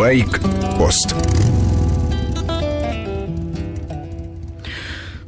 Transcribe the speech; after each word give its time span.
Байк-пост. 0.00 1.14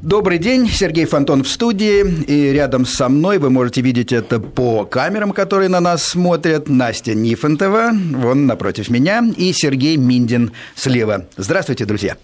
Добрый 0.00 0.38
день, 0.38 0.66
Сергей 0.66 1.04
Фонтон 1.04 1.44
в 1.44 1.48
студии, 1.48 2.02
и 2.24 2.52
рядом 2.52 2.86
со 2.86 3.10
мной 3.10 3.36
вы 3.36 3.50
можете 3.50 3.82
видеть 3.82 4.14
это 4.14 4.40
по 4.40 4.86
камерам, 4.86 5.32
которые 5.32 5.68
на 5.68 5.80
нас 5.80 6.02
смотрят. 6.04 6.70
Настя 6.70 7.12
Нифонтова, 7.12 7.90
вон 7.92 8.46
напротив 8.46 8.88
меня, 8.88 9.22
и 9.36 9.52
Сергей 9.52 9.98
Миндин 9.98 10.52
слева. 10.74 11.26
Здравствуйте, 11.36 11.84
друзья. 11.84 12.16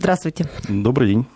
Здравствуйте. 0.00 0.46
Добрый 0.66 1.08
день. 1.08 1.26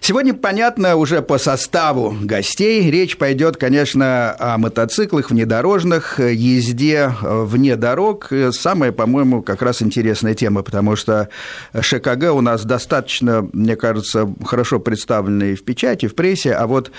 Сегодня, 0.00 0.32
понятно, 0.32 0.96
уже 0.96 1.20
по 1.20 1.36
составу 1.36 2.16
гостей 2.22 2.90
речь 2.90 3.18
пойдет, 3.18 3.58
конечно, 3.58 4.34
о 4.38 4.56
мотоциклах, 4.56 5.30
внедорожных, 5.30 6.18
езде 6.18 7.12
вне 7.20 7.76
дорог. 7.76 8.32
Самая, 8.52 8.92
по-моему, 8.92 9.42
как 9.42 9.60
раз 9.60 9.82
интересная 9.82 10.32
тема, 10.32 10.62
потому 10.62 10.96
что 10.96 11.28
ШКГ 11.78 12.32
у 12.32 12.40
нас 12.40 12.64
достаточно, 12.64 13.46
мне 13.52 13.76
кажется, 13.76 14.26
хорошо 14.42 14.80
представлены 14.80 15.54
в 15.54 15.62
печати, 15.62 16.06
в 16.06 16.14
прессе, 16.14 16.54
а 16.54 16.66
вот 16.66 16.90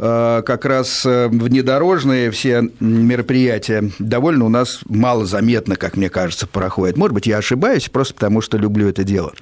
как 0.00 0.64
раз 0.64 1.04
внедорожные 1.04 2.30
все 2.30 2.70
мероприятия 2.80 3.90
довольно 3.98 4.46
у 4.46 4.48
нас 4.48 4.80
мало 4.86 5.26
заметно, 5.26 5.76
как 5.76 5.96
мне 5.96 6.08
кажется, 6.08 6.46
проходят. 6.46 6.96
Может 6.96 7.14
быть, 7.14 7.26
я 7.26 7.36
ошибаюсь, 7.36 7.90
просто 7.90 8.14
потому 8.14 8.40
что 8.40 8.56
люблю 8.56 8.88
это 8.88 9.04
дело. 9.04 9.34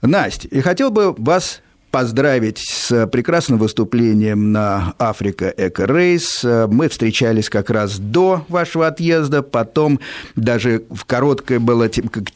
Настя, 0.00 0.48
и 0.48 0.60
хотел 0.62 0.90
бы 0.90 1.12
вас 1.12 1.60
поздравить 1.92 2.58
с 2.58 3.06
прекрасным 3.06 3.58
выступлением 3.58 4.50
на 4.50 4.94
Африка 4.98 5.54
Эко 5.56 5.84
Рейс. 5.84 6.42
Мы 6.42 6.88
встречались 6.88 7.50
как 7.50 7.70
раз 7.70 7.98
до 7.98 8.44
вашего 8.48 8.88
отъезда, 8.88 9.42
потом 9.42 10.00
даже 10.34 10.82
в 10.90 11.04
короткое 11.04 11.60
было, 11.60 11.88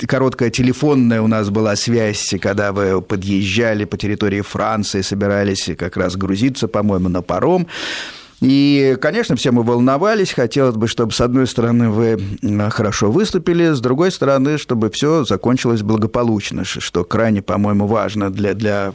короткая 0.07 0.51
телефонная 0.51 1.23
у 1.23 1.27
нас 1.27 1.49
была 1.49 1.75
связь, 1.75 2.35
когда 2.41 2.73
вы 2.73 3.01
подъезжали 3.01 3.87
по 3.87 3.97
территории 3.97 4.43
Франции, 4.43 5.01
собирались 5.01 5.71
как 5.77 5.97
раз 5.97 6.17
грузиться, 6.17 6.69
по-моему, 6.69 7.09
на 7.09 7.23
паром. 7.23 7.67
И, 8.41 8.97
конечно, 9.01 9.37
все 9.37 9.51
мы 9.51 9.63
волновались. 9.63 10.33
Хотелось 10.33 10.77
бы, 10.77 10.89
чтобы, 10.89 11.13
с 11.13 11.21
одной 11.21 11.47
стороны, 11.47 11.89
вы 11.89 12.19
хорошо 12.71 13.11
выступили, 13.11 13.73
с 13.73 13.81
другой 13.81 14.11
стороны, 14.11 14.59
чтобы 14.59 14.91
все 14.91 15.25
закончилось 15.25 15.83
благополучно, 15.83 16.65
что 16.65 17.05
крайне, 17.05 17.43
по-моему, 17.43 17.87
важно 17.87 18.31
для, 18.31 18.55
для 18.55 18.93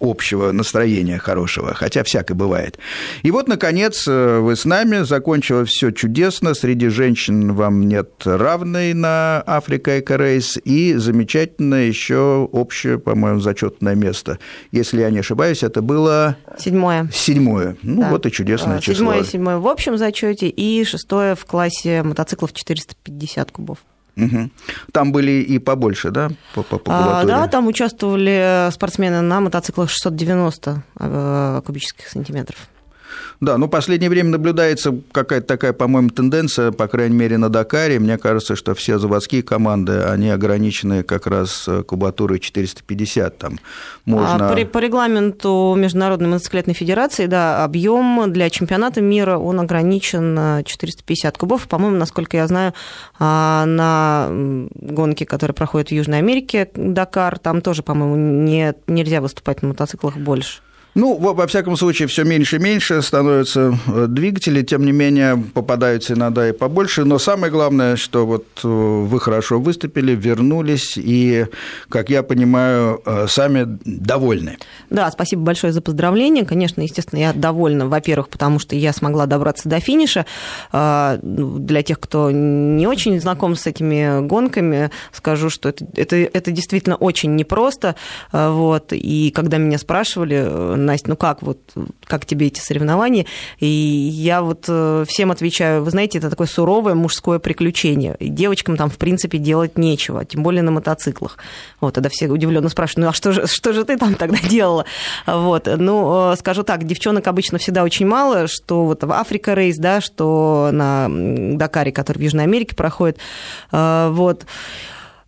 общего 0.00 0.52
настроения 0.52 1.18
хорошего, 1.18 1.74
хотя 1.74 2.04
всякое 2.04 2.34
бывает. 2.34 2.78
И 3.22 3.30
вот, 3.30 3.48
наконец, 3.48 4.06
вы 4.06 4.54
с 4.54 4.64
нами, 4.64 5.02
закончилось 5.02 5.70
все 5.70 5.90
чудесно, 5.90 6.54
среди 6.54 6.88
женщин 6.88 7.54
вам 7.54 7.88
нет 7.88 8.10
равной 8.24 8.94
на 8.94 9.42
Африка 9.46 9.98
Эко-рейс, 9.98 10.58
и 10.64 10.94
замечательно 10.94 11.86
еще 11.86 12.48
общее, 12.52 12.98
по-моему, 12.98 13.40
зачетное 13.40 13.94
место. 13.94 14.38
Если 14.70 15.00
я 15.00 15.10
не 15.10 15.18
ошибаюсь, 15.18 15.62
это 15.62 15.82
было... 15.82 16.36
Седьмое. 16.58 17.08
Седьмое. 17.12 17.76
Ну, 17.82 18.02
да. 18.02 18.10
вот 18.10 18.26
и 18.26 18.30
чудесно 18.30 18.75
седьмое 18.80 18.94
число. 18.94 18.94
Седьмое, 18.94 19.24
седьмое 19.24 19.58
в 19.58 19.66
общем 19.66 19.96
зачете 19.98 20.48
и 20.48 20.84
шестое 20.84 21.34
в 21.34 21.44
классе 21.44 22.02
мотоциклов 22.02 22.52
450 22.52 23.50
кубов. 23.50 23.78
Угу. 24.16 24.50
Там 24.92 25.12
были 25.12 25.42
и 25.42 25.58
побольше, 25.58 26.10
да, 26.10 26.30
по, 26.54 26.62
по, 26.62 26.78
по 26.78 27.20
а, 27.20 27.24
Да, 27.24 27.46
там 27.48 27.66
участвовали 27.66 28.70
спортсмены 28.72 29.20
на 29.20 29.40
мотоциклах 29.40 29.90
690 29.90 30.82
э, 30.98 31.62
кубических 31.66 32.08
сантиметров. 32.08 32.68
Да, 33.40 33.58
ну, 33.58 33.68
последнее 33.68 34.10
время 34.10 34.30
наблюдается 34.30 34.94
какая-то 35.12 35.46
такая, 35.46 35.72
по-моему, 35.72 36.10
тенденция, 36.10 36.72
по 36.72 36.86
крайней 36.88 37.16
мере, 37.16 37.38
на 37.38 37.48
Дакаре. 37.48 37.98
Мне 37.98 38.18
кажется, 38.18 38.56
что 38.56 38.74
все 38.74 38.98
заводские 38.98 39.42
команды, 39.42 40.02
они 40.02 40.30
ограничены 40.30 41.02
как 41.02 41.26
раз 41.26 41.66
э, 41.68 41.82
кубатурой 41.82 42.40
450. 42.40 43.38
Там 43.38 43.58
можно... 44.04 44.48
а 44.50 44.54
по, 44.54 44.64
по 44.64 44.78
регламенту 44.78 45.74
Международной 45.76 46.28
мотоциклетной 46.28 46.74
федерации, 46.74 47.26
да, 47.26 47.64
объем 47.64 48.32
для 48.32 48.50
чемпионата 48.50 49.00
мира, 49.00 49.38
он 49.38 49.60
ограничен 49.60 50.64
450 50.64 51.36
кубов. 51.36 51.68
По-моему, 51.68 51.96
насколько 51.96 52.36
я 52.36 52.46
знаю, 52.46 52.72
а, 53.18 53.64
на 53.66 54.28
гонке, 54.74 55.26
которые 55.26 55.54
проходят 55.54 55.88
в 55.88 55.92
Южной 55.92 56.18
Америке, 56.18 56.70
Дакар, 56.74 57.38
там 57.38 57.60
тоже, 57.60 57.82
по-моему, 57.82 58.16
не, 58.16 58.74
нельзя 58.86 59.20
выступать 59.20 59.62
на 59.62 59.68
мотоциклах 59.68 60.16
больше. 60.16 60.60
Ну, 60.96 61.14
во, 61.18 61.34
во 61.34 61.46
всяком 61.46 61.76
случае, 61.76 62.08
все 62.08 62.24
меньше 62.24 62.56
и 62.56 62.58
меньше 62.58 63.02
становятся 63.02 63.78
э, 63.86 64.06
двигатели, 64.08 64.62
тем 64.62 64.82
не 64.86 64.92
менее, 64.92 65.36
попадаются 65.52 66.14
иногда 66.14 66.48
и 66.48 66.52
побольше. 66.52 67.04
Но 67.04 67.18
самое 67.18 67.52
главное, 67.52 67.96
что 67.96 68.24
вот 68.24 68.46
э, 68.64 68.66
вы 68.66 69.20
хорошо 69.20 69.60
выступили, 69.60 70.12
вернулись, 70.12 70.94
и, 70.96 71.48
как 71.90 72.08
я 72.08 72.22
понимаю, 72.22 73.02
э, 73.04 73.26
сами 73.28 73.78
довольны. 73.84 74.56
Да, 74.88 75.10
спасибо 75.10 75.42
большое 75.42 75.74
за 75.74 75.82
поздравления. 75.82 76.46
Конечно, 76.46 76.80
естественно, 76.80 77.20
я 77.20 77.34
довольна, 77.34 77.86
во-первых, 77.86 78.30
потому 78.30 78.58
что 78.58 78.74
я 78.74 78.94
смогла 78.94 79.26
добраться 79.26 79.68
до 79.68 79.80
финиша. 79.80 80.24
Ну, 80.72 81.58
для 81.58 81.82
тех, 81.82 82.00
кто 82.00 82.30
не 82.30 82.86
очень 82.86 83.20
знаком 83.20 83.54
с 83.54 83.66
этими 83.66 84.26
гонками, 84.26 84.90
скажу, 85.12 85.50
что 85.50 85.68
это, 85.68 85.86
это, 85.94 86.16
это 86.16 86.50
действительно 86.52 86.96
очень 86.96 87.36
непросто. 87.36 87.96
Вот. 88.32 88.92
И 88.92 89.30
когда 89.34 89.58
меня 89.58 89.76
спрашивали, 89.76 90.85
Настя, 90.86 91.10
ну 91.10 91.16
как 91.16 91.42
вот, 91.42 91.58
как 92.04 92.24
тебе 92.24 92.46
эти 92.46 92.60
соревнования? 92.60 93.26
И 93.58 93.66
я 93.66 94.42
вот 94.42 94.64
э, 94.68 95.04
всем 95.08 95.30
отвечаю, 95.30 95.82
вы 95.84 95.90
знаете, 95.90 96.18
это 96.18 96.30
такое 96.30 96.46
суровое 96.46 96.94
мужское 96.94 97.38
приключение. 97.38 98.16
И 98.18 98.28
девочкам 98.28 98.76
там, 98.76 98.90
в 98.90 98.96
принципе, 98.96 99.38
делать 99.38 99.78
нечего, 99.78 100.24
тем 100.24 100.42
более 100.42 100.62
на 100.62 100.70
мотоциклах. 100.70 101.38
Вот, 101.80 101.94
тогда 101.94 102.08
все 102.08 102.28
удивленно 102.28 102.68
спрашивают, 102.68 103.04
ну 103.04 103.10
а 103.10 103.12
что 103.12 103.32
же, 103.32 103.46
что 103.46 103.72
же 103.72 103.84
ты 103.84 103.96
там 103.96 104.14
тогда 104.14 104.38
делала? 104.48 104.84
Вот, 105.26 105.66
ну, 105.66 106.32
э, 106.32 106.36
скажу 106.36 106.62
так, 106.62 106.84
девчонок 106.84 107.26
обычно 107.26 107.58
всегда 107.58 107.82
очень 107.84 108.06
мало, 108.06 108.46
что 108.46 108.84
вот 108.84 109.02
в 109.02 109.12
Африка 109.12 109.54
рейс, 109.54 109.76
да, 109.76 110.00
что 110.00 110.70
на 110.72 111.08
Дакаре, 111.56 111.92
который 111.92 112.18
в 112.18 112.22
Южной 112.22 112.44
Америке 112.44 112.74
проходит, 112.74 113.18
э, 113.72 114.08
вот, 114.12 114.46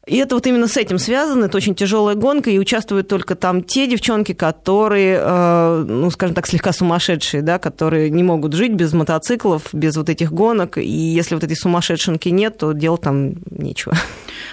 и 0.08 0.16
это 0.16 0.34
вот 0.34 0.46
именно 0.46 0.66
с 0.66 0.76
этим 0.76 0.98
связано. 0.98 1.44
Это 1.44 1.56
очень 1.56 1.74
тяжелая 1.74 2.14
гонка, 2.14 2.50
и 2.50 2.58
участвуют 2.58 3.08
только 3.08 3.34
там 3.34 3.62
те 3.62 3.86
девчонки, 3.86 4.32
которые, 4.32 5.20
э, 5.22 5.84
ну, 5.86 6.10
скажем 6.10 6.34
так, 6.34 6.46
слегка 6.46 6.72
сумасшедшие, 6.72 7.42
да, 7.42 7.58
которые 7.58 8.10
не 8.10 8.22
могут 8.22 8.54
жить 8.54 8.72
без 8.72 8.92
мотоциклов, 8.92 9.68
без 9.72 9.97
вот 9.97 10.08
этих 10.08 10.32
гонок. 10.32 10.78
И 10.78 10.88
если 10.88 11.34
вот 11.34 11.44
этой 11.44 11.56
сумасшедшенки 11.56 12.28
нет, 12.30 12.58
то 12.58 12.72
делать 12.72 13.02
там 13.02 13.34
нечего. 13.50 13.94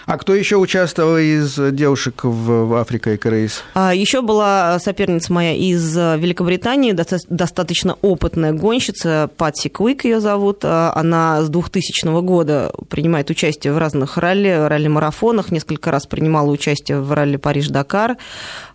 А 0.06 0.18
кто 0.18 0.36
еще 0.36 0.58
участвовал 0.58 1.18
из 1.18 1.56
девушек 1.56 2.24
в, 2.24 2.66
в 2.66 2.76
Африка 2.76 3.14
и 3.14 3.20
Рейс? 3.22 3.64
А, 3.74 3.94
еще 3.94 4.22
была 4.22 4.78
соперница 4.80 5.34
моя 5.34 5.54
из 5.54 5.96
Великобритании, 5.96 6.92
достаточно 6.92 7.98
опытная 8.02 8.54
гонщица, 8.54 9.30
Патси 9.38 9.70
Квик 9.70 10.06
ее 10.06 10.20
зовут. 10.20 10.60
А, 10.64 10.92
она 10.96 11.42
с 11.42 11.50
2000 11.50 12.22
года 12.22 12.72
принимает 12.90 13.30
участие 13.30 13.74
в 13.74 13.78
разных 13.78 14.18
ралли, 14.18 14.68
ралли-марафонах, 14.68 15.45
марафонах, 15.46 15.52
несколько 15.52 15.92
раз 15.92 16.06
принимала 16.06 16.50
участие 16.50 17.00
в 17.00 17.12
ралли 17.12 17.38
Париж-Дакар, 17.38 18.18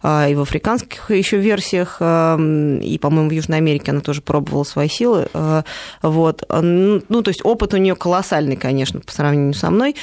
а, 0.03 0.28
и 0.28 0.34
в 0.34 0.41
африканских 0.41 1.10
еще 1.10 1.38
версиях, 1.38 1.97
а, 2.00 2.38
и, 2.82 2.98
по-моему, 2.98 3.31
в 3.31 3.32
Южной 3.32 3.58
Америке 3.58 3.91
она 3.91 4.00
тоже 4.00 4.22
пробовала 4.22 4.64
свои 4.64 4.88
силы. 4.88 5.28
А, 5.34 5.64
вот. 6.03 6.42
Ну, 6.50 7.22
то 7.22 7.28
есть 7.28 7.44
опыт 7.44 7.75
у 7.75 7.76
нее 7.76 7.94
колоссальный, 7.94 8.56
конечно, 8.56 9.00
по 9.00 9.12
сравнению 9.12 9.54
со 9.54 9.70
мной. 9.70 9.97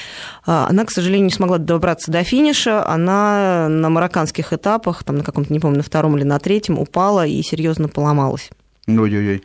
Она, 0.45 0.85
к 0.85 0.91
сожалению, 0.91 1.25
не 1.25 1.31
смогла 1.31 1.57
добраться 1.57 2.11
до 2.11 2.23
финиша. 2.23 2.87
Она 2.87 3.67
на 3.69 3.89
марокканских 3.89 4.53
этапах, 4.53 5.03
там 5.03 5.17
на 5.17 5.23
каком-то, 5.23 5.51
не 5.51 5.59
помню, 5.59 5.77
на 5.77 5.83
втором 5.83 6.17
или 6.17 6.23
на 6.23 6.39
третьем 6.39 6.79
упала 6.79 7.25
и 7.25 7.41
серьезно 7.41 7.87
поломалась. 7.87 8.49
Ой-ой-ой. 8.87 9.43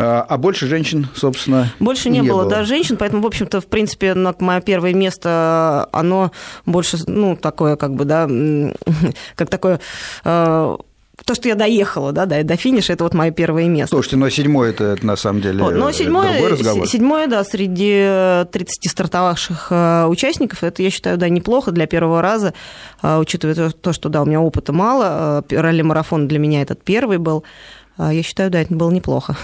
А, 0.00 0.24
а 0.28 0.38
больше 0.38 0.68
женщин, 0.68 1.08
собственно, 1.12 1.72
Больше 1.80 2.08
не, 2.08 2.20
не 2.20 2.28
было, 2.28 2.42
было, 2.42 2.50
да, 2.50 2.64
женщин, 2.64 2.96
поэтому, 2.96 3.20
в 3.20 3.26
общем-то, 3.26 3.60
в 3.60 3.66
принципе, 3.66 4.14
мое 4.14 4.60
первое 4.60 4.94
место, 4.94 5.88
оно 5.90 6.30
больше, 6.66 6.98
ну, 7.08 7.34
такое, 7.34 7.74
как 7.74 7.94
бы, 7.94 8.04
да, 8.04 8.28
как 9.34 9.50
такое 9.50 9.80
э, 10.24 10.76
то, 11.24 11.34
что 11.34 11.48
я 11.48 11.56
доехала, 11.56 12.12
да, 12.12 12.26
до, 12.26 12.44
до 12.44 12.54
финиша, 12.54 12.92
это 12.92 13.02
вот 13.02 13.12
мое 13.12 13.32
первое 13.32 13.66
место. 13.66 13.96
Слушайте, 13.96 14.18
но 14.18 14.28
седьмое 14.30 14.70
это, 14.70 14.84
это 14.84 15.04
на 15.04 15.16
самом 15.16 15.40
деле 15.40 15.64
вот, 15.64 15.74
но 15.74 15.90
седьмое, 15.90 16.30
другой 16.34 16.52
разговор. 16.52 16.86
Седьмое, 16.86 17.26
да, 17.26 17.42
среди 17.42 18.46
30 18.52 18.88
стартовавших 18.88 19.66
э, 19.70 20.06
участников, 20.06 20.62
это, 20.62 20.80
я 20.80 20.90
считаю, 20.90 21.18
да, 21.18 21.28
неплохо 21.28 21.72
для 21.72 21.88
первого 21.88 22.22
раза, 22.22 22.54
учитывая 23.02 23.70
то, 23.70 23.92
что, 23.92 24.08
да, 24.08 24.22
у 24.22 24.26
меня 24.26 24.40
опыта 24.40 24.72
мало, 24.72 25.44
ралли-марафон 25.50 26.28
для 26.28 26.38
меня 26.38 26.62
этот 26.62 26.84
первый 26.84 27.18
был, 27.18 27.42
я 27.98 28.22
считаю, 28.22 28.48
да, 28.50 28.60
это 28.60 28.72
было 28.72 28.90
неплохо. 28.92 29.36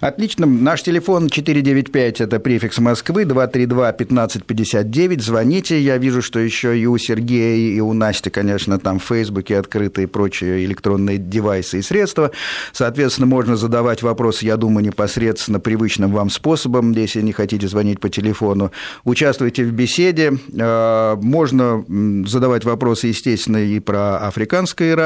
Отлично. 0.00 0.46
Наш 0.46 0.82
телефон 0.82 1.28
495, 1.28 2.20
это 2.20 2.40
префикс 2.40 2.78
Москвы, 2.78 3.24
232-1559. 3.24 5.20
Звоните. 5.20 5.80
Я 5.80 5.98
вижу, 5.98 6.22
что 6.22 6.38
еще 6.38 6.78
и 6.78 6.86
у 6.86 6.96
Сергея, 6.98 7.56
и 7.56 7.80
у 7.80 7.92
Насти, 7.92 8.30
конечно, 8.30 8.78
там 8.78 8.98
в 8.98 9.04
Фейсбуке 9.04 9.58
открыты 9.58 10.04
и 10.04 10.06
прочие 10.06 10.64
электронные 10.64 11.18
девайсы 11.18 11.78
и 11.78 11.82
средства. 11.82 12.30
Соответственно, 12.72 13.26
можно 13.26 13.56
задавать 13.56 14.02
вопросы, 14.02 14.46
я 14.46 14.56
думаю, 14.56 14.84
непосредственно 14.84 15.60
привычным 15.60 16.12
вам 16.12 16.30
способом, 16.30 16.92
если 16.92 17.22
не 17.22 17.32
хотите 17.32 17.68
звонить 17.68 18.00
по 18.00 18.08
телефону. 18.08 18.72
Участвуйте 19.04 19.64
в 19.64 19.72
беседе. 19.72 20.32
Э, 20.58 21.16
можно 21.16 21.84
задавать 22.26 22.64
вопросы, 22.64 23.08
естественно, 23.08 23.58
и 23.58 23.80
про 23.80 24.18
африканскую, 24.18 24.96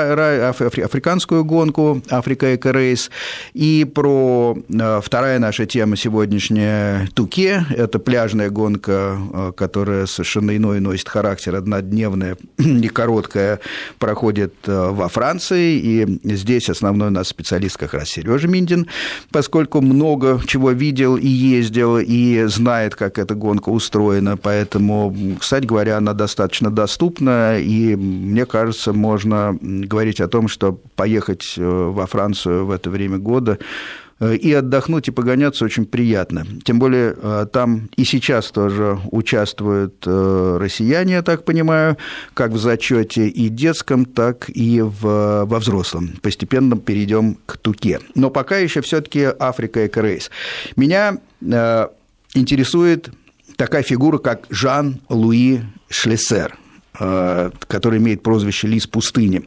гонку, 1.44 2.02
Африка 2.10 2.54
Эко 2.54 2.72
Рейс, 2.72 3.10
и 3.54 3.84
про 3.84 4.56
вторая 5.02 5.38
наша 5.38 5.66
тема 5.66 5.96
сегодняшняя 5.96 7.08
Туке. 7.14 7.64
Это 7.70 7.98
пляжная 7.98 8.50
гонка, 8.50 9.18
э, 9.32 9.52
которая 9.56 10.06
совершенно 10.06 10.56
иной 10.56 10.80
носит 10.80 11.08
характер, 11.08 11.56
однодневная 11.56 12.36
и 12.58 12.88
короткая, 12.88 13.60
проходит 13.98 14.54
во 14.66 15.08
Франции, 15.08 15.78
и 15.78 16.20
здесь 16.24 16.68
основной 16.70 17.08
у 17.08 17.10
нас 17.10 17.28
специалист 17.28 17.76
как 17.76 17.94
раз 17.94 18.08
Сережа 18.08 18.48
Миндин, 18.48 18.86
поскольку 19.30 19.80
много 19.80 20.40
чего 20.46 20.70
видел 20.70 21.16
и 21.16 21.28
ездил, 21.28 21.98
и 21.98 22.44
знает, 22.44 22.94
как 22.94 23.18
эта 23.18 23.34
гонка 23.34 23.68
устроена, 23.70 24.36
поэтому, 24.36 25.14
кстати 25.38 25.66
говоря, 25.66 25.98
она 25.98 26.14
достаточно 26.14 26.70
доступна, 26.70 27.58
и 27.58 27.96
мне 27.96 28.46
кажется, 28.46 28.92
можно 28.92 29.56
говорить 29.60 30.20
о 30.20 30.28
том, 30.28 30.48
что 30.48 30.78
поехать 30.96 31.54
э, 31.56 31.62
во 31.62 32.06
Францию 32.06 32.66
в 32.66 32.70
это 32.70 32.90
время 32.90 33.18
года 33.18 33.58
э, 33.60 34.09
и 34.20 34.52
отдохнуть, 34.52 35.08
и 35.08 35.10
погоняться 35.10 35.64
очень 35.64 35.86
приятно. 35.86 36.46
Тем 36.64 36.78
более 36.78 37.16
э, 37.16 37.46
там 37.52 37.88
и 37.96 38.04
сейчас 38.04 38.50
тоже 38.50 38.98
участвуют 39.10 40.06
россияне, 40.06 41.14
я 41.14 41.22
так 41.22 41.44
понимаю, 41.44 41.96
как 42.34 42.52
в 42.52 42.58
зачете 42.58 43.28
и 43.28 43.48
детском, 43.48 44.04
так 44.04 44.48
и 44.48 44.80
в, 44.82 45.44
во 45.44 45.58
взрослом. 45.58 46.10
Постепенно 46.22 46.76
перейдем 46.76 47.36
к 47.46 47.56
Туке. 47.56 48.00
Но 48.14 48.30
пока 48.30 48.58
еще 48.58 48.80
все-таки 48.80 49.28
Африка 49.38 49.86
Эко-рейс. 49.86 50.30
Меня 50.76 51.18
интересует 52.34 53.10
такая 53.56 53.82
фигура, 53.82 54.18
как 54.18 54.46
Жан-Луи 54.50 55.60
Шлессер 55.88 56.54
э, 56.54 56.59
который 57.00 57.98
имеет 57.98 58.22
прозвище 58.22 58.68
«Лис 58.68 58.86
пустыни». 58.86 59.42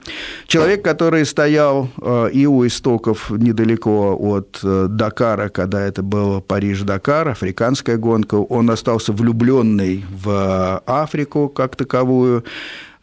Человек, 0.48 0.84
который 0.84 1.26
стоял 1.26 1.90
э, 2.02 2.30
и 2.34 2.48
у 2.48 2.66
истоков 2.66 3.30
недалеко 3.30 4.18
от 4.20 4.60
э, 4.64 4.88
Дакара, 4.90 5.50
когда 5.50 5.82
это 5.82 6.02
был 6.02 6.42
Париж-Дакар, 6.42 7.30
африканская 7.30 7.98
гонка, 7.98 8.36
он 8.36 8.70
остался 8.70 9.14
влюбленный 9.14 10.04
в 10.10 10.82
Африку 10.86 11.50
как 11.50 11.76
таковую, 11.76 12.44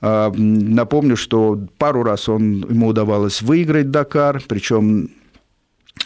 Напомню, 0.02 1.14
что 1.14 1.60
пару 1.76 2.02
раз 2.02 2.26
он, 2.30 2.64
ему 2.70 2.86
удавалось 2.86 3.42
выиграть 3.42 3.90
Дакар, 3.90 4.42
причем 4.48 5.10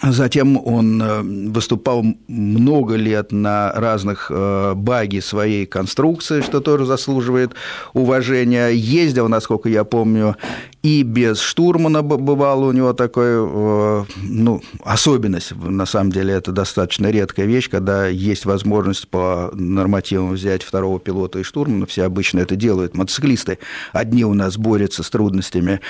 Затем 0.03 0.57
он 0.57 1.01
э, 1.01 1.23
выступал 1.51 2.05
много 2.27 2.97
лет 2.97 3.33
на 3.33 3.73
разных 3.73 4.31
э, 4.31 4.75
баги 4.75 5.21
своей 5.21 5.67
конструкции, 5.67 6.41
что 6.41 6.61
тоже 6.61 6.85
заслуживает 6.85 7.53
уважения. 7.93 8.69
Ездил, 8.69 9.29
насколько 9.29 9.69
я 9.69 9.85
помню, 9.85 10.37
и 10.85 11.03
без 11.03 11.41
штурмана 11.41 12.03
бывало 12.03 12.67
у 12.67 12.73
него 12.73 12.93
такой, 12.93 13.25
э, 13.29 14.05
ну, 14.23 14.63
особенность, 14.85 15.55
на 15.57 15.87
самом 15.87 16.13
деле 16.13 16.35
это 16.35 16.53
достаточно 16.53 17.11
редкая 17.11 17.47
вещь, 17.47 17.71
когда 17.71 18.07
есть 18.07 18.45
возможность 18.45 19.09
по 19.09 19.51
нормативам 19.55 20.35
взять 20.35 20.63
второго 20.63 21.01
пилота 21.01 21.39
и 21.39 21.43
штурмана, 21.43 21.87
все 21.87 22.05
обычно 22.05 22.41
это 22.41 22.55
делают, 22.55 22.95
мотоциклисты, 22.95 23.59
одни 23.95 24.27
у 24.27 24.35
нас 24.35 24.59
борются 24.59 25.03
с 25.03 25.09
трудностями. 25.09 25.81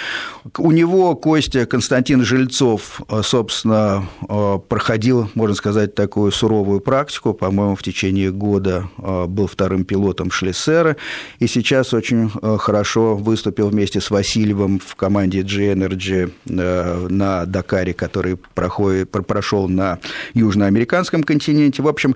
У 0.58 0.70
него 0.70 1.16
Костя 1.16 1.66
Константин 1.66 2.22
Жильцов, 2.24 3.00
э, 3.08 3.22
собственно, 3.24 4.08
э, 4.28 4.58
проходил, 4.68 5.28
можно 5.34 5.56
сказать, 5.56 5.96
такую 5.96 6.30
суровую 6.30 6.78
практику, 6.78 7.34
по-моему, 7.34 7.74
в 7.74 7.82
течение 7.82 8.30
года 8.30 8.88
был 8.96 9.48
вторым 9.48 9.84
пилотом 9.84 10.30
Шлиссера, 10.30 10.94
и 11.40 11.48
сейчас 11.48 11.92
очень 11.92 12.30
хорошо 12.58 13.16
выступил 13.16 13.70
вместе 13.70 14.00
с 14.00 14.10
Васильевым 14.10 14.80
в 14.86 14.96
команде 14.96 15.42
G-Energy 15.42 16.32
э, 16.46 17.06
на 17.08 17.46
Дакаре, 17.46 17.94
который 17.94 18.36
проходит, 18.36 19.10
прошел 19.10 19.68
на 19.68 19.98
южноамериканском 20.34 21.22
континенте. 21.22 21.82
В 21.82 21.88
общем, 21.88 22.14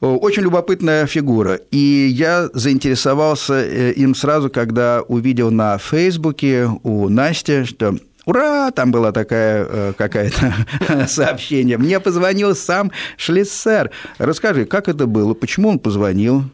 очень 0.00 0.42
любопытная 0.42 1.06
фигура. 1.06 1.54
И 1.70 2.08
я 2.12 2.48
заинтересовался 2.52 3.54
э, 3.54 3.92
им 3.92 4.14
сразу, 4.14 4.50
когда 4.50 5.02
увидел 5.06 5.50
на 5.50 5.78
Фейсбуке 5.78 6.68
у 6.82 7.08
Насти, 7.08 7.64
что 7.64 7.96
Ура! 8.26 8.70
Там 8.70 8.92
было 8.92 9.12
такое 9.12 9.66
э, 9.68 9.92
какое-то 9.96 10.54
сообщение. 11.08 11.78
Мне 11.78 12.00
позвонил 12.00 12.54
сам 12.54 12.92
Шлиссер. 13.16 13.90
Расскажи, 14.18 14.66
как 14.66 14.88
это 14.88 15.06
было, 15.06 15.34
почему 15.34 15.70
он 15.70 15.78
позвонил? 15.78 16.44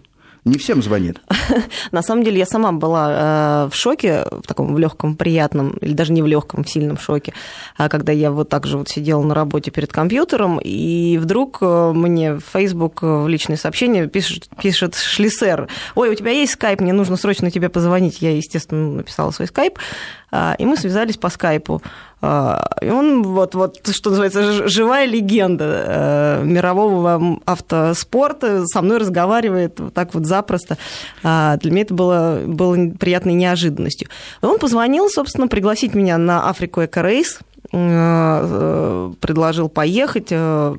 Не 0.47 0.59
всем 0.59 0.81
звонит. 0.81 1.21
На 1.91 2.03
самом 2.03 2.23
деле 2.23 2.39
я 2.39 2.47
сама 2.47 2.71
была 2.71 3.65
э, 3.65 3.69
в 3.69 3.75
шоке, 3.75 4.25
в 4.31 4.47
таком 4.47 4.73
в 4.75 4.79
легком, 4.79 5.17
приятном, 5.17 5.73
или 5.81 5.93
даже 5.93 6.13
не 6.13 6.23
в 6.23 6.27
легком, 6.29 6.63
в 6.63 6.71
сильном 6.71 6.99
шоке, 6.99 7.35
а 7.77 7.89
когда 7.89 8.13
я 8.13 8.31
вот 8.31 8.49
так 8.49 8.65
же 8.65 8.79
вот 8.79 8.89
сидела 8.89 9.21
на 9.23 9.35
работе 9.35 9.73
перед 9.73 9.93
компьютером, 9.93 10.61
и 10.63 11.19
вдруг 11.19 11.59
э, 11.63 11.93
мне 11.93 12.35
в 12.35 12.43
Facebook 12.53 13.03
э, 13.03 13.25
в 13.25 13.27
личные 13.27 13.57
сообщения 13.57 14.07
пишет, 14.07 14.49
пишет 14.63 14.95
Шлиссер, 14.95 15.67
ой, 15.97 16.11
у 16.11 16.15
тебя 16.15 16.31
есть 16.31 16.53
скайп, 16.53 16.81
мне 16.81 16.93
нужно 16.93 17.17
срочно 17.17 17.51
тебе 17.51 17.69
позвонить. 17.69 18.23
Я, 18.23 18.37
естественно, 18.37 18.93
написала 18.93 19.33
свой 19.33 19.49
скайп, 19.49 19.81
и 20.59 20.67
мы 20.67 20.77
связались 20.77 21.17
по 21.17 21.29
скайпу. 21.31 21.83
А, 22.23 22.67
и 22.81 22.89
он 22.89 23.23
вот, 23.23 23.55
вот 23.55 23.87
что 23.89 24.11
называется, 24.11 24.69
живая 24.69 25.07
легенда 25.07 25.65
э, 25.87 26.45
мирового 26.45 27.41
автоспорта, 27.45 28.67
со 28.67 28.81
мной 28.81 28.99
разговаривает 28.99 29.79
вот 29.79 29.95
так 29.95 30.15
вот 30.15 30.25
запросто. 30.25 30.79
А, 31.23 31.57
для 31.59 31.71
меня 31.71 31.83
это 31.83 31.95
было, 31.95 32.41
было 32.47 32.91
приятной 32.99 33.35
неожиданностью. 33.35 34.09
Он 34.41 34.59
позвонил, 34.59 35.09
собственно, 35.11 35.47
пригласить 35.47 35.95
меня 35.95 36.17
на 36.17 36.49
Африку 36.49 36.85
Эко 36.85 37.03
Рейс, 37.03 37.39
э, 37.73 39.13
предложил 39.21 39.69
поехать, 39.69 40.29
э, 40.31 40.75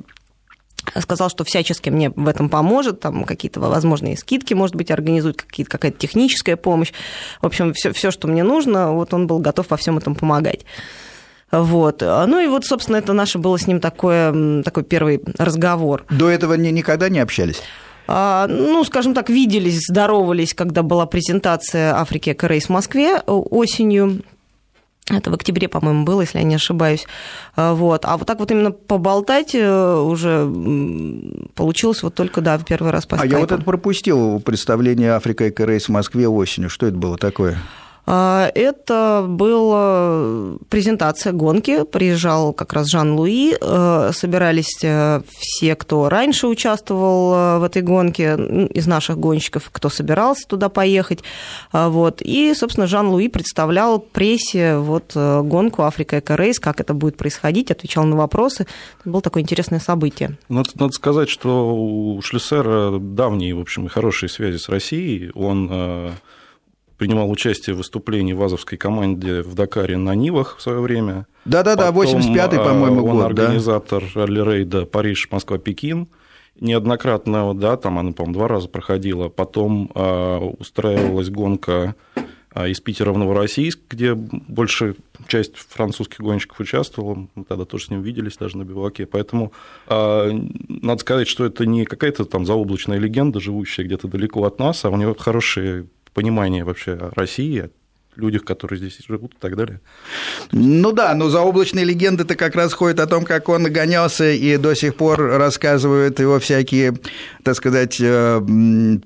сказал, 0.98 1.30
что 1.30 1.44
всячески 1.44 1.90
мне 1.90 2.10
в 2.10 2.28
этом 2.28 2.48
поможет, 2.48 3.00
там 3.00 3.24
какие-то 3.24 3.60
возможные 3.60 4.16
скидки, 4.16 4.54
может 4.54 4.76
быть, 4.76 4.90
организует, 4.90 5.42
какие-то, 5.42 5.70
какая-то 5.70 5.98
техническая 5.98 6.56
помощь. 6.56 6.92
В 7.40 7.46
общем, 7.46 7.72
все, 7.74 7.92
все, 7.92 8.10
что 8.10 8.28
мне 8.28 8.42
нужно, 8.42 8.92
вот 8.92 9.14
он 9.14 9.26
был 9.26 9.38
готов 9.38 9.70
во 9.70 9.76
всем 9.76 9.98
этом 9.98 10.14
помогать. 10.14 10.64
Вот. 11.50 12.02
Ну 12.02 12.40
и 12.40 12.46
вот, 12.46 12.66
собственно, 12.66 12.96
это 12.96 13.12
наше 13.12 13.38
было 13.38 13.58
с 13.58 13.66
ним 13.66 13.80
такое, 13.80 14.62
такой 14.62 14.84
первый 14.84 15.20
разговор. 15.38 16.04
До 16.10 16.28
этого 16.28 16.54
не, 16.54 16.70
никогда 16.70 17.08
не 17.08 17.20
общались? 17.20 17.62
А, 18.06 18.46
ну, 18.48 18.82
скажем 18.84 19.14
так, 19.14 19.28
виделись, 19.28 19.80
здоровались, 19.86 20.54
когда 20.54 20.82
была 20.82 21.04
презентация 21.06 21.94
Африки 21.94 22.30
Эко 22.30 22.48
в 22.48 22.68
Москве 22.70 23.20
осенью 23.26 24.22
это 25.16 25.30
в 25.30 25.34
октябре, 25.34 25.68
по-моему, 25.68 26.04
было, 26.04 26.22
если 26.22 26.38
я 26.38 26.44
не 26.44 26.54
ошибаюсь. 26.54 27.06
А, 27.56 27.74
вот. 27.74 28.04
А 28.04 28.16
вот 28.16 28.26
так 28.26 28.38
вот 28.38 28.50
именно 28.50 28.70
поболтать 28.70 29.54
э, 29.54 29.96
уже 30.00 30.50
получилось 31.54 32.02
вот 32.02 32.14
только, 32.14 32.40
да, 32.40 32.58
в 32.58 32.64
первый 32.64 32.92
раз 32.92 33.06
по 33.06 33.16
А 33.16 33.26
я 33.26 33.38
вот 33.38 33.52
это 33.52 33.62
пропустил 33.62 34.40
представление 34.40 35.12
Африка 35.12 35.48
Эко 35.48 35.66
в 35.66 35.88
Москве 35.88 36.28
осенью. 36.28 36.70
Что 36.70 36.86
это 36.86 36.96
было 36.96 37.16
такое? 37.16 37.58
А, 38.10 38.50
это 38.54 39.26
была 39.28 40.56
презентация 40.70 41.34
гонки. 41.34 41.84
Приезжал 41.84 42.54
как 42.54 42.72
раз 42.72 42.88
Жан-Луи. 42.88 43.54
Э, 43.60 44.12
собирались 44.14 44.78
э, 44.82 45.20
все, 45.38 45.76
кто 45.76 46.08
раньше 46.08 46.46
участвовал 46.46 47.34
э, 47.34 47.58
в 47.58 47.64
этой 47.64 47.82
гонке, 47.82 48.68
из 48.72 48.86
наших 48.86 49.18
гонщиков, 49.18 49.68
кто 49.70 49.90
собирался 49.90 50.48
туда 50.48 50.70
поехать. 50.70 51.22
Вот. 51.70 52.22
И, 52.22 52.54
собственно, 52.54 52.86
Жан-Луи 52.86 53.28
представлял 53.28 53.98
прессе 53.98 54.78
вот 54.78 55.14
гонку 55.14 55.82
Африка 55.82 56.20
Эко 56.20 56.34
Рейс, 56.34 56.58
как 56.58 56.80
это 56.80 56.94
будет 56.94 57.18
происходить, 57.18 57.70
отвечал 57.70 58.04
на 58.04 58.16
вопросы. 58.16 58.66
Это 59.00 59.10
было 59.10 59.20
такое 59.20 59.42
интересное 59.42 59.80
событие. 59.80 60.38
Надо, 60.48 60.70
надо 60.76 60.92
сказать, 60.92 61.28
что 61.28 61.76
у 61.76 62.22
Шлюсера 62.22 62.98
давние, 62.98 63.54
в 63.54 63.60
общем, 63.60 63.84
и 63.84 63.88
хорошие 63.90 64.30
связи 64.30 64.56
с 64.56 64.70
Россией. 64.70 65.30
Он 65.34 66.14
принимал 66.98 67.30
участие 67.30 67.74
в 67.74 67.78
выступлении 67.78 68.32
в 68.32 68.42
Азовской 68.42 68.76
команде 68.76 69.42
в 69.42 69.54
Дакаре 69.54 69.96
на 69.96 70.14
Нивах 70.14 70.56
в 70.58 70.62
свое 70.62 70.80
время. 70.80 71.26
Да-да-да, 71.44 71.90
85-й, 71.90 72.58
по-моему, 72.58 72.98
он 72.98 73.02
год. 73.02 73.14
Он 73.14 73.22
организатор 73.22 74.04
да? 74.14 74.26
рейда 74.26 74.84
Париж, 74.84 75.28
Москва, 75.30 75.58
Пекин. 75.58 76.08
Неоднократно, 76.60 77.54
да, 77.54 77.76
там 77.76 78.00
она, 78.00 78.10
по-моему, 78.10 78.34
два 78.34 78.48
раза 78.48 78.68
проходила. 78.68 79.28
Потом 79.28 79.92
э, 79.94 80.38
устраивалась 80.58 81.30
гонка 81.30 81.94
а 82.58 82.66
из 82.66 82.80
Питера 82.80 83.12
в 83.12 83.18
Новороссийск, 83.18 83.78
где 83.88 84.14
большая 84.14 84.96
часть 85.28 85.56
французских 85.56 86.20
гонщиков 86.20 86.58
участвовала, 86.58 87.28
мы 87.36 87.44
тогда 87.44 87.64
тоже 87.64 87.84
с 87.84 87.90
ним 87.90 88.02
виделись 88.02 88.36
даже 88.36 88.56
на 88.56 88.64
биваке, 88.64 89.06
поэтому 89.06 89.52
а, 89.86 90.28
надо 90.68 91.00
сказать, 91.00 91.28
что 91.28 91.44
это 91.44 91.66
не 91.66 91.84
какая-то 91.84 92.24
там 92.24 92.46
заоблачная 92.46 92.98
легенда, 92.98 93.38
живущая 93.38 93.84
где-то 93.84 94.08
далеко 94.08 94.44
от 94.44 94.58
нас, 94.58 94.84
а 94.84 94.90
у 94.90 94.96
него 94.96 95.14
хорошее 95.14 95.86
понимание 96.18 96.64
вообще 96.64 96.96
России, 97.14 97.70
людях, 98.18 98.44
которые 98.44 98.78
здесь 98.78 98.98
живут 99.08 99.32
и 99.34 99.38
так 99.40 99.56
далее. 99.56 99.80
Ну 100.52 100.92
да, 100.92 101.14
но 101.14 101.28
заоблачные 101.30 101.84
легенды-то 101.84 102.34
как 102.34 102.54
раз 102.54 102.72
ходят 102.72 103.00
о 103.00 103.06
том, 103.06 103.24
как 103.24 103.48
он 103.48 103.64
гонялся, 103.72 104.30
и 104.30 104.56
до 104.56 104.74
сих 104.74 104.96
пор 104.96 105.20
рассказывают 105.20 106.20
его 106.20 106.38
всякие, 106.38 106.94
так 107.42 107.54
сказать, 107.54 107.98
э, 108.00 108.40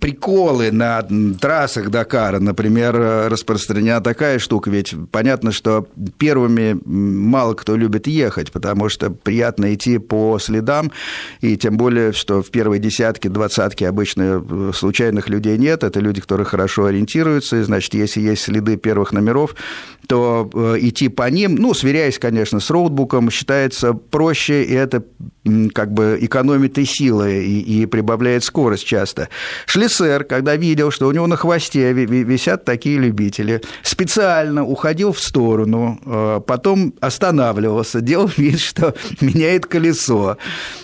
приколы 0.01 0.73
на 0.73 1.07
трассах 1.41 1.91
Дакара. 1.91 2.39
Например, 2.39 3.31
распространена 3.31 4.01
такая 4.01 4.39
штука, 4.39 4.71
ведь 4.71 4.95
понятно, 5.11 5.53
что 5.53 5.87
первыми 6.19 6.79
мало 6.85 7.55
кто 7.55 7.77
любит 7.77 8.07
ехать, 8.07 8.51
потому 8.51 8.89
что 8.89 9.11
приятно 9.11 9.75
идти 9.75 9.99
по 9.99 10.39
следам, 10.39 10.91
и 11.41 11.57
тем 11.57 11.77
более, 11.77 12.13
что 12.13 12.43
в 12.43 12.51
первой 12.51 12.79
десятке, 12.79 13.29
двадцатке 13.29 13.89
обычно 13.89 14.43
э, 14.43 14.71
случайных 14.75 15.29
людей 15.29 15.59
нет, 15.59 15.85
это 15.85 16.01
люди, 16.01 16.21
которые 16.21 16.47
хорошо 16.47 16.87
ориентируются, 16.87 17.61
и, 17.61 17.63
значит, 17.63 17.95
если 17.95 18.21
есть 18.21 18.43
следы 18.43 18.77
первого 18.77 19.02
первых 19.03 19.13
номеров, 19.13 19.55
то 20.09 20.51
э, 20.53 20.77
идти 20.81 21.09
по 21.09 21.31
ним, 21.31 21.57
ну, 21.57 21.75
сверяясь, 21.75 22.19
конечно, 22.19 22.61
с 22.61 22.71
роутбуком, 22.71 23.31
считается 23.31 23.93
проще, 23.93 24.65
и 24.65 24.75
это 24.75 25.03
как 25.75 25.93
бы 25.93 26.19
экономит 26.21 26.79
и 26.79 26.85
силы, 26.85 27.43
и, 27.45 27.83
и 27.83 27.87
прибавляет 27.87 28.45
скорость 28.45 28.87
часто. 28.87 29.29
Шлиссер, 29.67 30.25
когда 30.25 30.55
видел, 30.55 30.91
что 30.91 31.09
у 31.09 31.13
него 31.13 31.27
на 31.27 31.37
хвосте 31.37 31.93
висят 31.93 32.65
такие 32.65 32.99
любители, 32.99 33.61
специально 33.83 34.65
уходил 34.65 35.13
в 35.13 35.21
сторону, 35.21 35.99
э, 36.05 36.41
потом 36.47 36.95
останавливался, 37.01 38.01
делал 38.01 38.31
вид, 38.37 38.61
что 38.61 38.95
меняет 39.21 39.67
колесо. 39.67 40.37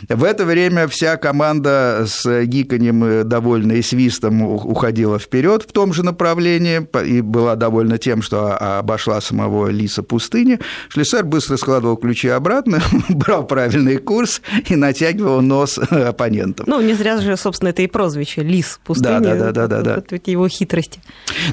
В 0.08 0.24
это 0.24 0.44
время 0.44 0.88
вся 0.88 1.16
команда 1.16 2.04
с 2.06 2.44
гиканьем, 2.44 3.28
довольно 3.28 3.72
и 3.72 3.82
свистом 3.82 4.42
уходила 4.42 5.18
вперед 5.18 5.62
в 5.62 5.72
том 5.72 5.92
же 5.92 6.02
направлении 6.02 6.86
и 7.06 7.20
была 7.20 7.54
довольна 7.54 7.98
тем, 7.98 8.22
что 8.22 8.56
обошла 8.78 9.20
самого 9.20 9.68
лиса 9.68 10.02
пустыни. 10.02 10.58
Шлиссер 10.88 11.24
быстро 11.24 11.56
складывал 11.56 11.96
ключи 11.96 12.28
обратно, 12.28 12.80
брал 13.08 13.46
правильный 13.46 13.98
курс 13.98 14.42
и 14.68 14.76
натягивал 14.76 15.40
нос 15.40 15.78
оппонентам. 15.90 16.66
Ну, 16.68 16.80
не 16.80 16.94
зря 16.94 17.20
же, 17.20 17.36
собственно, 17.36 17.70
это 17.70 17.82
и 17.82 17.86
прозвище 17.86 18.42
«Лис 18.42 18.80
пустыни». 18.84 19.20
Да, 19.20 19.34
да, 19.34 19.52
да, 19.52 19.66
да, 19.66 19.82
да. 19.82 19.94
Вот, 19.96 20.10
вот 20.10 20.28
его 20.28 20.48
хитрости. 20.48 21.00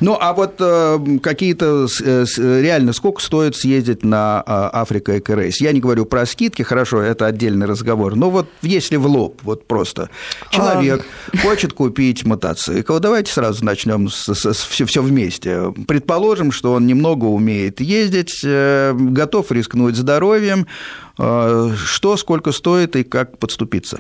Ну, 0.02 0.18
а 0.20 0.34
вот 0.34 0.56
э, 0.60 1.00
какие-то 1.22 1.88
э, 2.04 2.26
реально 2.38 2.94
сколько 2.94 3.22
стоит 3.22 3.56
съездить 3.56 4.04
на 4.04 4.44
э, 4.46 4.70
Африка 4.74 5.18
Эко 5.18 5.36
Рейс? 5.36 5.62
Я 5.62 5.72
не 5.72 5.80
говорю 5.80 6.06
про 6.06 6.26
скидки, 6.26 6.62
хорошо, 6.62 7.02
это 7.02 7.26
отдельный 7.26 7.66
разговор. 7.66 8.16
Но 8.16 8.30
вот 8.30 8.48
если 8.62 8.96
в 8.96 9.06
лоб, 9.06 9.42
вот 9.44 9.68
просто 9.68 10.10
человек 10.50 11.06
а... 11.34 11.38
хочет 11.38 11.74
купить 11.74 12.26
мотоцикл, 12.26 13.00
давайте 13.00 13.32
сразу 13.32 13.64
начнем 13.64 14.10
с, 14.10 14.34
с, 14.34 14.54
с 14.54 14.64
все, 14.64 14.86
все 14.86 15.02
вместе. 15.02 15.74
Предположим, 15.88 16.52
что 16.52 16.74
он 16.74 16.88
немного 16.88 17.26
умеет 17.26 17.82
ездить, 17.82 18.42
э, 18.44 18.94
готов 18.94 19.52
рискнуть 19.52 19.96
здоровьем, 19.96 20.62
э, 20.62 21.05
что, 21.18 22.18
сколько 22.18 22.52
стоит 22.52 22.96
и 22.96 23.04
как 23.04 23.38
подступиться? 23.38 24.00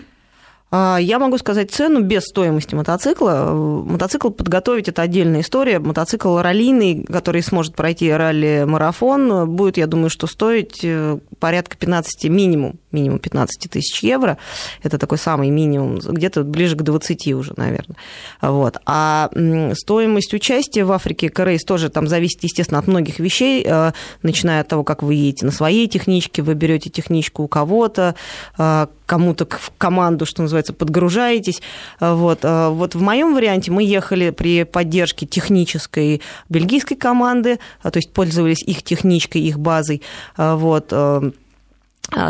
А, 0.71 0.97
я 0.99 1.19
могу 1.19 1.37
сказать 1.37 1.71
цену 1.71 2.01
без 2.01 2.23
стоимости 2.23 2.75
мотоцикла. 2.75 3.51
Мотоцикл 3.53 4.29
подготовить– 4.29 4.87
это 4.89 5.03
отдельная 5.03 5.41
история. 5.41 5.79
Мотоцикл 5.79 6.37
раллийный, 6.39 7.03
который 7.03 7.43
сможет 7.43 7.75
пройти 7.75 8.11
ралли-марафон, 8.11 9.49
будет, 9.49 9.77
я 9.77 9.87
думаю, 9.87 10.09
что 10.09 10.27
стоить 10.27 10.79
э, 10.83 11.19
порядка 11.39 11.77
15, 11.77 12.29
минимум, 12.29 12.79
минимум 12.95 13.19
15 13.19 13.69
тысяч 13.69 13.99
евро. 13.99 14.37
Это 14.81 14.97
такой 14.97 15.17
самый 15.17 15.49
минимум, 15.49 15.97
где-то 15.97 16.43
ближе 16.43 16.75
к 16.75 16.81
20 16.81 17.27
уже, 17.33 17.53
наверное. 17.57 17.97
Вот. 18.41 18.77
А 18.85 19.29
стоимость 19.73 20.33
участия 20.33 20.83
в 20.85 20.91
Африке 20.91 21.29
Корейс 21.29 21.63
тоже 21.63 21.89
там 21.89 22.07
зависит, 22.07 22.43
естественно, 22.43 22.79
от 22.79 22.87
многих 22.87 23.19
вещей, 23.19 23.63
э, 23.65 23.91
начиная 24.23 24.61
от 24.61 24.67
того, 24.67 24.83
как 24.83 25.03
вы 25.03 25.15
едете 25.15 25.45
на 25.45 25.51
своей 25.51 25.87
техничке, 25.87 26.41
вы 26.41 26.53
берете 26.53 26.89
техничку 26.89 27.43
у 27.43 27.47
кого-то, 27.47 28.15
э, 28.57 28.87
кому-то 29.05 29.45
в 29.45 29.71
команду, 29.77 30.25
что 30.25 30.41
называется, 30.41 30.73
подгружаетесь. 30.73 31.61
Э, 31.99 32.13
вот. 32.13 32.39
вот 32.43 32.95
в 32.95 33.01
моем 33.01 33.35
варианте 33.35 33.71
мы 33.71 33.83
ехали 33.83 34.29
при 34.29 34.63
поддержке 34.63 35.25
технической 35.25 36.21
бельгийской 36.49 36.97
команды, 36.97 37.59
то 37.81 37.95
есть 37.97 38.13
пользовались 38.13 38.63
их 38.63 38.83
техничкой, 38.83 39.41
их 39.41 39.59
базой. 39.59 40.01
Вот 40.37 40.93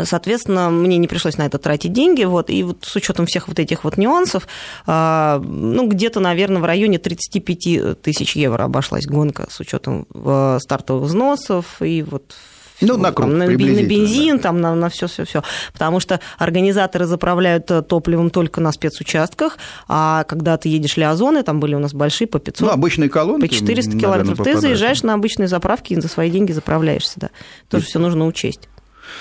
соответственно, 0.04 0.70
мне 0.70 0.96
не 0.96 1.06
пришлось 1.06 1.36
на 1.36 1.46
это 1.46 1.58
тратить 1.58 1.92
деньги, 1.92 2.24
вот, 2.24 2.50
и 2.50 2.62
вот 2.62 2.84
с 2.84 2.96
учетом 2.96 3.26
всех 3.26 3.48
вот 3.48 3.58
этих 3.58 3.84
вот 3.84 3.96
нюансов, 3.96 4.48
а, 4.86 5.40
ну, 5.44 5.86
где-то, 5.88 6.20
наверное, 6.20 6.62
в 6.62 6.64
районе 6.64 6.98
35 6.98 8.00
тысяч 8.00 8.36
евро 8.36 8.64
обошлась 8.64 9.06
гонка 9.06 9.46
с 9.50 9.60
учетом 9.60 10.06
э, 10.14 10.58
стартовых 10.60 11.04
взносов 11.04 11.82
и 11.82 12.02
вот 12.02 12.34
ну, 12.80 12.96
на, 12.96 13.12
круг, 13.12 13.28
там, 13.30 13.38
на, 13.38 13.46
на 13.46 13.56
бензин, 13.56 14.36
да. 14.36 14.42
там, 14.44 14.60
на, 14.60 14.74
на 14.74 14.88
все, 14.88 15.06
все, 15.06 15.24
все. 15.24 15.42
Потому 15.72 16.00
что 16.00 16.20
организаторы 16.38 17.06
заправляют 17.06 17.70
э, 17.70 17.82
топливом 17.82 18.30
только 18.30 18.60
на 18.60 18.72
спецучастках, 18.72 19.58
а 19.88 20.24
когда 20.24 20.56
ты 20.56 20.68
едешь 20.68 20.96
Лиазоны, 20.96 21.42
там 21.42 21.60
были 21.60 21.74
у 21.74 21.78
нас 21.78 21.94
большие 21.94 22.28
по 22.28 22.38
500. 22.38 22.66
Ну, 22.66 22.72
обычные 22.72 23.08
колонки. 23.08 23.46
По 23.46 23.54
400 23.54 23.98
километров. 23.98 24.44
Ты 24.44 24.58
заезжаешь 24.58 25.02
на 25.02 25.14
обычные 25.14 25.48
заправки 25.48 25.94
и 25.94 26.00
за 26.00 26.08
свои 26.08 26.30
деньги 26.30 26.52
заправляешься, 26.52 27.14
да. 27.16 27.30
Тоже 27.70 27.86
все 27.86 27.98
нужно 27.98 28.26
учесть. 28.26 28.68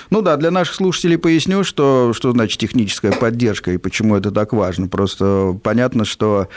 Ну 0.09 0.21
да, 0.21 0.37
для 0.37 0.51
наших 0.51 0.75
слушателей 0.75 1.17
поясню, 1.17 1.63
что, 1.63 2.13
что 2.13 2.31
значит 2.31 2.59
техническая 2.59 3.11
поддержка 3.11 3.71
и 3.71 3.77
почему 3.77 4.15
это 4.15 4.31
так 4.31 4.53
важно. 4.53 4.87
Просто 4.87 5.57
понятно, 5.63 6.05
что 6.05 6.47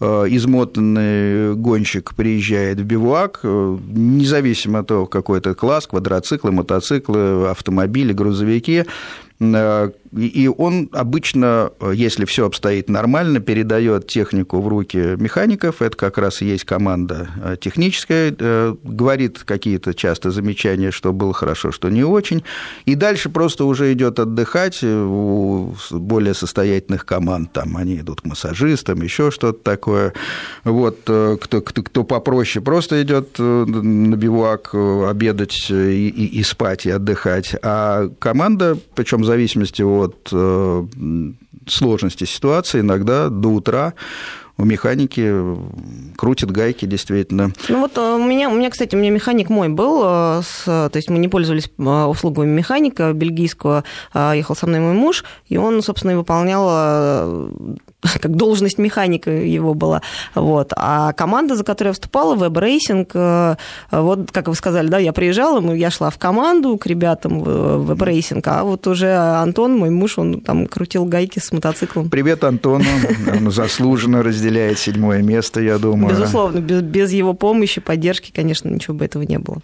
э, 0.00 0.04
измотанный 0.28 1.54
гонщик 1.54 2.14
приезжает 2.14 2.80
в 2.80 2.84
бивуак, 2.84 3.40
э, 3.42 3.78
независимо 3.88 4.80
от 4.80 4.88
того, 4.88 5.06
какой 5.06 5.38
это 5.38 5.54
класс, 5.54 5.86
квадроциклы, 5.86 6.52
мотоциклы, 6.52 7.48
автомобили, 7.48 8.12
грузовики, 8.12 8.84
и 9.40 10.50
он 10.56 10.88
обычно, 10.92 11.72
если 11.92 12.24
все 12.24 12.46
обстоит 12.46 12.88
нормально, 12.88 13.40
передает 13.40 14.06
технику 14.06 14.60
в 14.60 14.68
руки 14.68 15.16
механиков. 15.18 15.82
Это 15.82 15.96
как 15.96 16.18
раз 16.18 16.40
и 16.40 16.46
есть 16.46 16.64
команда 16.64 17.28
э, 17.42 17.56
техническая, 17.60 18.34
э, 18.38 18.76
говорит 18.84 19.42
какие-то 19.44 19.92
часто 19.92 20.30
замечания, 20.30 20.92
что 20.92 21.12
было 21.12 21.32
хорошо, 21.32 21.72
что 21.72 21.88
не 21.88 22.04
очень. 22.04 22.44
И 22.84 22.94
дальше 22.94 23.28
просто 23.28 23.64
уже 23.64 23.92
идет 23.92 24.20
отдыхать 24.20 24.84
у 24.84 25.74
более 25.90 26.34
состоятельных 26.34 27.04
команд. 27.06 27.52
Там 27.52 27.76
они 27.76 27.96
идут 27.96 28.20
к 28.20 28.24
массажистам, 28.24 29.02
еще 29.02 29.32
что-то 29.32 29.58
такое. 29.62 30.12
Вот 30.62 31.00
э, 31.08 31.38
кто, 31.40 31.60
кто, 31.60 31.82
кто 31.82 32.04
попроще, 32.04 32.64
просто 32.64 33.02
идет 33.02 33.38
на 33.38 34.16
бивуак 34.16 34.74
обедать 34.74 35.70
и, 35.70 36.08
и, 36.08 36.38
и 36.38 36.42
спать, 36.44 36.86
и 36.86 36.90
отдыхать. 36.90 37.56
А 37.62 38.08
команда, 38.20 38.78
причем 38.94 39.22
в 39.22 39.26
зависимости 39.34 39.82
от 39.82 40.28
э, 40.32 40.86
сложности 41.66 42.24
ситуации 42.24 42.80
иногда 42.80 43.28
до 43.28 43.48
утра 43.48 43.94
у 44.56 44.64
механики 44.64 45.32
крутят 46.16 46.50
гайки, 46.50 46.84
действительно. 46.84 47.52
Ну 47.68 47.80
вот 47.80 47.98
э, 47.98 48.14
у 48.14 48.24
меня, 48.24 48.48
у 48.48 48.54
меня, 48.54 48.70
кстати, 48.70 48.94
у 48.94 48.98
меня 48.98 49.10
механик 49.10 49.48
мой 49.50 49.68
был, 49.68 50.02
э, 50.04 50.42
с, 50.44 50.64
то 50.64 50.92
есть 50.94 51.10
мы 51.10 51.18
не 51.18 51.28
пользовались 51.28 51.70
услугами 51.78 52.50
механика 52.50 53.12
бельгийского, 53.12 53.84
а 54.12 54.34
ехал 54.34 54.54
со 54.54 54.66
мной 54.66 54.80
мой 54.80 54.94
муж, 54.94 55.24
и 55.48 55.56
он, 55.56 55.82
собственно, 55.82 56.16
выполнял 56.16 57.50
как 58.20 58.36
должность 58.36 58.78
механика 58.78 59.30
его 59.30 59.74
была. 59.74 60.02
Вот. 60.34 60.72
А 60.76 61.12
команда, 61.12 61.56
за 61.56 61.64
которой 61.64 61.88
я 61.88 61.94
Racing, 62.58 63.08
э, 63.12 63.56
вот, 63.90 64.30
как 64.30 64.48
вы 64.48 64.54
сказали, 64.54 64.88
да, 64.88 64.98
я 64.98 65.12
приезжала, 65.12 65.60
я 65.74 65.90
шла 65.90 66.10
в 66.10 66.18
команду 66.18 66.76
к 66.76 66.86
ребятам 66.86 67.40
в 67.40 67.92
Racing, 67.92 68.42
а 68.44 68.64
вот 68.64 68.86
уже 68.86 69.14
Антон, 69.14 69.76
мой 69.76 69.90
муж, 69.90 70.18
он 70.18 70.40
там 70.40 70.66
крутил 70.66 71.04
гайки 71.04 71.38
с 71.38 71.52
мотоциклом. 71.52 72.10
Привет 72.10 72.44
Антону, 72.44 72.84
он 73.32 73.50
заслуженно 73.50 74.22
разделяет 74.44 74.78
седьмое 74.78 75.22
место, 75.22 75.60
я 75.60 75.78
думаю. 75.78 76.14
Безусловно, 76.14 76.60
без, 76.60 76.82
без 76.82 77.12
его 77.12 77.34
помощи, 77.34 77.80
поддержки, 77.80 78.30
конечно, 78.34 78.68
ничего 78.68 78.94
бы 78.94 79.04
этого 79.04 79.22
не 79.22 79.38
было. 79.38 79.58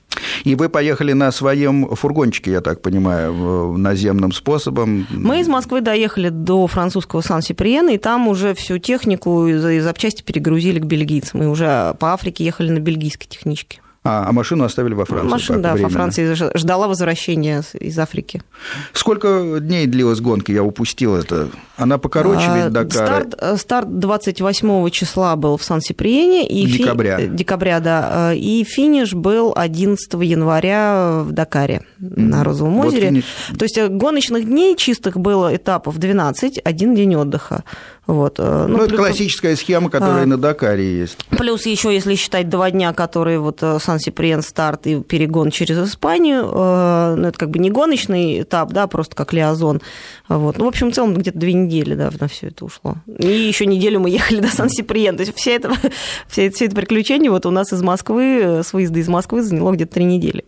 И 0.45 0.55
вы 0.55 0.69
поехали 0.69 1.13
на 1.13 1.31
своем 1.33 1.95
фургончике, 1.95 2.53
я 2.53 2.61
так 2.61 2.81
понимаю, 2.83 3.77
наземным 3.77 4.33
способом? 4.33 5.07
Мы 5.11 5.41
из 5.41 5.49
Москвы 5.49 5.81
доехали 5.81 6.31
до 6.31 6.67
французского 6.67 7.21
Сан-Сиприена, 7.21 7.91
и 7.91 7.99
там 7.99 8.29
уже 8.29 8.55
всю 8.55 8.79
технику 8.79 9.47
и 9.47 9.81
запчасти 9.81 10.23
перегрузили 10.23 10.79
к 10.79 10.85
бельгийцам. 10.85 11.41
Мы 11.41 11.49
уже 11.49 11.95
по 11.99 12.13
Африке 12.13 12.45
ехали 12.45 12.71
на 12.71 12.79
бельгийской 12.79 13.29
техничке. 13.29 13.81
А, 14.03 14.25
а 14.27 14.33
машину 14.33 14.65
оставили 14.65 14.95
во 14.95 15.05
Франции? 15.05 15.29
Машина, 15.29 15.59
да, 15.59 15.73
временно. 15.75 15.89
во 15.89 15.95
Франции 15.95 16.57
ждала 16.57 16.89
возвращения 16.89 17.63
из 17.79 17.99
Африки. 17.99 18.43
Сколько 18.95 19.59
дней 19.61 19.87
длилась 19.87 20.21
гонка? 20.21 20.53
Я 20.53 20.63
упустил 20.63 21.17
это. 21.17 21.51
Она 21.77 21.99
покороче 21.99 22.47
а, 22.49 22.57
ведь 22.57 22.73
Дакара? 22.73 23.07
Старт, 23.07 23.35
э, 23.39 23.57
старт 23.59 23.99
28 23.99 24.89
числа 24.89 25.37
был 25.37 25.59
в 25.59 25.65
Сан-Сиприене. 25.65 26.49
И 26.49 26.65
декабря. 26.65 27.19
Фи... 27.19 27.27
Декабря, 27.27 27.81
да. 27.81 28.33
Э, 28.33 28.37
и 28.37 28.65
финиш 28.65 29.13
был 29.13 29.53
11 29.55 30.15
января 30.15 31.21
в 31.23 31.33
Дакаре 31.33 31.83
на 31.99 32.43
Розовом 32.43 32.77
вот 32.77 32.87
озере. 32.87 33.09
Финиш. 33.09 33.25
То 33.59 33.65
есть 33.67 33.79
гоночных 33.79 34.47
дней 34.47 34.77
чистых 34.77 35.19
было 35.19 35.55
этапов 35.55 35.99
12, 35.99 36.59
один 36.65 36.95
день 36.95 37.17
отдыха. 37.17 37.65
Вот. 38.11 38.39
Ну, 38.39 38.69
ну, 38.69 38.83
это 38.85 38.97
классическая 38.97 39.57
схема, 39.57 39.91
которая 39.91 40.25
а, 40.25 40.27
на 40.27 40.37
Дакаре 40.37 41.01
есть. 41.01 41.17
Плюс 41.31 41.67
еще, 41.67 41.93
если 41.93 42.15
считать 42.15 42.49
два 42.49 42.71
дня, 42.71 42.93
которые 42.93 43.39
вот 43.39 43.61
Сан-Сиприен 43.61 44.43
старт 44.43 44.87
и 44.87 45.01
перегон 45.01 45.51
через 45.51 45.79
Испанию, 45.79 46.45
ну, 46.47 47.27
это 47.29 47.39
как 47.39 47.51
бы 47.51 47.59
не 47.59 47.71
гоночный 47.71 48.43
этап, 48.43 48.73
да, 48.73 48.87
просто 48.87 49.15
как 49.15 49.33
Лиазон. 49.33 49.81
Вот. 50.29 50.59
Ну, 50.59 50.65
в 50.65 50.69
общем, 50.69 50.91
в 50.91 50.95
целом 50.95 51.15
где-то 51.15 51.39
две 51.39 51.53
недели 51.53 51.95
да, 51.95 52.11
на 52.19 52.29
все 52.29 52.49
это 52.49 52.65
ушло. 52.65 52.97
И 53.19 53.27
еще 53.27 53.67
неделю 53.67 54.01
мы 54.01 54.11
ехали 54.11 54.41
до 54.41 54.49
Сан-Сиприен. 54.49 55.17
То 55.17 55.23
есть 55.23 55.37
все 55.37 55.57
это, 55.57 55.73
все, 56.29 56.51
все 56.51 56.67
это 56.67 56.75
приключение 56.75 57.31
вот 57.31 57.47
у 57.47 57.51
нас 57.51 57.73
из 57.73 57.83
Москвы, 57.83 58.63
с 58.65 58.73
выезда 58.73 58.99
из 58.99 59.09
Москвы 59.09 59.43
заняло 59.43 59.73
где-то 59.73 59.95
три 59.95 60.05
недели. 60.05 60.45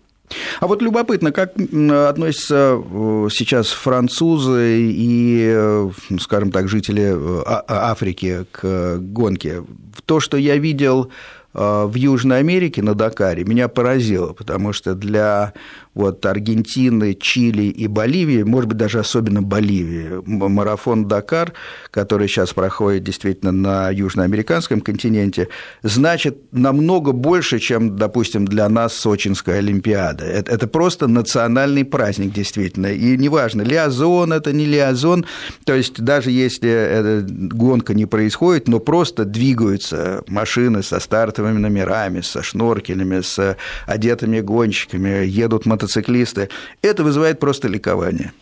А 0.60 0.66
вот 0.66 0.82
любопытно, 0.82 1.32
как 1.32 1.52
относятся 1.56 2.80
э, 2.82 3.28
сейчас 3.30 3.68
французы 3.70 4.80
и, 4.80 5.52
э, 5.54 5.90
скажем 6.20 6.50
так, 6.52 6.68
жители 6.68 7.02
э, 7.02 7.42
а, 7.46 7.64
а, 7.66 7.90
Африки 7.90 8.46
к 8.50 8.98
гонке? 8.98 9.62
То, 10.06 10.20
что 10.20 10.36
я 10.36 10.56
видел 10.56 11.10
в 11.52 11.94
Южной 11.94 12.38
Америке 12.38 12.82
на 12.82 12.94
Дакаре, 12.94 13.44
меня 13.44 13.68
поразило, 13.68 14.32
потому 14.32 14.72
что 14.72 14.94
для 14.94 15.52
вот 15.94 16.24
Аргентины, 16.24 17.14
Чили 17.14 17.64
и 17.64 17.86
Боливии, 17.86 18.42
может 18.42 18.68
быть, 18.68 18.78
даже 18.78 18.98
особенно 18.98 19.42
Боливии, 19.42 20.22
марафон 20.24 21.06
Дакар, 21.06 21.52
который 21.90 22.28
сейчас 22.28 22.54
проходит 22.54 23.04
действительно 23.04 23.52
на 23.52 23.90
южноамериканском 23.90 24.80
континенте, 24.80 25.48
значит 25.82 26.38
намного 26.52 27.12
больше, 27.12 27.58
чем, 27.58 27.96
допустим, 27.96 28.46
для 28.46 28.68
нас 28.68 28.94
Сочинская 28.94 29.58
Олимпиада. 29.58 30.24
Это, 30.24 30.52
это 30.52 30.66
просто 30.66 31.08
национальный 31.08 31.84
праздник, 31.84 32.32
действительно. 32.32 32.86
И 32.86 33.16
неважно, 33.18 33.62
лиазон 33.62 34.32
это 34.32 34.52
не 34.52 34.64
лиазон, 34.64 35.26
то 35.64 35.74
есть 35.74 36.00
даже 36.00 36.30
если 36.30 36.70
эта 36.70 37.26
гонка 37.28 37.92
не 37.92 38.06
происходит, 38.06 38.66
но 38.66 38.78
просто 38.78 39.26
двигаются 39.26 40.22
машины 40.26 40.82
со 40.82 41.00
стартовыми 41.42 41.58
номерами, 41.58 42.20
со 42.22 42.42
шноркелями, 42.42 43.20
с 43.20 43.56
одетыми 43.86 44.40
гонщиками, 44.40 45.26
едут 45.26 45.66
мотоциклисты, 45.66 46.48
это 46.82 47.02
вызывает 47.02 47.40
просто 47.40 47.68
ликование. 47.68 48.32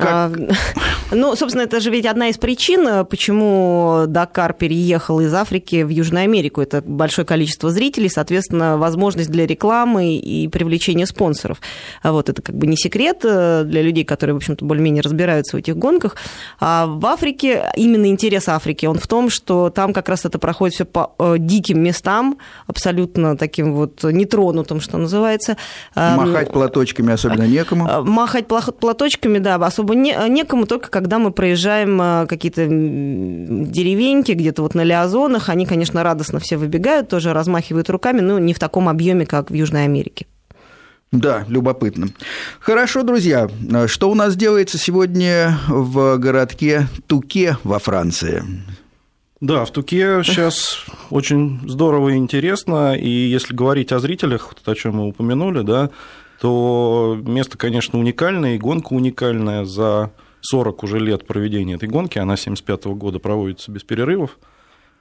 А, 0.00 0.32
ну, 1.10 1.36
собственно, 1.36 1.62
это 1.62 1.80
же 1.80 1.90
ведь 1.90 2.06
одна 2.06 2.28
из 2.28 2.38
причин, 2.38 3.04
почему 3.06 4.04
Дакар 4.06 4.52
переехал 4.52 5.20
из 5.20 5.32
Африки 5.34 5.82
в 5.82 5.88
Южную 5.88 6.24
Америку. 6.24 6.60
Это 6.60 6.82
большое 6.82 7.26
количество 7.26 7.70
зрителей, 7.70 8.08
соответственно, 8.08 8.78
возможность 8.78 9.30
для 9.30 9.46
рекламы 9.46 10.16
и 10.16 10.48
привлечения 10.48 11.06
спонсоров. 11.06 11.60
А 12.02 12.12
вот 12.12 12.28
это 12.28 12.42
как 12.42 12.56
бы 12.56 12.66
не 12.66 12.76
секрет 12.76 13.20
э, 13.24 13.64
для 13.64 13.82
людей, 13.82 14.04
которые, 14.04 14.34
в 14.34 14.38
общем-то, 14.38 14.64
более-менее 14.64 15.02
разбираются 15.02 15.56
в 15.56 15.60
этих 15.60 15.76
гонках. 15.76 16.16
А 16.58 16.86
в 16.86 17.04
Африке, 17.06 17.70
именно 17.76 18.06
интерес 18.06 18.48
Африки, 18.48 18.86
он 18.86 18.98
в 18.98 19.06
том, 19.06 19.30
что 19.30 19.70
там 19.70 19.92
как 19.92 20.08
раз 20.08 20.24
это 20.24 20.38
проходит 20.38 20.74
все 20.74 20.84
по 20.84 21.14
э, 21.18 21.36
диким 21.38 21.82
местам, 21.82 22.38
абсолютно 22.66 23.36
таким 23.36 23.74
вот 23.74 24.02
нетронутым, 24.02 24.80
что 24.80 24.98
называется. 24.98 25.56
Махать 25.94 26.52
платочками 26.52 27.12
особенно 27.12 27.46
некому. 27.46 27.88
Э, 27.88 28.02
махать 28.02 28.46
платочками, 28.46 29.38
да, 29.38 29.56
особо 29.56 29.89
особо 29.90 29.94
не, 29.94 30.16
некому, 30.28 30.66
только 30.66 30.90
когда 30.90 31.18
мы 31.18 31.32
проезжаем 31.32 32.00
э, 32.00 32.26
какие-то 32.26 32.66
деревеньки, 32.66 34.32
где-то 34.32 34.62
вот 34.62 34.74
на 34.74 34.84
Лиазонах, 34.84 35.48
они, 35.48 35.66
конечно, 35.66 36.02
радостно 36.02 36.38
все 36.38 36.56
выбегают, 36.56 37.08
тоже 37.08 37.32
размахивают 37.32 37.90
руками, 37.90 38.20
но 38.20 38.38
не 38.38 38.54
в 38.54 38.58
таком 38.58 38.88
объеме, 38.88 39.26
как 39.26 39.50
в 39.50 39.54
Южной 39.54 39.84
Америке. 39.84 40.26
Да, 41.12 41.44
любопытно. 41.48 42.08
Хорошо, 42.60 43.02
друзья. 43.02 43.48
Что 43.86 44.10
у 44.10 44.14
нас 44.14 44.36
делается 44.36 44.78
сегодня 44.78 45.58
в 45.68 46.16
городке 46.18 46.86
Туке 47.08 47.56
во 47.64 47.80
Франции? 47.80 48.44
Да, 49.40 49.64
в 49.64 49.72
Туке 49.72 50.22
сейчас 50.22 50.84
очень 51.08 51.60
здорово 51.66 52.10
и 52.10 52.16
интересно, 52.16 52.94
и 52.94 53.08
если 53.08 53.54
говорить 53.54 53.90
о 53.90 53.98
зрителях, 53.98 54.52
вот 54.52 54.68
о 54.68 54.78
чем 54.78 54.96
мы 54.96 55.08
упомянули, 55.08 55.62
да, 55.62 55.90
то 56.40 57.18
место, 57.22 57.58
конечно, 57.58 57.98
уникальное, 57.98 58.54
и 58.54 58.58
гонка 58.58 58.94
уникальная. 58.94 59.64
За 59.64 60.10
40 60.40 60.82
уже 60.84 60.98
лет 60.98 61.26
проведения 61.26 61.74
этой 61.74 61.88
гонки, 61.88 62.18
она 62.18 62.36
75 62.36 62.86
года 62.86 63.18
проводится 63.18 63.70
без 63.70 63.82
перерывов, 63.82 64.38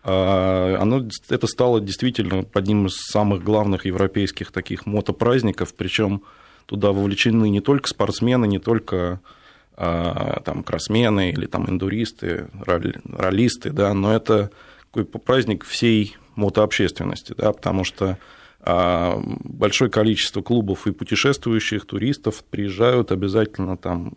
а, 0.03 0.77
оно, 0.79 1.07
это 1.29 1.47
стало 1.47 1.79
действительно 1.79 2.45
одним 2.53 2.87
из 2.87 2.97
самых 2.97 3.43
главных 3.43 3.85
европейских 3.85 4.51
таких 4.51 4.85
мотопраздников, 4.85 5.73
причем 5.73 6.23
туда 6.65 6.91
вовлечены 6.91 7.49
не 7.49 7.61
только 7.61 7.87
спортсмены, 7.87 8.45
не 8.45 8.59
только 8.59 9.21
а, 9.77 10.41
там, 10.43 10.63
кроссмены 10.63 11.31
или 11.31 11.45
там, 11.45 11.69
эндуристы, 11.69 12.47
ролисты, 12.65 13.71
да, 13.71 13.93
но 13.93 14.13
это 14.13 14.51
такой 14.91 15.05
праздник 15.05 15.63
всей 15.63 16.17
мотообщественности, 16.35 17.33
да, 17.37 17.53
потому 17.53 17.83
что 17.83 18.17
большое 18.63 19.89
количество 19.89 20.41
клубов 20.41 20.87
и 20.87 20.91
путешествующих, 20.91 21.85
туристов 21.85 22.43
приезжают 22.49 23.11
обязательно 23.11 23.77
там 23.77 24.13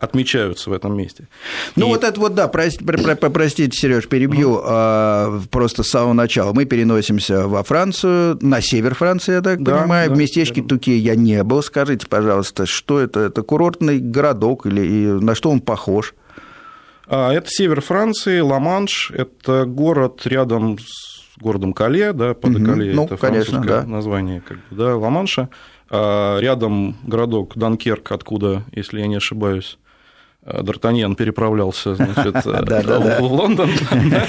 отмечаются 0.00 0.70
в 0.70 0.72
этом 0.72 0.96
месте. 0.96 1.28
Ну, 1.76 1.86
и... 1.86 1.88
вот 1.90 2.04
это 2.04 2.18
вот, 2.18 2.34
да, 2.34 2.48
простите, 2.48 2.84
простите 3.16 3.76
Сереж, 3.76 4.08
перебью 4.08 4.56
mm-hmm. 4.56 5.48
просто 5.50 5.82
с 5.82 5.90
самого 5.90 6.14
начала. 6.14 6.54
Мы 6.54 6.64
переносимся 6.64 7.46
во 7.46 7.62
Францию, 7.62 8.38
на 8.40 8.62
север 8.62 8.94
Франции, 8.94 9.34
я 9.34 9.42
так 9.42 9.62
да, 9.62 9.78
понимаю, 9.78 10.08
да, 10.08 10.14
в 10.14 10.18
местечке 10.18 10.62
Туке 10.62 10.96
я 10.96 11.14
не 11.14 11.44
был. 11.44 11.62
Скажите, 11.62 12.06
пожалуйста, 12.06 12.64
что 12.64 12.98
это? 12.98 13.20
Это 13.20 13.42
курортный 13.42 13.98
городок 13.98 14.64
или 14.64 14.80
и 14.80 15.06
на 15.06 15.34
что 15.34 15.50
он 15.50 15.60
похож? 15.60 16.14
А, 17.06 17.32
это 17.32 17.48
север 17.50 17.82
Франции, 17.82 18.40
Ла-Манш, 18.40 19.10
это 19.10 19.66
город 19.66 20.22
рядом 20.24 20.78
с 20.78 21.19
городом 21.40 21.72
Кале, 21.72 22.12
да, 22.12 22.34
под 22.34 22.56
угу. 22.56 22.64
Кале, 22.64 22.94
ну, 22.94 23.04
это 23.04 23.16
конечно, 23.16 23.60
да. 23.60 23.84
название 23.84 24.40
как 24.40 24.56
бы, 24.58 24.76
да, 24.76 24.96
Ла-Манша. 24.96 25.48
А 25.92 26.38
рядом 26.38 26.96
городок 27.04 27.56
Данкерк, 27.56 28.12
откуда, 28.12 28.64
если 28.72 29.00
я 29.00 29.06
не 29.06 29.16
ошибаюсь, 29.16 29.78
Э, 30.42 30.62
Д'Артаньян 30.62 31.14
переправлялся 31.16 31.94
значит, 31.94 32.34
в 32.44 33.22
Лондон. 33.22 33.70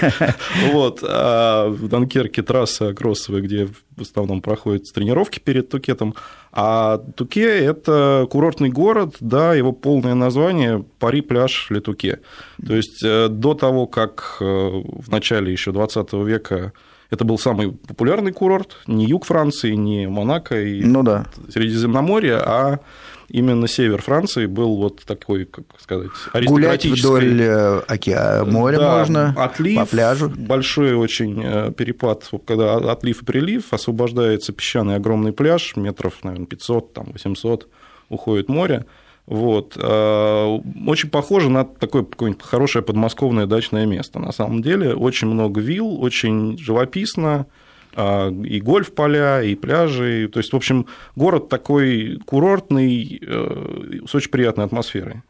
вот. 0.71 1.03
А 1.07 1.69
в 1.69 1.87
Данкерке 1.87 2.41
трасса 2.41 2.93
кроссовая, 2.93 3.41
где 3.41 3.67
в 3.95 4.01
основном 4.01 4.41
проходят 4.41 4.91
тренировки 4.93 5.39
перед 5.39 5.69
Тукетом. 5.69 6.15
А 6.51 6.97
Туке– 7.15 7.47
это 7.65 8.27
курортный 8.29 8.69
город, 8.69 9.15
да, 9.21 9.53
его 9.53 9.71
полное 9.71 10.15
название– 10.15 10.83
Пари-пляж 10.99 11.67
Летуке. 11.69 12.19
То 12.65 12.75
есть 12.75 13.03
э, 13.03 13.29
до 13.29 13.53
того, 13.53 13.87
как 13.87 14.37
э, 14.41 14.43
в 14.43 15.09
начале 15.09 15.51
еще 15.51 15.71
20 15.71 16.11
века 16.13 16.73
это 17.11 17.25
был 17.25 17.37
самый 17.37 17.73
популярный 17.73 18.31
курорт, 18.31 18.77
не 18.87 19.05
юг 19.05 19.25
Франции, 19.25 19.73
не 19.73 20.07
Монако 20.07 20.59
и 20.61 20.81
ну, 20.81 21.03
да. 21.03 21.27
Средиземноморье, 21.49 22.37
а 22.37 22.79
именно 23.27 23.67
север 23.67 24.01
Франции 24.01 24.45
был 24.45 24.77
вот 24.77 25.01
такой, 25.03 25.43
как 25.43 25.65
сказать, 25.77 26.09
аристократический. 26.31 27.01
Гулять 27.01 27.25
вдоль 27.25 27.41
э, 27.41 27.79
океана, 27.87 28.45
моря 28.45 28.77
да, 28.79 28.97
можно, 28.97 29.35
отлив, 29.37 29.79
по 29.79 29.85
пляжу. 29.85 30.29
Большой 30.29 30.93
очень 30.93 31.41
э, 31.43 31.71
перепад, 31.73 32.29
когда 32.47 32.77
отлив 32.77 33.21
и 33.21 33.25
прилив, 33.25 33.73
освобождается 33.73 34.53
песчаный 34.53 34.95
огромный 34.95 35.33
пляж, 35.33 35.75
метров, 35.75 36.23
наверное, 36.23 36.47
500, 36.47 36.93
там, 36.93 37.11
800 37.11 37.67
уходит 38.07 38.47
море. 38.47 38.85
Вот. 39.25 39.77
Э, 39.77 40.59
очень 40.87 41.09
похоже 41.09 41.49
на 41.49 41.63
такое 41.63 42.03
какое-нибудь 42.03 42.43
хорошее 42.43 42.83
подмосковное 42.83 43.45
дачное 43.45 43.85
место. 43.85 44.19
На 44.19 44.31
самом 44.31 44.61
деле 44.61 44.93
очень 44.93 45.27
много 45.27 45.61
вилл, 45.61 46.01
очень 46.01 46.57
живописно, 46.57 47.45
а, 47.93 48.29
и 48.29 48.61
гольф-поля, 48.61 49.41
и 49.41 49.55
пляжи. 49.55 50.29
То 50.31 50.39
есть, 50.39 50.53
в 50.53 50.55
общем, 50.55 50.87
город 51.15 51.49
такой 51.49 52.19
курортный, 52.25 53.21
э, 53.21 53.99
с 54.07 54.15
очень 54.15 54.31
приятной 54.31 54.65
атмосферой. 54.65 55.21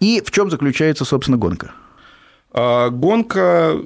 И 0.00 0.22
в 0.24 0.30
чем 0.30 0.50
заключается, 0.50 1.04
собственно, 1.04 1.38
гонка? 1.38 1.72
А, 2.52 2.90
гонка 2.90 3.78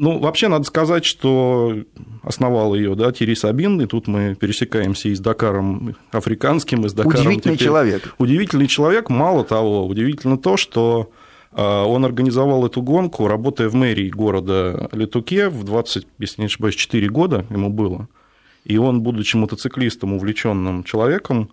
ну, 0.00 0.18
вообще 0.18 0.48
надо 0.48 0.64
сказать, 0.64 1.04
что 1.04 1.74
основал 2.22 2.74
ее, 2.74 2.94
да, 2.94 3.12
Тири 3.12 3.34
Сабин, 3.34 3.78
и 3.82 3.86
тут 3.86 4.08
мы 4.08 4.34
пересекаемся 4.34 5.10
и 5.10 5.14
с 5.14 5.20
Дакаром 5.20 5.94
африканским, 6.10 6.86
и 6.86 6.88
с 6.88 6.94
Дакаром. 6.94 7.20
Удивительный 7.20 7.56
теперь. 7.56 7.66
человек. 7.66 8.14
Удивительный 8.16 8.66
человек. 8.66 9.10
Мало 9.10 9.44
того, 9.44 9.86
удивительно 9.86 10.38
то, 10.38 10.56
что 10.56 11.10
а, 11.52 11.84
он 11.84 12.06
организовал 12.06 12.64
эту 12.64 12.80
гонку, 12.80 13.28
работая 13.28 13.68
в 13.68 13.74
мэрии 13.74 14.08
города 14.08 14.88
Летуке 14.92 15.50
в 15.50 15.64
20, 15.64 16.06
если 16.18 16.40
не 16.40 16.46
ошибаюсь, 16.46 16.76
4 16.76 17.06
года 17.10 17.44
ему 17.50 17.68
было. 17.68 18.08
И 18.64 18.78
он, 18.78 19.02
будучи 19.02 19.36
мотоциклистом, 19.36 20.14
увлеченным 20.14 20.82
человеком, 20.82 21.50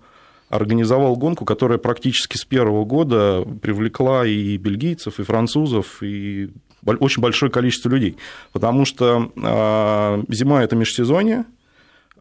организовал 0.48 1.18
гонку, 1.18 1.44
которая 1.44 1.80
практически 1.80 2.38
с 2.38 2.46
первого 2.46 2.86
года 2.86 3.46
привлекла 3.62 4.26
и 4.26 4.56
бельгийцев, 4.56 5.20
и 5.20 5.24
французов, 5.24 6.02
и 6.02 6.50
очень 6.88 7.22
большое 7.22 7.52
количество 7.52 7.90
людей. 7.90 8.18
Потому 8.52 8.86
что 8.86 9.32
э, 9.36 10.24
зима– 10.34 10.64
это 10.64 10.76
межсезонье, 10.76 11.46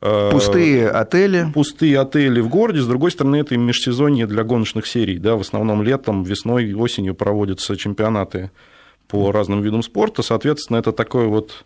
а, 0.00 0.30
Пустые 0.30 0.88
отели. 0.90 1.46
Пустые 1.54 2.00
отели 2.00 2.40
в 2.40 2.48
городе. 2.48 2.80
С 2.80 2.86
другой 2.86 3.10
стороны, 3.10 3.36
это 3.36 3.56
межсезонье 3.56 4.26
для 4.26 4.44
гоночных 4.44 4.86
серий. 4.86 5.18
Да, 5.18 5.36
в 5.36 5.40
основном 5.40 5.82
летом, 5.82 6.22
весной 6.22 6.66
и 6.66 6.74
осенью 6.74 7.14
проводятся 7.14 7.76
чемпионаты 7.76 8.50
по 9.08 9.32
разным 9.32 9.62
видам 9.62 9.82
спорта. 9.82 10.22
Соответственно, 10.22 10.78
это 10.78 10.92
такой 10.92 11.26
вот 11.26 11.64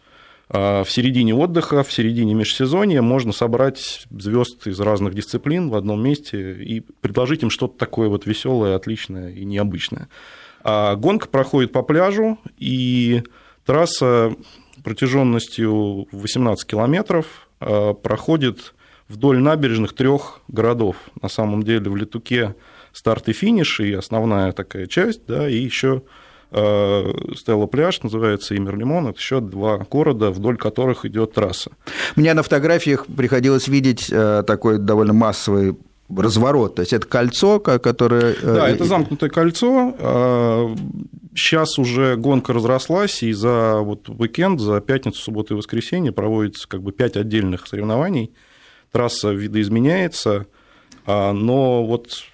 а, 0.49 0.85
в 0.85 0.91
середине 0.91 1.35
отдыха, 1.35 1.83
в 1.83 1.93
середине 1.93 2.35
межсезонья 2.35 3.03
можно 3.03 3.33
собрать 3.33 4.05
звезд 4.11 4.67
из 4.67 4.79
разных 4.81 5.15
дисциплин 5.15 5.71
в 5.71 5.75
одном 5.75 6.03
месте 6.03 6.53
и 6.53 6.81
предложить 7.01 7.43
им 7.43 7.51
что-то 7.51 7.79
такое 7.79 8.09
вот 8.09 8.27
веселое, 8.27 8.77
отличное 8.77 9.31
и 9.31 9.45
необычное. 9.45 10.09
А 10.63 10.97
гонка 10.97 11.29
проходит 11.29 11.73
по 11.73 11.83
пляжу, 11.83 12.39
и 12.59 13.23
трасса 13.65 14.35
протяженностью 14.85 16.07
18 16.13 16.67
километров 16.67 17.49
а, 17.61 17.95
проходит 17.95 18.75
вдоль 19.09 19.41
набережных 19.41 19.95
трех 19.95 20.41
городов. 20.49 20.97
На 21.21 21.29
самом 21.29 21.63
деле 21.63 21.91
в 21.91 21.97
Летуке 21.97 22.55
старт 22.93 23.29
и 23.29 23.33
финиш, 23.33 23.81
и 23.81 23.93
основная 23.93 24.53
такая 24.53 24.87
часть, 24.87 25.27
да, 25.27 25.49
и 25.49 25.57
еще 25.57 26.03
Э, 26.53 27.13
Стелла 27.37 27.67
Пляж 27.67 28.03
называется 28.03 28.55
и 28.55 28.59
Мерлимон. 28.59 29.09
Это 29.09 29.19
еще 29.19 29.41
два 29.41 29.79
города, 29.79 30.31
вдоль 30.31 30.57
которых 30.57 31.05
идет 31.05 31.33
трасса. 31.35 31.71
Мне 32.17 32.35
на 32.35 32.43
фотографиях 32.43 33.07
приходилось 33.07 33.69
видеть 33.69 34.09
э, 34.11 34.43
такой 34.47 34.79
довольно 34.79 35.13
массовый 35.13 35.77
разворот. 36.17 36.77
То 36.77 36.81
есть 36.81 36.93
это 36.93 37.07
кольцо, 37.07 37.61
которое... 37.61 38.35
Э, 38.35 38.55
да, 38.55 38.69
это 38.69 38.85
замкнутое 38.85 39.31
кольцо. 39.31 40.77
Сейчас 41.35 41.79
уже 41.79 42.17
гонка 42.17 42.53
разрослась, 42.53 43.23
и 43.23 43.33
за 43.33 43.79
вот 43.79 44.09
уикенд, 44.09 44.61
за 44.61 44.81
пятницу, 44.81 45.21
субботу 45.21 45.55
и 45.55 45.57
воскресенье 45.57 46.13
проводится 46.13 46.69
как 46.69 46.83
бы 46.83 46.93
пять 46.93 47.17
отдельных 47.17 47.67
соревнований. 47.67 48.33
Трасса 48.91 49.31
видоизменяется, 49.31 50.47
но 51.07 51.85
вот 51.85 52.25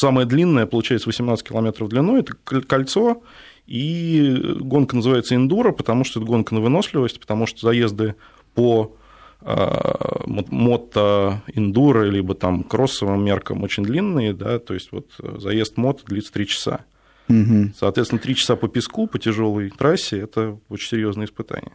Самая 0.00 0.24
длинная, 0.24 0.64
получается, 0.64 1.10
18 1.10 1.46
километров 1.46 1.90
длиной, 1.90 2.20
это 2.20 2.32
кольцо, 2.62 3.22
и 3.66 4.56
гонка 4.58 4.96
называется 4.96 5.34
эндуро, 5.34 5.72
потому 5.72 6.04
что 6.04 6.20
это 6.20 6.26
гонка 6.26 6.54
на 6.54 6.62
выносливость, 6.62 7.20
потому 7.20 7.44
что 7.44 7.66
заезды 7.66 8.14
по 8.54 8.94
а, 8.94 8.99
мото 9.46 11.42
эндуро 11.54 12.04
либо 12.04 12.34
там 12.34 12.62
кроссовым 12.62 13.24
меркам 13.24 13.62
очень 13.62 13.84
длинные, 13.84 14.32
да, 14.32 14.58
то 14.58 14.74
есть 14.74 14.92
вот 14.92 15.06
заезд 15.38 15.76
мото 15.76 16.04
длится 16.04 16.32
3 16.32 16.46
часа. 16.46 16.84
Угу. 17.28 17.72
Соответственно, 17.78 18.20
3 18.20 18.34
часа 18.34 18.56
по 18.56 18.68
песку, 18.68 19.06
по 19.06 19.18
тяжелой 19.18 19.70
трассе– 19.70 20.18
это 20.20 20.58
очень 20.68 20.88
серьезное 20.88 21.26
испытание. 21.26 21.72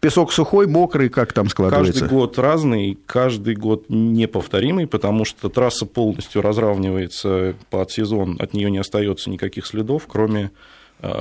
Песок 0.00 0.32
сухой, 0.32 0.66
мокрый, 0.66 1.08
как 1.08 1.32
там 1.32 1.48
складывается? 1.48 2.00
Каждый 2.00 2.08
год 2.10 2.38
разный, 2.38 2.98
каждый 3.06 3.54
год 3.54 3.86
неповторимый, 3.88 4.86
потому 4.86 5.24
что 5.24 5.48
трасса 5.48 5.86
полностью 5.86 6.42
разравнивается 6.42 7.56
под 7.70 7.90
сезон, 7.90 8.36
от 8.38 8.52
нее 8.52 8.70
не 8.70 8.78
остается 8.78 9.30
никаких 9.30 9.66
следов, 9.66 10.06
кроме 10.06 10.46
а, 10.46 10.50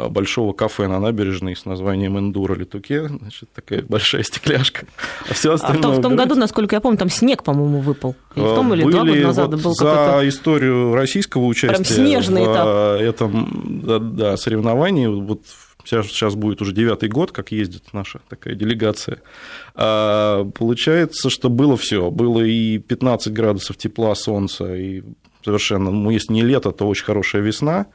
большого 0.10 0.54
кафе 0.54 0.88
на 0.88 1.00
набережной 1.00 1.56
с 1.56 1.66
названием 1.66 2.18
Эндура 2.18 2.54
Литуке, 2.56 3.08
значит, 3.08 3.50
такая 3.54 3.82
большая 3.82 4.24
стекляшка. 4.24 4.86
А, 5.30 5.34
все 5.34 5.54
остальное 5.54 5.78
а 5.78 5.80
в, 5.80 5.82
том, 5.82 6.00
в 6.00 6.02
том 6.02 6.16
году, 6.16 6.36
насколько 6.36 6.76
я 6.76 6.82
помню, 6.82 6.98
там 6.98 7.10
снег, 7.10 7.44
по-моему, 7.44 7.80
выпал. 7.80 8.16
И 8.36 8.40
в 8.40 8.56
том 8.56 8.74
или 8.74 8.84
Были 8.84 8.94
два 8.94 9.06
года 9.06 9.22
назад 9.22 9.50
вот 9.52 9.64
был 9.64 9.74
за 9.74 10.22
историю 10.24 10.96
российского 10.96 11.46
участия 11.46 11.84
Прям 11.84 11.86
снежный 11.86 12.42
в 12.42 12.52
этап. 12.52 13.02
этом 13.02 13.82
да, 13.84 14.00
да, 14.00 14.38
соревновании, 14.38 15.08
вот 15.08 15.42
Сейчас, 15.84 16.08
сейчас 16.08 16.36
будет 16.36 16.62
уже 16.62 16.74
девятый 16.74 17.10
год, 17.10 17.32
как 17.32 17.52
ездит 17.52 17.94
наша 17.94 18.20
такая 18.30 18.56
делегация. 18.56 19.22
А, 19.74 20.46
получается, 20.46 21.30
что 21.30 21.50
было 21.50 21.78
все. 21.78 22.12
Было 22.12 22.42
и 22.42 22.78
15 22.78 23.34
градусов 23.34 23.78
тепла, 23.78 24.14
солнца, 24.16 24.76
и 24.76 25.04
совершенно, 25.44 25.92
ну, 25.92 26.10
если 26.10 26.34
не 26.34 26.44
лето, 26.44 26.72
то 26.72 26.88
очень 26.88 27.06
хорошая 27.06 27.42
весна, 27.42 27.88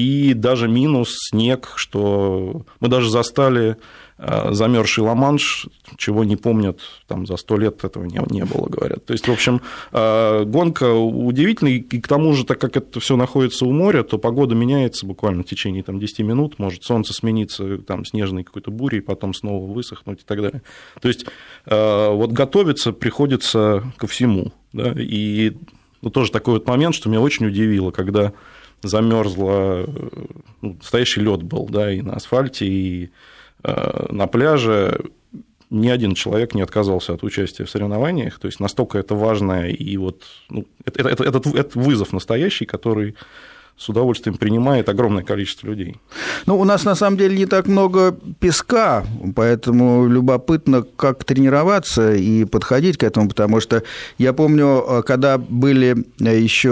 и 0.00 0.34
даже 0.34 0.68
минус 0.68 1.14
снег, 1.30 1.72
что 1.76 2.62
мы 2.80 2.88
даже 2.88 3.10
застали 3.10 3.76
Э, 4.22 4.52
замерзший 4.52 5.02
Ла-Манш, 5.02 5.66
чего 5.96 6.24
не 6.24 6.36
помнят, 6.36 6.80
там 7.06 7.26
за 7.26 7.38
сто 7.38 7.56
лет 7.56 7.82
этого 7.84 8.04
не, 8.04 8.20
не 8.28 8.44
было, 8.44 8.66
говорят. 8.66 9.06
То 9.06 9.14
есть, 9.14 9.26
в 9.26 9.32
общем, 9.32 9.62
э, 9.92 10.44
гонка 10.44 10.92
удивительная, 10.92 11.76
и 11.76 12.00
к 12.00 12.06
тому 12.06 12.34
же, 12.34 12.44
так 12.44 12.60
как 12.60 12.76
это 12.76 13.00
все 13.00 13.16
находится 13.16 13.64
у 13.64 13.72
моря, 13.72 14.02
то 14.02 14.18
погода 14.18 14.54
меняется 14.54 15.06
буквально 15.06 15.42
в 15.42 15.46
течение 15.46 15.82
там, 15.82 15.98
10 15.98 16.18
минут, 16.18 16.58
может 16.58 16.84
солнце 16.84 17.14
смениться 17.14 17.78
там, 17.78 18.04
снежной 18.04 18.44
какой-то 18.44 18.70
бурей, 18.70 19.00
потом 19.00 19.32
снова 19.32 19.64
высохнуть 19.72 20.20
и 20.20 20.24
так 20.26 20.42
далее. 20.42 20.60
То 21.00 21.08
есть, 21.08 21.24
э, 21.64 22.10
вот 22.12 22.30
готовиться 22.32 22.92
приходится 22.92 23.90
ко 23.96 24.06
всему. 24.06 24.52
Да? 24.74 24.92
И 24.98 25.56
ну, 26.02 26.10
тоже 26.10 26.30
такой 26.30 26.54
вот 26.54 26.66
момент, 26.66 26.94
что 26.94 27.08
меня 27.08 27.22
очень 27.22 27.46
удивило, 27.46 27.90
когда 27.90 28.34
замерзло, 28.82 29.86
ну, 30.60 30.76
настоящий 30.76 31.20
лед 31.20 31.42
был, 31.42 31.66
да, 31.66 31.92
и 31.92 32.02
на 32.02 32.14
асфальте, 32.14 32.66
и 32.66 33.10
Э, 33.62 34.06
на 34.10 34.26
пляже. 34.26 35.00
Ни 35.70 35.88
один 35.88 36.14
человек 36.14 36.54
не 36.54 36.62
отказался 36.62 37.12
от 37.12 37.22
участия 37.22 37.64
в 37.64 37.70
соревнованиях, 37.70 38.40
то 38.40 38.46
есть 38.46 38.58
настолько 38.58 38.98
это 38.98 39.14
важно, 39.14 39.68
и 39.68 39.96
вот 39.98 40.24
ну, 40.48 40.66
это, 40.84 41.08
это, 41.08 41.22
это, 41.22 41.50
это 41.56 41.78
вызов 41.78 42.12
настоящий, 42.12 42.64
который 42.64 43.14
с 43.80 43.88
удовольствием 43.88 44.36
принимает 44.36 44.90
огромное 44.90 45.24
количество 45.24 45.66
людей. 45.68 45.96
Ну, 46.44 46.60
у 46.60 46.64
нас 46.64 46.84
на 46.84 46.94
самом 46.94 47.16
деле 47.16 47.34
не 47.34 47.46
так 47.46 47.66
много 47.66 48.14
песка, 48.38 49.04
поэтому 49.34 50.06
любопытно, 50.06 50.82
как 50.82 51.24
тренироваться 51.24 52.14
и 52.14 52.44
подходить 52.44 52.98
к 52.98 53.04
этому, 53.04 53.30
потому 53.30 53.58
что 53.60 53.82
я 54.18 54.34
помню, 54.34 54.84
э, 54.86 55.02
когда 55.02 55.38
были 55.38 56.04
еще 56.18 56.68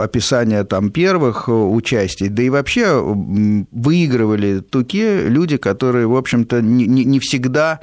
э, 0.00 0.04
описания 0.04 0.64
там 0.64 0.90
первых 0.90 1.48
э, 1.48 1.52
участий, 1.52 2.28
да 2.28 2.42
и 2.42 2.50
вообще 2.50 3.00
выигрывали 3.70 4.60
туки 4.60 5.28
люди, 5.28 5.58
которые, 5.58 6.08
в 6.08 6.16
общем-то, 6.16 6.60
не, 6.60 6.86
не 6.86 7.20
всегда 7.20 7.78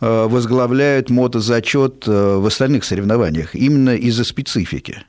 возглавляют 0.00 1.10
мотозачет 1.10 2.06
в 2.06 2.46
остальных 2.46 2.84
соревнованиях, 2.84 3.54
именно 3.54 3.96
из-за 3.96 4.24
специфики. 4.24 5.02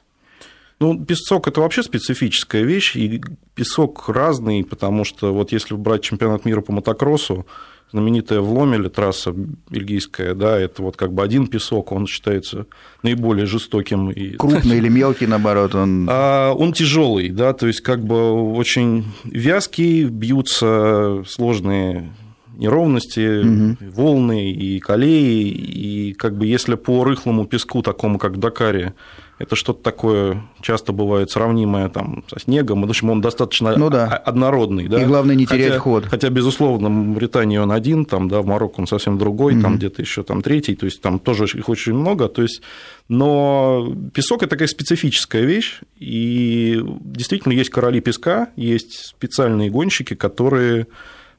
Ну, 0.79 1.03
песок– 1.05 1.47
это 1.49 1.61
вообще 1.61 1.83
специфическая 1.83 2.63
вещь, 2.63 2.95
и 2.95 3.21
песок 3.53 4.09
разный, 4.09 4.63
потому 4.63 5.05
что 5.05 5.33
вот 5.33 5.51
если 5.51 5.73
брать 5.73 6.03
чемпионат 6.03 6.43
мира 6.43 6.59
по 6.61 6.73
мотокроссу, 6.73 7.45
знаменитая 7.91 8.41
в 8.41 8.51
Ломеле 8.51 8.89
трасса 8.89 9.33
бельгийская, 9.69 10.33
да, 10.33 10.59
это 10.59 10.81
вот 10.81 10.97
как 10.97 11.13
бы 11.13 11.23
один 11.23 11.47
песок, 11.47 11.93
он 11.93 12.07
считается 12.07 12.65
наиболее 13.03 13.45
жестоким. 13.45 14.11
И... 14.11 14.31
Крупный 14.35 14.77
или 14.79 14.89
мелкий, 14.89 15.27
наоборот, 15.27 15.75
он... 15.75 16.07
А, 16.09 16.51
он 16.53 16.73
тяжелый, 16.73 17.29
да, 17.29 17.53
то 17.53 17.67
есть 17.67 17.79
как 17.79 18.03
бы 18.03 18.53
очень 18.53 19.05
вязкий, 19.23 20.05
бьются 20.05 21.23
сложные 21.25 22.11
неровности, 22.58 23.41
угу. 23.41 23.78
волны 23.91 24.52
и 24.52 24.80
колеи, 24.80 25.50
и 25.50 26.13
как 26.13 26.38
бы 26.38 26.46
если 26.48 26.76
по 26.76 27.04
рыхлому 27.04 27.46
песку, 27.46 27.82
такому 27.82 28.18
как 28.18 28.34
в 28.34 28.39
Дакаре, 28.39 28.94
это 29.38 29.56
что-то 29.56 29.84
такое 29.84 30.44
часто 30.62 30.94
бывает 30.94 31.30
сравнимое 31.30 31.89
там, 31.89 32.24
со 32.28 32.39
снегом, 32.39 32.84
в 32.84 32.89
общем, 32.89 33.10
он 33.10 33.20
достаточно 33.20 33.76
ну, 33.76 33.89
да. 33.89 34.08
однородный. 34.08 34.88
Да? 34.88 35.02
И 35.02 35.06
главное 35.06 35.36
не 35.36 35.46
терять 35.46 35.72
хотя, 35.72 35.80
ход. 35.80 36.06
Хотя, 36.06 36.30
безусловно, 36.30 36.88
в 36.88 36.91
Мавритании 36.91 37.58
он 37.58 37.72
один, 37.72 38.06
там, 38.06 38.30
да, 38.30 38.41
в 38.41 38.46
Марокко 38.46 38.80
он 38.80 38.88
совсем 38.88 39.18
другой, 39.18 39.56
угу. 39.56 39.62
там 39.62 39.78
где-то 39.78 40.02
еще 40.02 40.24
там 40.24 40.41
третий, 40.41 40.76
то 40.76 40.86
есть 40.86 41.02
там 41.02 41.20
тоже 41.20 41.46
их 41.46 41.68
очень 41.68 41.94
много, 41.94 42.30
то 42.30 42.41
есть, 42.41 42.62
но 43.10 43.94
песок– 44.13 44.38
это 44.44 44.52
такая 44.52 44.70
специфическая 44.70 45.44
вещь, 45.44 45.82
и 46.00 46.82
действительно 47.02 47.52
есть 47.52 47.70
короли 47.70 48.00
песка, 48.00 48.50
есть 48.56 49.08
специальные 49.10 49.70
гонщики, 49.70 50.13
которые 50.13 50.88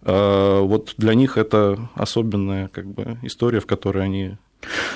вот 0.06 0.94
для 0.98 1.14
них 1.14 1.36
это 1.36 1.90
особенная 1.94 2.68
как 2.68 2.86
бы, 2.86 3.18
история, 3.22 3.60
в 3.60 3.66
которой 3.66 4.04
они 4.04 4.36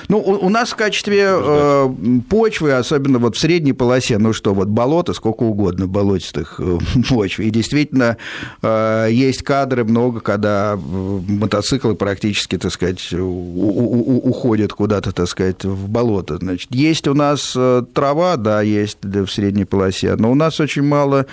ну, 0.09 0.18
у, 0.18 0.46
у 0.46 0.49
нас 0.49 0.70
в 0.70 0.77
качестве 0.77 1.29
э, 1.31 1.88
почвы, 2.29 2.73
особенно 2.73 3.18
вот 3.18 3.37
в 3.37 3.38
средней 3.38 3.73
полосе, 3.73 4.18
ну 4.18 4.33
что, 4.33 4.55
вот 4.55 4.68
болото, 4.68 5.12
сколько 5.12 5.44
угодно 5.44 5.87
болотистых 5.87 6.57
э, 6.59 6.79
почв. 7.09 7.40
И 7.40 7.51
действительно 7.51 8.16
э, 8.62 9.09
есть 9.11 9.42
кадры 9.42 9.85
много, 9.85 10.20
когда 10.20 10.75
э, 10.75 10.77
мотоциклы 10.77 11.94
практически, 11.94 12.59
так 12.59 12.73
сказать, 12.73 13.12
у, 13.12 13.25
у, 13.25 14.18
уходят 14.29 14.73
куда-то, 14.73 15.12
так 15.12 15.29
сказать, 15.29 15.64
в 15.64 15.88
болото. 15.88 16.38
Значит, 16.38 16.75
есть 16.75 17.07
у 17.07 17.14
нас 17.14 17.53
э, 17.57 17.83
трава, 17.92 18.37
да, 18.37 18.62
есть 18.62 18.99
в 19.03 19.29
средней 19.29 19.64
полосе, 19.64 20.16
но 20.16 20.31
у 20.33 20.35
нас 20.35 20.61
очень 20.61 20.83
мало 20.83 21.27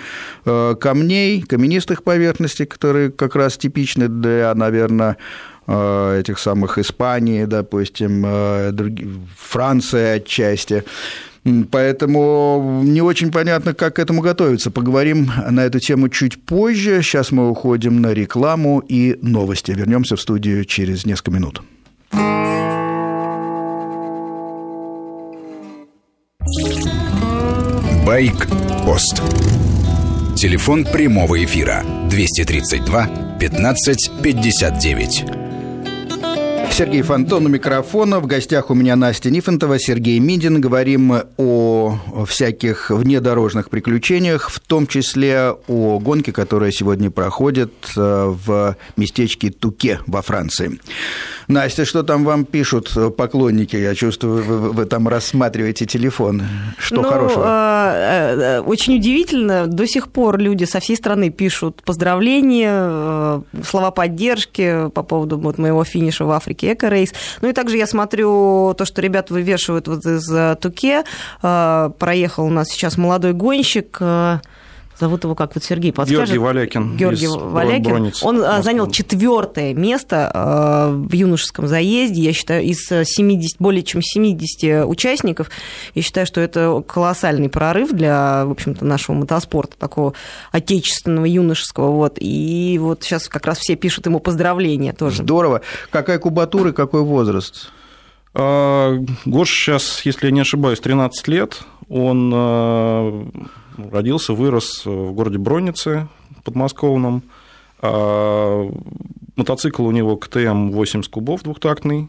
э, 0.44 0.74
камней, 0.80 1.42
каменистых 1.42 2.02
поверхностей, 2.02 2.66
которые 2.66 3.10
как 3.10 3.34
раз 3.34 3.56
типичны 3.56 4.08
для, 4.08 4.54
наверное, 4.54 5.16
этих 5.68 6.38
самых 6.38 6.78
Испании, 6.78 7.44
допустим, 7.44 8.26
Франция 9.36 10.16
отчасти. 10.16 10.84
Поэтому 11.70 12.82
не 12.84 13.00
очень 13.02 13.30
понятно, 13.30 13.74
как 13.74 13.96
к 13.96 13.98
этому 13.98 14.20
готовиться. 14.22 14.70
Поговорим 14.70 15.30
на 15.50 15.60
эту 15.64 15.78
тему 15.78 16.08
чуть 16.08 16.42
позже. 16.44 17.02
Сейчас 17.02 17.30
мы 17.30 17.48
уходим 17.50 18.00
на 18.00 18.12
рекламу 18.12 18.80
и 18.80 19.18
новости. 19.22 19.72
Вернемся 19.72 20.16
в 20.16 20.20
студию 20.20 20.64
через 20.64 21.06
несколько 21.06 21.30
минут. 21.30 21.62
Байк-пост. 28.06 29.22
Телефон 30.34 30.84
прямого 30.84 31.44
эфира 31.44 31.84
232 32.08 33.38
15 33.38 34.10
59. 34.22 35.37
Сергей 36.78 37.02
Фонтон 37.02 37.46
у 37.46 37.48
микрофона. 37.48 38.20
В 38.20 38.28
гостях 38.28 38.70
у 38.70 38.74
меня 38.74 38.94
Настя 38.94 39.30
Нифонтова, 39.30 39.80
Сергей 39.80 40.20
Мидин. 40.20 40.60
Говорим 40.60 41.12
о 41.36 42.24
всяких 42.24 42.90
внедорожных 42.90 43.68
приключениях, 43.68 44.48
в 44.48 44.60
том 44.60 44.86
числе 44.86 45.56
о 45.66 45.98
гонке, 45.98 46.30
которая 46.30 46.70
сегодня 46.70 47.10
проходит 47.10 47.72
э, 47.96 48.32
в 48.46 48.76
местечке 48.96 49.50
Туке 49.50 49.98
во 50.06 50.22
Франции. 50.22 50.78
Настя, 51.48 51.84
что 51.84 52.04
там 52.04 52.24
вам 52.24 52.44
пишут 52.44 52.96
поклонники? 53.16 53.74
Я 53.74 53.96
чувствую, 53.96 54.44
вы, 54.44 54.70
вы 54.70 54.84
там 54.84 55.08
рассматриваете 55.08 55.84
телефон. 55.84 56.42
Что 56.78 57.02
ну, 57.02 57.08
хорошего? 57.08 57.44
Э, 57.44 58.36
э, 58.38 58.60
очень 58.60 58.98
удивительно. 58.98 59.66
До 59.66 59.84
сих 59.88 60.06
пор 60.12 60.38
люди 60.38 60.62
со 60.62 60.78
всей 60.78 60.94
страны 60.94 61.30
пишут 61.30 61.82
поздравления, 61.84 63.42
слова 63.66 63.90
поддержки 63.90 64.90
по 64.90 65.02
поводу 65.02 65.38
вот 65.38 65.58
моего 65.58 65.82
финиша 65.82 66.24
в 66.24 66.30
Африке 66.30 66.67
Эко-рейс. 66.72 67.12
Ну 67.40 67.48
и 67.48 67.52
также 67.52 67.76
я 67.76 67.86
смотрю 67.86 68.74
то, 68.76 68.84
что 68.84 69.00
ребята 69.00 69.32
вывешивают 69.34 69.88
вот 69.88 70.04
из 70.04 70.30
э, 70.30 70.56
Туке. 70.60 71.04
Э, 71.42 71.90
проехал 71.98 72.46
у 72.46 72.50
нас 72.50 72.68
сейчас 72.68 72.96
молодой 72.96 73.32
гонщик, 73.32 73.98
э, 74.00 74.38
Зовут 74.98 75.24
его 75.24 75.34
как 75.34 75.54
вот 75.54 75.62
Сергей 75.62 75.92
подскажет. 75.92 76.26
Георгий 76.26 76.38
Валякин. 76.38 76.96
Георгий 76.96 77.28
Валякин. 77.28 77.90
Бронниц, 77.90 78.22
Он 78.22 78.38
Москва. 78.38 78.62
занял 78.62 78.90
четвертое 78.90 79.74
место 79.74 80.90
в 80.92 81.12
юношеском 81.12 81.68
заезде. 81.68 82.22
Я 82.22 82.32
считаю, 82.32 82.64
из 82.64 82.86
70, 82.86 83.60
более 83.60 83.82
чем 83.82 84.02
70 84.02 84.86
участников, 84.86 85.50
я 85.94 86.02
считаю, 86.02 86.26
что 86.26 86.40
это 86.40 86.82
колоссальный 86.86 87.48
прорыв 87.48 87.92
для, 87.92 88.44
в 88.44 88.50
общем-то, 88.50 88.84
нашего 88.84 89.14
мотоспорта, 89.14 89.76
такого 89.78 90.14
отечественного, 90.50 91.26
юношеского. 91.26 91.92
Вот. 91.92 92.16
И 92.18 92.78
вот 92.80 93.04
сейчас 93.04 93.28
как 93.28 93.46
раз 93.46 93.58
все 93.58 93.76
пишут 93.76 94.06
ему 94.06 94.20
поздравления 94.20 94.92
тоже. 94.92 95.22
Здорово. 95.22 95.60
Какая 95.90 96.18
кубатура 96.18 96.70
и 96.70 96.72
какой 96.72 97.02
возраст? 97.02 97.70
А, 98.34 98.96
Гош 99.24 99.50
сейчас, 99.50 100.04
если 100.04 100.26
я 100.26 100.32
не 100.32 100.40
ошибаюсь, 100.40 100.80
13 100.80 101.28
лет. 101.28 101.62
Он 101.88 103.32
родился, 103.90 104.34
вырос 104.34 104.84
в 104.84 105.12
городе 105.12 105.38
Броннице 105.38 106.08
подмосковном. 106.48 107.22
А, 107.80 108.68
мотоцикл 109.36 109.84
у 109.84 109.90
него 109.90 110.16
КТМ 110.16 110.70
80 110.70 111.10
кубов 111.10 111.42
двухтактный. 111.42 112.08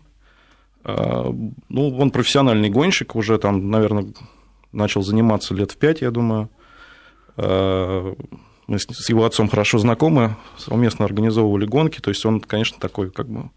А, 0.84 1.34
ну, 1.70 1.98
он 1.98 2.12
профессиональный 2.12 2.70
гонщик, 2.70 3.16
уже 3.16 3.38
там, 3.38 3.70
наверное, 3.70 4.08
начал 4.72 5.02
заниматься 5.02 5.54
лет 5.54 5.72
в 5.72 5.78
пять, 5.78 6.02
я 6.02 6.12
думаю. 6.12 6.50
А, 7.36 8.16
мы 8.68 8.80
с 8.80 9.10
его 9.10 9.26
отцом 9.26 9.50
хорошо 9.50 9.78
знакомы, 9.78 10.36
совместно 10.58 11.04
организовывали 11.04 11.66
гонки, 11.66 12.00
то 12.00 12.10
есть 12.12 12.26
он, 12.26 12.40
конечно, 12.40 12.78
такой 12.80 13.10
как 13.10 13.28
бы 13.28 13.50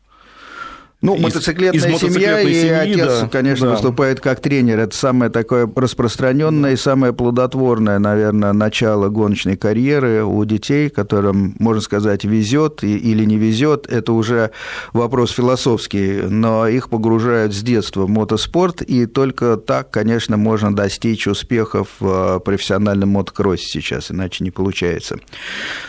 ну, 1.03 1.17
мотоциклетная 1.17 1.91
из, 1.91 2.03
из 2.03 2.13
семья, 2.15 2.41
и 2.41 2.55
семьи, 2.55 2.71
отец, 2.71 3.21
да, 3.23 3.29
конечно, 3.29 3.67
да. 3.67 3.73
выступает 3.73 4.21
как 4.21 4.41
тренер. 4.41 4.79
Это 4.79 4.97
самое 4.97 5.33
такое 5.33 5.69
распространенное 5.75 6.75
и 6.75 6.77
самое 6.77 7.13
плодотворное, 7.13 7.99
наверное, 7.99 8.53
начало 8.53 9.09
гоночной 9.09 9.57
карьеры 9.57 10.23
у 10.25 10.45
детей, 10.45 10.91
которым, 10.91 11.57
можно 11.59 11.83
сказать, 11.83 12.25
везет 12.25 12.85
или 12.85 13.25
не 13.25 13.37
везет. 13.37 13.89
Это 13.91 14.13
уже 14.13 14.53
вопрос 14.93 15.33
философский, 15.33 16.23
но 16.29 16.69
их 16.69 16.89
погружают 16.89 17.53
с 17.53 17.63
детства 17.63 18.03
в 18.03 18.09
мотоспорт, 18.09 18.81
и 18.81 19.07
только 19.07 19.57
так, 19.57 19.91
конечно, 19.91 20.37
можно 20.37 20.75
достичь 20.75 21.27
успехов 21.27 21.89
в 21.99 22.39
профессиональном 22.39 23.09
мотокроссе 23.09 23.67
сейчас, 23.67 24.13
иначе 24.13 24.45
не 24.45 24.53
получается. 24.53 25.19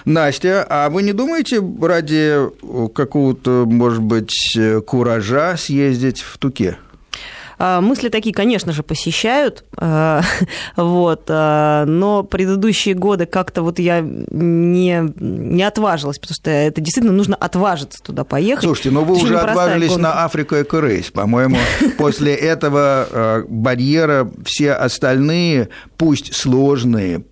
Настя, 0.06 0.66
а 0.68 0.90
вы 0.90 1.04
не 1.04 1.14
думаете 1.14 1.62
ради 1.82 2.50
какого-то, 2.96 3.66
может 3.68 4.02
быть, 4.02 4.58
курса 4.88 5.03
куража 5.04 5.58
съездить 5.58 6.22
в 6.22 6.38
Туке? 6.38 6.78
А, 7.60 7.82
мысли 7.82 8.08
такие, 8.08 8.34
конечно 8.34 8.72
же, 8.72 8.84
посещают, 8.84 9.66
а, 9.78 10.22
вот, 10.78 11.26
а, 11.28 11.84
но 11.86 12.24
предыдущие 12.24 12.96
годы 12.96 13.26
как-то 13.26 13.64
вот 13.64 13.80
я 13.80 14.00
не, 14.00 15.14
не 15.20 15.64
отважилась, 15.64 16.20
потому 16.20 16.36
что 16.36 16.50
это 16.50 16.80
действительно 16.80 17.14
нужно 17.14 17.36
отважиться 17.36 18.02
туда 18.02 18.24
поехать. 18.24 18.64
Слушайте, 18.64 18.92
но 18.92 19.04
вы 19.04 19.16
уже 19.16 19.38
отважились 19.38 19.90
гонка. 19.90 20.04
на 20.04 20.24
Африку 20.24 20.56
Эко-рейс. 20.56 21.12
По-моему, 21.12 21.58
после 21.98 22.34
этого 22.34 23.44
барьера 23.50 24.32
все 24.46 24.72
остальные, 24.72 25.68
пусть 25.98 26.34
сложные, 26.34 27.26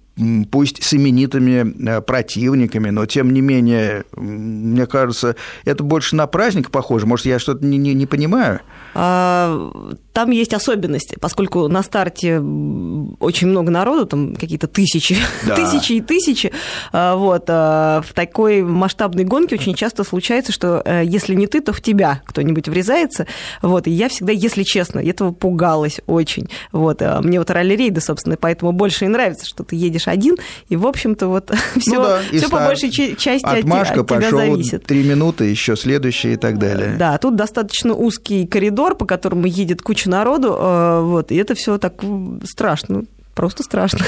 пусть 0.51 0.83
с 0.83 0.93
именитыми 0.93 1.89
э, 1.89 2.01
противниками, 2.01 2.89
но 2.89 3.05
тем 3.05 3.33
не 3.33 3.41
менее, 3.41 4.03
мне 4.15 4.85
кажется, 4.85 5.35
это 5.65 5.83
больше 5.83 6.15
на 6.15 6.27
праздник 6.27 6.71
похоже. 6.71 7.05
Может, 7.05 7.25
я 7.25 7.39
что-то 7.39 7.65
не, 7.65 7.77
не, 7.77 7.93
не 7.93 8.05
понимаю? 8.05 8.61
А, 8.93 9.71
там 10.13 10.31
есть 10.31 10.53
особенности, 10.53 11.17
поскольку 11.19 11.67
на 11.67 11.83
старте 11.83 12.39
очень 12.39 13.47
много 13.47 13.71
народу, 13.71 14.05
там 14.05 14.35
какие-то 14.35 14.67
тысячи, 14.67 15.17
да. 15.47 15.55
тысячи 15.55 15.93
и 15.93 16.01
тысячи. 16.01 16.51
А, 16.91 17.15
вот. 17.15 17.45
А, 17.47 18.01
в 18.01 18.13
такой 18.13 18.61
масштабной 18.61 19.23
гонке 19.23 19.55
очень 19.55 19.73
часто 19.73 20.03
случается, 20.03 20.51
что 20.51 20.81
э, 20.83 21.03
если 21.05 21.33
не 21.33 21.47
ты, 21.47 21.61
то 21.61 21.73
в 21.73 21.81
тебя 21.81 22.21
кто-нибудь 22.25 22.67
врезается. 22.67 23.25
Вот. 23.61 23.87
И 23.87 23.91
я 23.91 24.09
всегда, 24.09 24.33
если 24.33 24.63
честно, 24.63 24.99
этого 24.99 25.31
пугалась 25.31 26.01
очень. 26.07 26.49
Вот. 26.71 27.01
Мне 27.21 27.39
вот 27.39 27.49
ралли-рейды, 27.49 28.01
собственно, 28.01 28.37
поэтому 28.37 28.71
больше 28.71 29.05
и 29.05 29.07
нравится, 29.07 29.45
что 29.45 29.63
ты 29.63 29.75
едешь 29.75 30.07
один, 30.07 30.37
и, 30.69 30.75
в 30.75 30.85
общем-то, 30.85 31.27
вот 31.27 31.51
все, 31.77 31.95
ну 31.95 32.03
да, 32.03 32.19
все 32.31 32.49
по 32.49 32.59
большей 32.59 32.91
части 32.91 33.45
Отмашка, 33.45 33.93
от, 33.93 33.99
от 33.99 34.07
тебя 34.07 34.21
пошел 34.21 34.39
зависит. 34.39 34.85
Три 34.85 35.03
минуты, 35.03 35.45
еще 35.45 35.75
следующие 35.75 36.33
и 36.33 36.37
так 36.37 36.57
далее. 36.57 36.95
Да, 36.97 37.17
тут 37.17 37.35
достаточно 37.35 37.93
узкий 37.93 38.45
коридор, 38.45 38.95
по 38.95 39.05
которому 39.05 39.45
едет 39.45 39.81
куча 39.81 40.00
народу, 40.09 40.55
э, 40.57 41.01
вот, 41.01 41.31
и 41.31 41.35
это 41.35 41.55
все 41.55 41.77
так 41.77 42.03
страшно, 42.43 43.03
просто 43.35 43.63
страшно. 43.63 44.05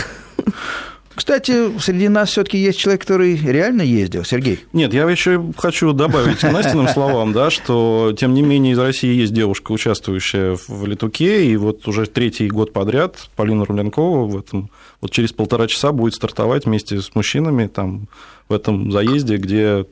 Кстати, 1.15 1.77
среди 1.79 2.09
нас 2.09 2.29
все-таки 2.29 2.57
есть 2.57 2.79
человек, 2.79 3.01
который 3.01 3.35
реально 3.35 3.83
ездил, 3.83 4.23
Сергей. 4.23 4.65
Нет, 4.73 4.93
я 4.93 5.07
еще 5.07 5.53
хочу 5.57 5.93
добавить 5.93 6.39
к 6.39 6.51
Настиным 6.51 6.87
словам, 6.87 7.33
да, 7.33 7.51
что 7.51 8.15
тем 8.17 8.33
не 8.33 8.41
менее 8.41 8.73
из 8.73 8.79
России 8.79 9.13
есть 9.13 9.31
девушка, 9.31 9.71
участвующая 9.71 10.57
в 10.67 10.85
Летуке, 10.87 11.45
и 11.45 11.55
вот 11.55 11.87
уже 11.87 12.07
третий 12.07 12.47
год 12.49 12.73
подряд 12.73 13.29
Полина 13.35 13.63
Румленкова 13.65 14.25
в 14.25 14.37
этом 14.37 14.71
вот 15.01 15.11
через 15.11 15.33
полтора 15.33 15.67
часа 15.67 15.91
будет 15.91 16.15
стартовать 16.15 16.65
вместе 16.65 16.99
с 16.99 17.13
мужчинами 17.13 17.67
там 17.67 18.07
в 18.49 18.53
этом 18.53 18.91
заезде, 18.91 19.37
где 19.37 19.85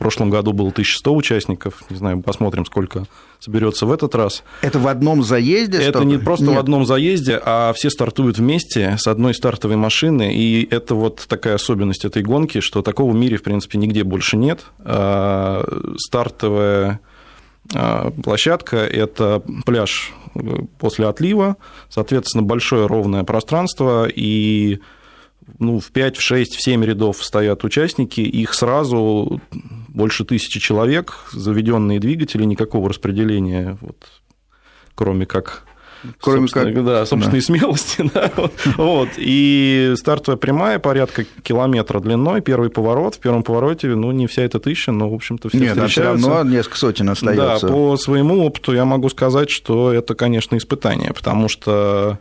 в 0.00 0.02
прошлом 0.02 0.30
году 0.30 0.54
было 0.54 0.70
1100 0.70 1.14
участников, 1.14 1.82
не 1.90 1.96
знаю, 1.98 2.22
посмотрим, 2.22 2.64
сколько 2.64 3.04
соберется 3.38 3.84
в 3.84 3.92
этот 3.92 4.14
раз. 4.14 4.42
Это 4.62 4.78
в 4.78 4.88
одном 4.88 5.22
заезде? 5.22 5.76
Это 5.76 5.90
столько? 5.90 6.06
не 6.06 6.16
просто 6.16 6.46
Нет. 6.46 6.56
в 6.56 6.58
одном 6.58 6.86
заезде, 6.86 7.38
а 7.44 7.74
все 7.74 7.90
стартуют 7.90 8.38
вместе 8.38 8.96
с 8.98 9.06
одной 9.06 9.34
стартовой 9.34 9.76
машины, 9.76 10.34
и 10.34 10.66
это 10.70 10.94
вот 10.94 11.26
такая 11.28 11.56
особенность 11.56 12.06
этой 12.06 12.22
гонки, 12.22 12.60
что 12.60 12.80
такого 12.80 13.12
в 13.12 13.14
мире, 13.14 13.36
в 13.36 13.42
принципе, 13.42 13.76
нигде 13.76 14.02
больше 14.02 14.38
нет. 14.38 14.60
А, 14.78 15.66
стартовая 15.98 17.00
а, 17.74 18.10
площадка– 18.22 18.76
это 18.78 19.42
пляж 19.66 20.14
после 20.78 21.08
отлива, 21.08 21.58
соответственно, 21.90 22.42
большое 22.42 22.86
ровное 22.86 23.24
пространство, 23.24 24.08
и 24.08 24.80
ну, 25.58 25.80
в 25.80 25.90
5, 25.90 26.16
в 26.16 26.22
6, 26.22 26.56
в 26.56 26.62
7 26.62 26.84
рядов 26.84 27.24
стоят 27.24 27.64
участники, 27.64 28.20
их 28.20 28.54
сразу 28.54 29.40
больше 29.88 30.24
тысячи 30.24 30.60
человек, 30.60 31.24
заведенные 31.32 32.00
двигатели, 32.00 32.44
никакого 32.44 32.88
распределения, 32.88 33.76
вот, 33.80 33.96
кроме 34.94 35.26
как 35.26 35.64
Кроме 36.20 36.48
как... 36.48 36.84
Да, 36.84 37.04
собственной 37.04 37.40
да. 37.40 37.44
смелости. 37.44 38.10
Да, 38.14 38.30
вот. 38.76 39.10
И 39.18 39.92
стартовая 39.96 40.36
прямая 40.36 40.78
порядка 40.78 41.24
километра 41.42 42.00
длиной, 42.00 42.40
первый 42.40 42.70
поворот. 42.70 43.16
В 43.16 43.18
первом 43.18 43.42
повороте, 43.42 43.88
ну, 43.88 44.10
не 44.10 44.26
вся 44.26 44.42
эта 44.42 44.58
тысяча, 44.58 44.92
но, 44.92 45.10
в 45.10 45.14
общем-то, 45.14 45.48
все 45.48 45.58
Нет, 45.58 45.76
встречаются. 45.76 46.18
все 46.18 46.28
равно 46.34 46.50
несколько 46.50 46.78
сотен 46.78 47.10
остается. 47.10 47.66
Да, 47.66 47.72
по 47.72 47.96
своему 47.96 48.44
опыту 48.44 48.72
я 48.72 48.84
могу 48.84 49.08
сказать, 49.10 49.50
что 49.50 49.92
это, 49.92 50.14
конечно, 50.14 50.56
испытание, 50.56 51.12
потому 51.12 51.48
что 51.48 52.18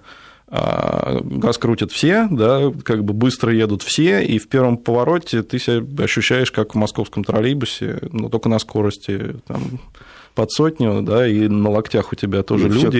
газ 0.51 1.57
крутят 1.57 1.91
все, 1.91 2.27
да, 2.31 2.71
как 2.83 3.03
бы 3.03 3.13
быстро 3.13 3.53
едут 3.53 3.83
все, 3.83 4.23
и 4.23 4.39
в 4.39 4.49
первом 4.49 4.77
повороте 4.77 5.43
ты 5.43 5.59
себя 5.59 6.03
ощущаешь, 6.03 6.51
как 6.51 6.73
в 6.73 6.77
московском 6.77 7.23
троллейбусе, 7.23 7.99
но 8.11 8.29
только 8.29 8.49
на 8.49 8.57
скорости 8.57 9.35
там, 9.47 9.79
под 10.33 10.51
сотню, 10.51 11.01
да, 11.01 11.27
и 11.27 11.47
на 11.47 11.69
локтях 11.69 12.13
у 12.13 12.15
тебя 12.15 12.43
тоже 12.43 12.67
и 12.67 12.69
люди. 12.69 12.97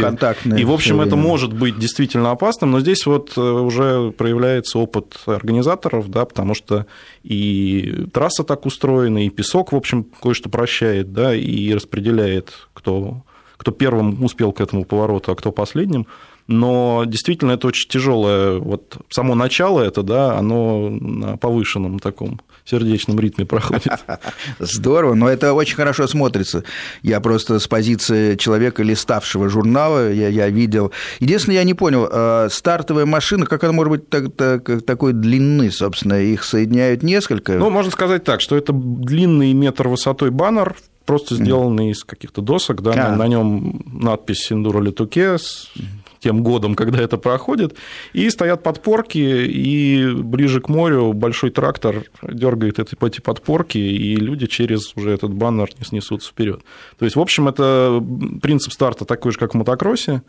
И, 0.59 0.65
в 0.65 0.71
общем, 0.71 1.01
это 1.01 1.15
может 1.15 1.53
быть 1.53 1.79
действительно 1.79 2.31
опасным, 2.31 2.71
но 2.71 2.81
здесь 2.81 3.05
вот 3.05 3.33
э, 3.37 3.41
уже 3.41 4.11
проявляется 4.11 4.77
опыт 4.77 5.17
организаторов, 5.25 6.09
да, 6.09 6.25
потому 6.25 6.53
что 6.53 6.85
и 7.23 8.05
трасса 8.13 8.43
так 8.43 8.65
устроена, 8.65 9.25
и 9.25 9.29
песок, 9.29 9.71
в 9.71 9.75
общем, 9.75 10.05
кое-что 10.21 10.49
прощает, 10.49 11.13
да, 11.13 11.33
и 11.33 11.73
распределяет, 11.73 12.53
кто 12.73 13.23
кто 13.57 13.73
первым 13.73 14.23
успел 14.23 14.53
к 14.53 14.61
этому 14.61 14.85
повороту, 14.85 15.33
а 15.33 15.35
кто 15.35 15.51
последним 15.51 16.07
но 16.49 17.03
действительно 17.05 17.51
это 17.51 17.67
очень 17.67 17.87
тяжелое, 17.87 18.57
вот 18.57 18.97
само 19.09 19.35
начало 19.35 19.81
это, 19.81 20.01
да, 20.01 20.35
оно 20.35 20.89
на 20.89 21.37
повышенном 21.37 21.99
таком 21.99 22.41
сердечном 22.65 23.19
ритме 23.19 23.45
проходит. 23.45 23.87
Здорово, 24.59 25.13
но 25.13 25.29
это 25.29 25.53
очень 25.53 25.75
хорошо 25.75 26.07
смотрится. 26.07 26.63
Я 27.03 27.19
просто 27.19 27.59
с 27.59 27.67
позиции 27.67 28.35
человека, 28.35 28.81
листавшего 28.81 29.47
журнала, 29.47 30.11
я, 30.11 30.27
я 30.27 30.49
видел. 30.49 30.91
Единственное, 31.19 31.57
я 31.57 31.63
не 31.63 31.75
понял, 31.75 32.09
а 32.11 32.47
стартовая 32.49 33.05
машина, 33.05 33.45
как 33.45 33.63
она 33.63 33.73
может 33.73 33.91
быть 33.91 34.09
так, 34.09 34.35
так, 34.35 34.83
такой 34.85 35.13
длины, 35.13 35.69
собственно, 35.69 36.19
их 36.19 36.43
соединяют 36.43 37.03
несколько? 37.03 37.53
Ну, 37.53 37.69
можно 37.69 37.91
сказать 37.91 38.23
так, 38.23 38.41
что 38.41 38.57
это 38.57 38.73
длинный 38.73 39.53
метр 39.53 39.87
высотой 39.87 40.31
баннер, 40.31 40.75
просто 41.05 41.35
сделанный 41.35 41.91
из 41.91 42.03
каких-то 42.03 42.41
досок, 42.41 42.83
да, 42.83 42.91
а. 42.91 42.95
на, 42.95 43.15
на 43.15 43.27
нем 43.27 43.83
надпись 43.87 44.51
«Индура 44.51 44.79
Летуке» 44.79 45.39
с 45.39 45.71
тем 46.19 46.43
годом, 46.43 46.75
когда 46.75 47.01
это 47.01 47.17
проходит, 47.17 47.75
и 48.13 48.29
стоят 48.29 48.63
подпорки, 48.63 49.17
и 49.17 50.11
ближе 50.13 50.61
к 50.61 50.69
морю 50.69 51.13
большой 51.13 51.49
трактор 51.49 52.03
дергает 52.21 52.79
эти, 52.79 52.95
эти 53.05 53.21
подпорки, 53.21 53.77
и 53.77 54.15
люди 54.15 54.47
через 54.47 54.95
уже 54.95 55.11
этот 55.11 55.33
баннер 55.33 55.69
не 55.79 55.85
снесутся 55.85 56.29
вперед. 56.29 56.61
То 56.97 57.05
есть, 57.05 57.15
в 57.15 57.19
общем, 57.19 57.47
это 57.47 58.03
принцип 58.41 58.73
старта 58.73 59.05
такой 59.05 59.31
же, 59.31 59.37
как 59.37 59.53
в 59.53 59.57
мотокроссе, 59.57 60.21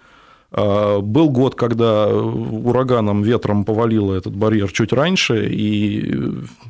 был 0.52 1.30
год, 1.30 1.54
когда 1.54 2.08
ураганом, 2.08 3.22
ветром 3.22 3.64
повалило 3.64 4.14
этот 4.14 4.34
барьер 4.34 4.72
чуть 4.72 4.92
раньше, 4.92 5.48
и... 5.48 6.12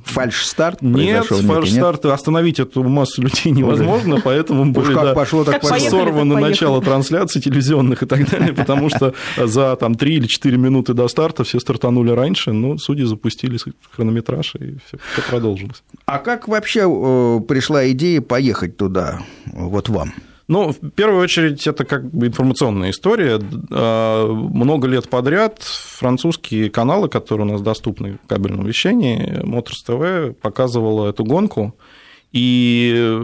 Фальш-старт 0.05 0.83
Нет, 0.83 1.25
фальш-старт, 1.27 2.05
остановить 2.07 2.61
эту 2.61 2.83
массу 2.85 3.23
людей 3.23 3.53
невозможно, 3.53 4.21
поэтому 4.23 4.73
были 4.73 4.95
как 4.95 5.05
да, 5.05 5.15
пошло, 5.15 5.45
так 5.45 5.65
сорвано 5.65 6.39
начало 6.39 6.83
трансляций 6.83 7.41
телевизионных 7.41 8.03
и 8.03 8.07
так 8.07 8.29
далее, 8.31 8.53
потому 8.53 8.91
что 8.91 9.15
за 9.37 9.77
там, 9.77 9.95
3 9.95 10.15
или 10.15 10.27
4 10.27 10.57
минуты 10.57 10.95
до 10.95 11.09
старта 11.09 11.45
все 11.45 11.59
стартанули 11.59 12.11
раньше, 12.11 12.53
но 12.53 12.77
судьи 12.79 13.05
запустили 13.05 13.59
хронометраж, 13.91 14.55
и 14.57 14.77
все, 14.87 14.99
все 15.13 15.23
продолжилось. 15.29 15.83
А 16.07 16.19
как 16.19 16.49
вообще 16.49 16.81
э, 16.81 17.41
пришла 17.49 17.91
идея 17.91 18.21
поехать 18.21 18.77
туда, 18.77 19.21
вот 19.47 19.89
вам? 19.89 20.13
Ну, 20.51 20.73
в 20.73 20.91
первую 20.91 21.23
очередь, 21.23 21.65
это 21.69 21.85
как 21.85 22.11
бы 22.11 22.27
информационная 22.27 22.91
история. 22.91 23.41
А, 23.71 24.27
много 24.27 24.89
лет 24.89 25.09
подряд 25.09 25.63
французские 25.63 26.71
каналы, 26.71 27.09
которые 27.09 27.47
у 27.47 27.53
нас 27.53 27.63
доступны 27.63 28.19
в 28.25 28.27
кабельном 28.27 28.67
вещании, 28.67 29.45
Motors 29.45 29.87
TV 29.87 30.33
показывала 30.33 31.09
эту 31.09 31.25
гонку. 31.25 31.77
И 32.33 33.17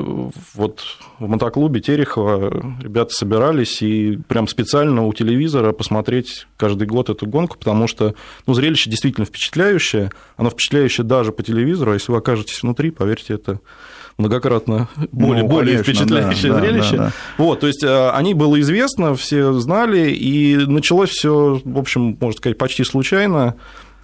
вот 0.55 0.85
в 1.19 1.27
мотоклубе 1.27 1.81
Терехова 1.81 2.79
ребята 2.81 3.13
собирались 3.13 3.83
и 3.83 4.21
прям 4.29 4.47
специально 4.47 5.05
у 5.05 5.13
телевизора 5.13 5.73
посмотреть 5.73 6.47
каждый 6.57 6.87
год 6.87 7.11
эту 7.11 7.27
гонку, 7.27 7.59
потому 7.59 7.89
что 7.89 8.15
ну, 8.47 8.55
зрелище 8.55 8.89
действительно 8.89 9.27
впечатляющее. 9.27 10.13
Оно 10.37 10.51
впечатляющее 10.51 11.05
даже 11.05 11.33
по 11.33 11.43
телевизору, 11.43 11.91
а 11.91 11.95
если 11.95 12.13
вы 12.13 12.19
окажетесь 12.19 12.63
внутри, 12.63 12.93
поверьте, 12.93 13.35
это 13.35 13.59
многократно 14.19 14.89
более, 15.13 15.43
ну, 15.45 15.49
более 15.49 15.83
конечно, 15.83 16.05
впечатляющее 16.05 16.53
да, 16.53 16.61
зрелище. 16.61 16.91
Да, 16.93 16.97
да, 16.97 17.05
да. 17.05 17.13
Вот, 17.39 17.61
то 17.61 17.67
есть 17.67 17.85
э, 17.85 18.11
о 18.11 18.23
ней 18.23 18.35
было 18.35 18.61
известно, 18.61 19.15
все 19.15 19.53
знали, 19.55 20.11
и 20.11 20.57
началось 20.57 21.11
все, 21.11 21.61
в 21.65 21.79
общем, 21.79 22.17
можно 22.21 22.37
сказать, 22.37 22.59
почти 22.59 22.85
случайно. 22.85 23.57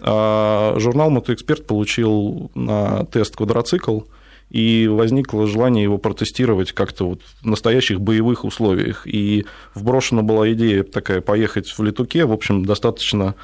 А, 0.05 0.75
журнал 0.79 1.11
«Мотоэксперт» 1.11 1.67
получил 1.67 2.51
на 2.55 3.05
тест 3.07 3.37
квадроцикл, 3.37 4.01
и 4.51 4.87
возникло 4.87 5.47
желание 5.47 5.83
его 5.83 5.97
протестировать 5.97 6.73
как-то 6.73 7.09
вот 7.09 7.23
в 7.41 7.47
настоящих 7.47 8.03
боевых 8.03 8.45
условиях. 8.45 9.07
И 9.07 9.47
вброшена 9.75 10.21
была 10.21 10.53
идея 10.53 10.83
такая 10.83 11.23
поехать 11.23 11.69
в 11.69 11.83
Летуке, 11.83 12.27
в 12.27 12.33
общем, 12.33 12.65
достаточно 12.67 13.35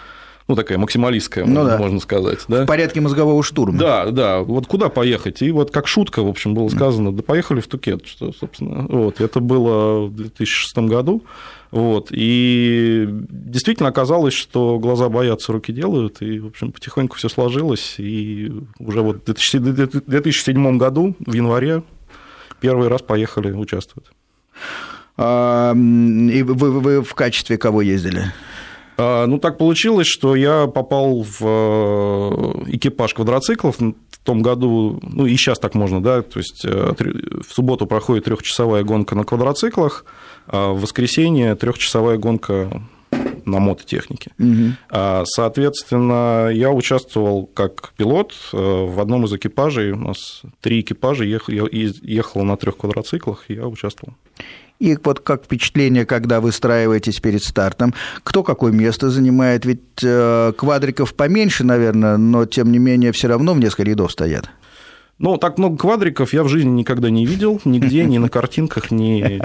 ну, 0.48 0.56
такая 0.56 0.78
максималистская, 0.78 1.44
ну, 1.44 1.56
можно, 1.56 1.70
да. 1.70 1.78
можно 1.78 2.00
сказать. 2.00 2.38
Да? 2.48 2.64
В 2.64 2.66
порядке 2.66 3.02
мозгового 3.02 3.42
штурма. 3.42 3.78
Да, 3.78 4.10
да, 4.10 4.40
вот 4.40 4.66
куда 4.66 4.88
поехать? 4.88 5.42
И 5.42 5.50
вот 5.50 5.70
как 5.70 5.86
шутка, 5.86 6.22
в 6.22 6.28
общем, 6.28 6.54
было 6.54 6.68
сказано, 6.68 7.12
да 7.12 7.22
поехали 7.22 7.60
в 7.60 7.66
Тукет, 7.66 8.06
что, 8.06 8.32
собственно, 8.32 8.86
вот, 8.88 9.20
это 9.20 9.40
было 9.40 10.06
в 10.06 10.14
2006 10.14 10.78
году, 10.88 11.22
вот, 11.70 12.08
и 12.12 13.06
действительно 13.10 13.90
оказалось, 13.90 14.32
что 14.32 14.78
глаза 14.78 15.10
боятся, 15.10 15.52
руки 15.52 15.70
делают, 15.70 16.22
и, 16.22 16.38
в 16.38 16.46
общем, 16.46 16.72
потихоньку 16.72 17.16
все 17.16 17.28
сложилось, 17.28 17.96
и 17.98 18.50
уже 18.78 19.02
вот 19.02 19.28
в 19.28 19.34
2007 19.34 20.78
году, 20.78 21.14
в 21.26 21.34
январе, 21.34 21.82
первый 22.60 22.88
раз 22.88 23.02
поехали 23.02 23.52
участвовать. 23.52 24.08
А, 25.18 25.74
и 25.74 26.42
вы, 26.42 26.80
вы 26.80 27.02
в 27.02 27.14
качестве 27.14 27.58
кого 27.58 27.82
ездили? 27.82 28.32
А, 28.98 29.26
ну, 29.26 29.38
так 29.38 29.58
получилось, 29.58 30.08
что 30.08 30.34
я 30.34 30.66
попал 30.66 31.22
в 31.22 31.40
э, 31.40 32.72
экипаж 32.72 33.14
квадроциклов 33.14 33.78
в 33.78 34.18
том 34.24 34.42
году, 34.42 34.98
ну, 35.02 35.24
и 35.24 35.36
сейчас 35.36 35.60
так 35.60 35.74
можно, 35.74 36.02
да, 36.02 36.22
то 36.22 36.40
есть 36.40 36.64
э, 36.64 36.94
в 36.98 37.54
субботу 37.54 37.86
проходит 37.86 38.24
трехчасовая 38.24 38.82
гонка 38.82 39.14
на 39.14 39.22
квадроциклах, 39.22 40.04
а 40.48 40.72
в 40.72 40.80
воскресенье 40.80 41.54
трехчасовая 41.54 42.18
гонка 42.18 42.82
на 43.44 43.60
мототехнике. 43.60 44.32
Угу. 44.38 45.24
Соответственно, 45.24 46.50
я 46.52 46.70
участвовал 46.70 47.46
как 47.46 47.92
пилот 47.96 48.34
э, 48.52 48.56
в 48.56 49.00
одном 49.00 49.24
из 49.24 49.32
экипажей. 49.32 49.92
У 49.92 49.96
нас 49.96 50.42
три 50.60 50.80
экипажа 50.80 51.24
ехало 51.24 52.42
на 52.42 52.56
трех 52.56 52.76
квадроциклах, 52.76 53.44
и 53.48 53.54
я 53.54 53.66
участвовал. 53.66 54.14
И 54.78 54.96
вот 55.02 55.20
как 55.20 55.44
впечатление, 55.44 56.06
когда 56.06 56.40
выстраиваетесь 56.40 57.18
перед 57.20 57.42
стартом, 57.42 57.94
кто 58.22 58.42
какое 58.44 58.72
место 58.72 59.10
занимает, 59.10 59.64
ведь 59.64 59.80
э, 60.02 60.52
квадриков 60.56 61.14
поменьше, 61.14 61.64
наверное, 61.64 62.16
но 62.16 62.46
тем 62.46 62.70
не 62.70 62.78
менее 62.78 63.12
все 63.12 63.28
равно 63.28 63.54
в 63.54 63.58
несколько 63.58 63.82
рядов 63.82 64.12
стоят. 64.12 64.48
Ну, 65.18 65.36
так 65.36 65.58
много 65.58 65.76
квадриков 65.76 66.32
я 66.32 66.44
в 66.44 66.48
жизни 66.48 66.70
никогда 66.70 67.10
не 67.10 67.26
видел, 67.26 67.60
нигде, 67.64 68.04
ни 68.04 68.18
на 68.18 68.28
картинках, 68.28 68.92
ни, 68.92 69.40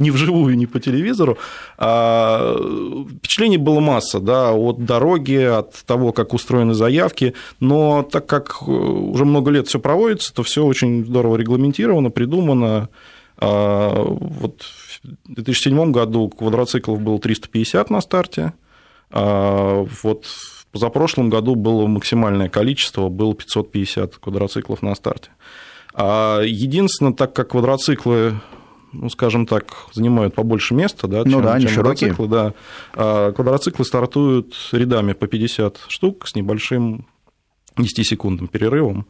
ни 0.00 0.10
вживую, 0.10 0.56
ни 0.56 0.64
по 0.64 0.80
телевизору. 0.80 1.36
А, 1.76 2.56
впечатлений 3.18 3.58
было 3.58 3.80
масса, 3.80 4.18
да, 4.18 4.52
от 4.52 4.82
дороги, 4.86 5.34
от 5.34 5.74
того, 5.84 6.12
как 6.12 6.32
устроены 6.32 6.72
заявки, 6.72 7.34
но 7.60 8.02
так 8.02 8.26
как 8.26 8.66
уже 8.66 9.26
много 9.26 9.50
лет 9.50 9.68
все 9.68 9.78
проводится, 9.78 10.32
то 10.32 10.42
все 10.42 10.64
очень 10.64 11.04
здорово 11.04 11.36
регламентировано, 11.36 12.08
придумано. 12.08 12.88
А, 13.38 14.04
вот 14.04 14.62
в 14.62 15.00
2007 15.34 15.90
году 15.92 16.28
квадроциклов 16.28 17.00
было 17.00 17.18
350 17.18 17.90
на 17.90 18.00
старте, 18.00 18.52
а 19.10 19.86
вот 20.02 20.26
в 20.26 20.66
позапрошлом 20.72 21.28
году 21.30 21.54
было 21.54 21.86
максимальное 21.86 22.48
количество, 22.48 23.08
было 23.08 23.34
550 23.34 24.16
квадроциклов 24.16 24.82
на 24.82 24.94
старте. 24.94 25.30
А 25.94 26.40
единственное, 26.42 27.12
так 27.12 27.34
как 27.34 27.50
квадроциклы 27.50 28.40
ну, 28.92 29.08
скажем 29.08 29.46
так, 29.46 29.86
занимают 29.92 30.34
побольше 30.34 30.74
места, 30.74 31.08
да, 31.08 31.22
ну, 31.24 31.30
чем, 31.30 31.42
да, 31.42 31.54
они 31.54 31.66
чем 31.66 31.74
квадроциклы, 31.74 32.28
да. 32.28 32.54
А 32.94 33.32
квадроциклы 33.32 33.84
стартуют 33.84 34.54
рядами 34.72 35.14
по 35.14 35.26
50 35.26 35.80
штук 35.88 36.28
с 36.28 36.34
небольшим 36.34 37.06
10-секундным 37.78 38.48
перерывом 38.48 39.06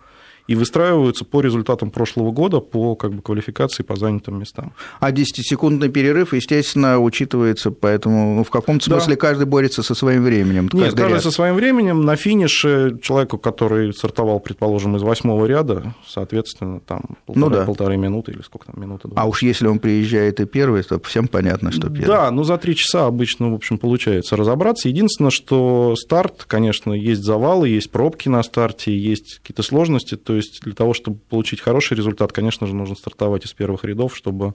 и 0.46 0.54
выстраиваются 0.54 1.24
по 1.24 1.40
результатам 1.40 1.90
прошлого 1.90 2.32
года 2.32 2.60
по 2.60 2.94
как 2.94 3.12
бы, 3.12 3.22
квалификации 3.22 3.82
по 3.82 3.96
занятым 3.96 4.38
местам. 4.38 4.72
А 5.00 5.12
10-секундный 5.12 5.88
перерыв, 5.88 6.34
естественно, 6.34 6.98
учитывается, 6.98 7.70
поэтому 7.70 8.36
ну, 8.36 8.44
в 8.44 8.50
каком-то 8.50 8.84
смысле 8.84 9.14
да. 9.14 9.20
каждый 9.20 9.46
борется 9.46 9.82
со 9.82 9.94
своим 9.94 10.24
временем. 10.24 10.68
Нет, 10.72 10.84
каждый, 10.84 11.00
каждый 11.02 11.20
со 11.20 11.30
своим 11.30 11.54
временем. 11.54 12.04
На 12.04 12.16
финише 12.16 12.98
человеку, 13.02 13.38
который 13.38 13.92
стартовал, 13.92 14.40
предположим, 14.40 14.96
из 14.96 15.02
восьмого 15.02 15.46
ряда, 15.46 15.94
соответственно, 16.06 16.80
там 16.80 17.02
полторы, 17.26 17.40
ну, 17.40 17.50
да. 17.50 17.64
полторы 17.64 17.96
минуты 17.96 18.32
или 18.32 18.42
сколько 18.42 18.66
там, 18.66 18.80
минуты. 18.80 19.08
А 19.14 19.26
уж 19.26 19.42
если 19.42 19.66
он 19.66 19.78
приезжает 19.78 20.40
и 20.40 20.44
первый, 20.44 20.82
то 20.82 21.00
всем 21.00 21.28
понятно, 21.28 21.72
что 21.72 21.88
первый. 21.88 22.06
Да, 22.06 22.30
ну 22.30 22.44
за 22.44 22.58
три 22.58 22.74
часа 22.74 23.06
обычно, 23.06 23.50
в 23.50 23.54
общем, 23.54 23.78
получается 23.78 24.36
разобраться. 24.36 24.88
Единственное, 24.88 25.30
что 25.30 25.94
старт, 25.96 26.44
конечно, 26.46 26.92
есть 26.92 27.22
завалы, 27.22 27.68
есть 27.68 27.90
пробки 27.90 28.28
на 28.28 28.42
старте, 28.42 28.96
есть 28.96 29.38
какие-то 29.38 29.62
сложности, 29.62 30.16
то 30.16 30.31
есть 30.34 30.62
для 30.62 30.74
того, 30.74 30.94
чтобы 30.94 31.18
получить 31.18 31.60
хороший 31.60 31.96
результат, 31.96 32.32
конечно 32.32 32.66
же, 32.66 32.74
нужно 32.74 32.94
стартовать 32.94 33.44
из 33.44 33.52
первых 33.52 33.84
рядов, 33.84 34.16
чтобы 34.16 34.54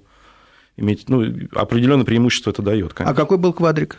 иметь, 0.77 1.09
ну, 1.09 1.23
определенное 1.53 2.05
преимущество 2.05 2.51
это 2.51 2.61
дает. 2.61 2.93
А 2.97 3.13
какой 3.13 3.37
был 3.37 3.53
квадрик? 3.53 3.97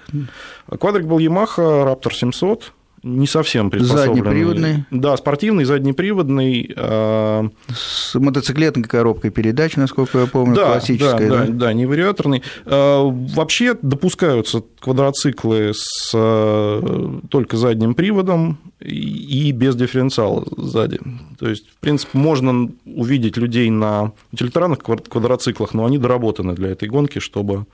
Квадрик 0.68 1.06
был 1.06 1.18
Yamaha 1.18 1.84
Raptor 1.84 2.12
700, 2.12 2.72
не 3.02 3.26
совсем 3.26 3.70
приспособленный. 3.70 4.16
Заднеприводный? 4.16 4.84
Да, 4.90 5.16
спортивный, 5.16 5.64
заднеприводный. 5.64 6.72
А, 6.76 7.48
С 7.68 8.14
мотоциклетной 8.18 8.84
коробкой 8.84 9.30
передач, 9.30 9.76
насколько 9.76 10.18
я 10.18 10.26
помню, 10.26 10.56
да, 10.56 10.72
классическая. 10.72 11.28
Да, 11.28 11.44
да, 11.44 11.52
да, 11.52 11.72
не 11.72 11.86
вариаторный. 11.86 12.42
А, 12.66 13.04
вообще 13.04 13.76
допускаются 13.80 14.62
квадроциклы 14.80 15.72
с 15.74 16.12
а, 16.14 17.20
только 17.30 17.56
задним 17.56 17.94
приводом 17.94 18.58
и 18.80 19.52
без 19.52 19.76
дифференциала 19.76 20.44
сзади. 20.56 21.00
То 21.38 21.48
есть, 21.48 21.68
в 21.70 21.76
принципе, 21.76 22.18
можно 22.18 22.70
увидеть 22.84 23.36
людей 23.36 23.70
на 23.70 24.12
утилитарных 24.32 24.78
квадроциклах, 24.80 25.74
но 25.74 25.84
они 25.84 25.98
доработаны 25.98 26.54
для 26.54 26.70
этой 26.70 26.88
гонки, 26.88 27.18
чтобы 27.18 27.66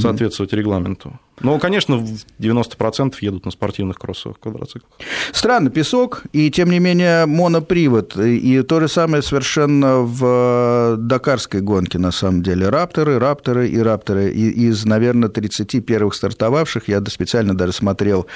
соответствовать 0.00 0.52
регламенту. 0.52 1.18
Но, 1.40 1.58
конечно, 1.58 2.04
90% 2.38 3.14
едут 3.20 3.44
на 3.44 3.50
спортивных 3.50 3.98
кроссовых 3.98 4.40
квадроциклах. 4.40 4.90
Странно, 5.32 5.70
песок, 5.70 6.24
и 6.32 6.50
тем 6.50 6.70
не 6.70 6.78
менее 6.78 7.26
монопривод. 7.26 8.16
И 8.16 8.62
то 8.62 8.80
же 8.80 8.88
самое 8.88 9.22
совершенно 9.22 9.98
в 10.00 10.96
дакарской 10.98 11.60
гонке, 11.60 11.98
на 11.98 12.10
самом 12.10 12.42
деле. 12.42 12.68
Рапторы, 12.68 13.18
рапторы 13.18 13.68
и 13.68 13.78
рапторы. 13.78 14.30
И 14.30 14.68
из, 14.68 14.84
наверное, 14.84 15.28
30 15.28 15.84
первых 15.84 16.14
стартовавших, 16.14 16.88
я 16.88 17.02
специально 17.06 17.56
даже 17.56 17.72
смотрел 17.72 18.26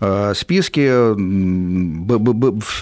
э, 0.00 0.34
списки, 0.34 0.80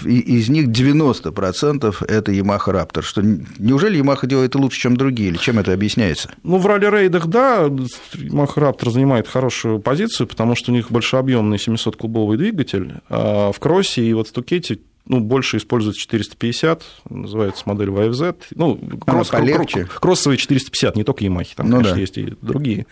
из 0.05 0.49
них 0.49 0.67
90% 0.67 2.05
это 2.07 2.31
Yamaha 2.31 2.67
Raptor. 2.67 3.01
Что, 3.01 3.21
неужели 3.21 4.01
Yamaha 4.01 4.25
делает 4.27 4.51
это 4.51 4.59
лучше, 4.59 4.79
чем 4.79 4.95
другие, 4.97 5.29
или 5.29 5.37
чем 5.37 5.59
это 5.59 5.73
объясняется? 5.73 6.29
Ну, 6.43 6.57
в 6.57 6.65
ралли-рейдах, 6.65 7.27
да, 7.27 7.65
Yamaha 7.65 8.55
Raptor 8.55 8.91
занимает 8.91 9.27
хорошую 9.27 9.64
хорошую 9.65 9.79
позицию, 9.79 10.27
потому 10.27 10.55
что 10.55 10.71
у 10.71 10.75
них 10.75 10.91
большеобъемный 10.91 11.57
700-кубовый 11.57 12.37
двигатель, 12.37 12.95
а 13.09 13.51
в 13.51 13.59
кроссе 13.59 14.03
и 14.03 14.13
вот 14.13 14.27
в 14.27 14.31
Тукете 14.31 14.79
ну, 15.07 15.19
больше 15.19 15.57
используют 15.57 15.97
450, 15.97 16.83
называется 17.09 17.63
модель 17.65 17.89
YFZ. 17.89 18.35
Ну, 18.55 18.79
кросс, 19.05 19.29
полегче. 19.29 19.87
кроссовые 19.99 20.37
450, 20.37 20.95
не 20.95 21.03
только 21.03 21.23
Yamaha, 21.23 21.47
там, 21.55 21.69
ну, 21.69 21.77
конечно, 21.77 21.95
да. 21.95 22.01
есть 22.01 22.17
и 22.17 22.33
другие. 22.41 22.85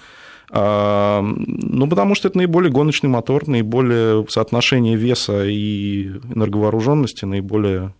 А, 0.51 1.21
ну, 1.24 1.88
потому 1.88 2.13
что 2.13 2.28
это 2.28 2.38
наиболее 2.38 2.71
гоночный 2.71 3.09
мотор, 3.09 3.47
наиболее 3.47 4.26
соотношение 4.30 4.95
веса 4.95 5.45
и 5.45 6.09
энерговооруженности, 6.36 7.26
наиболее 7.26 7.93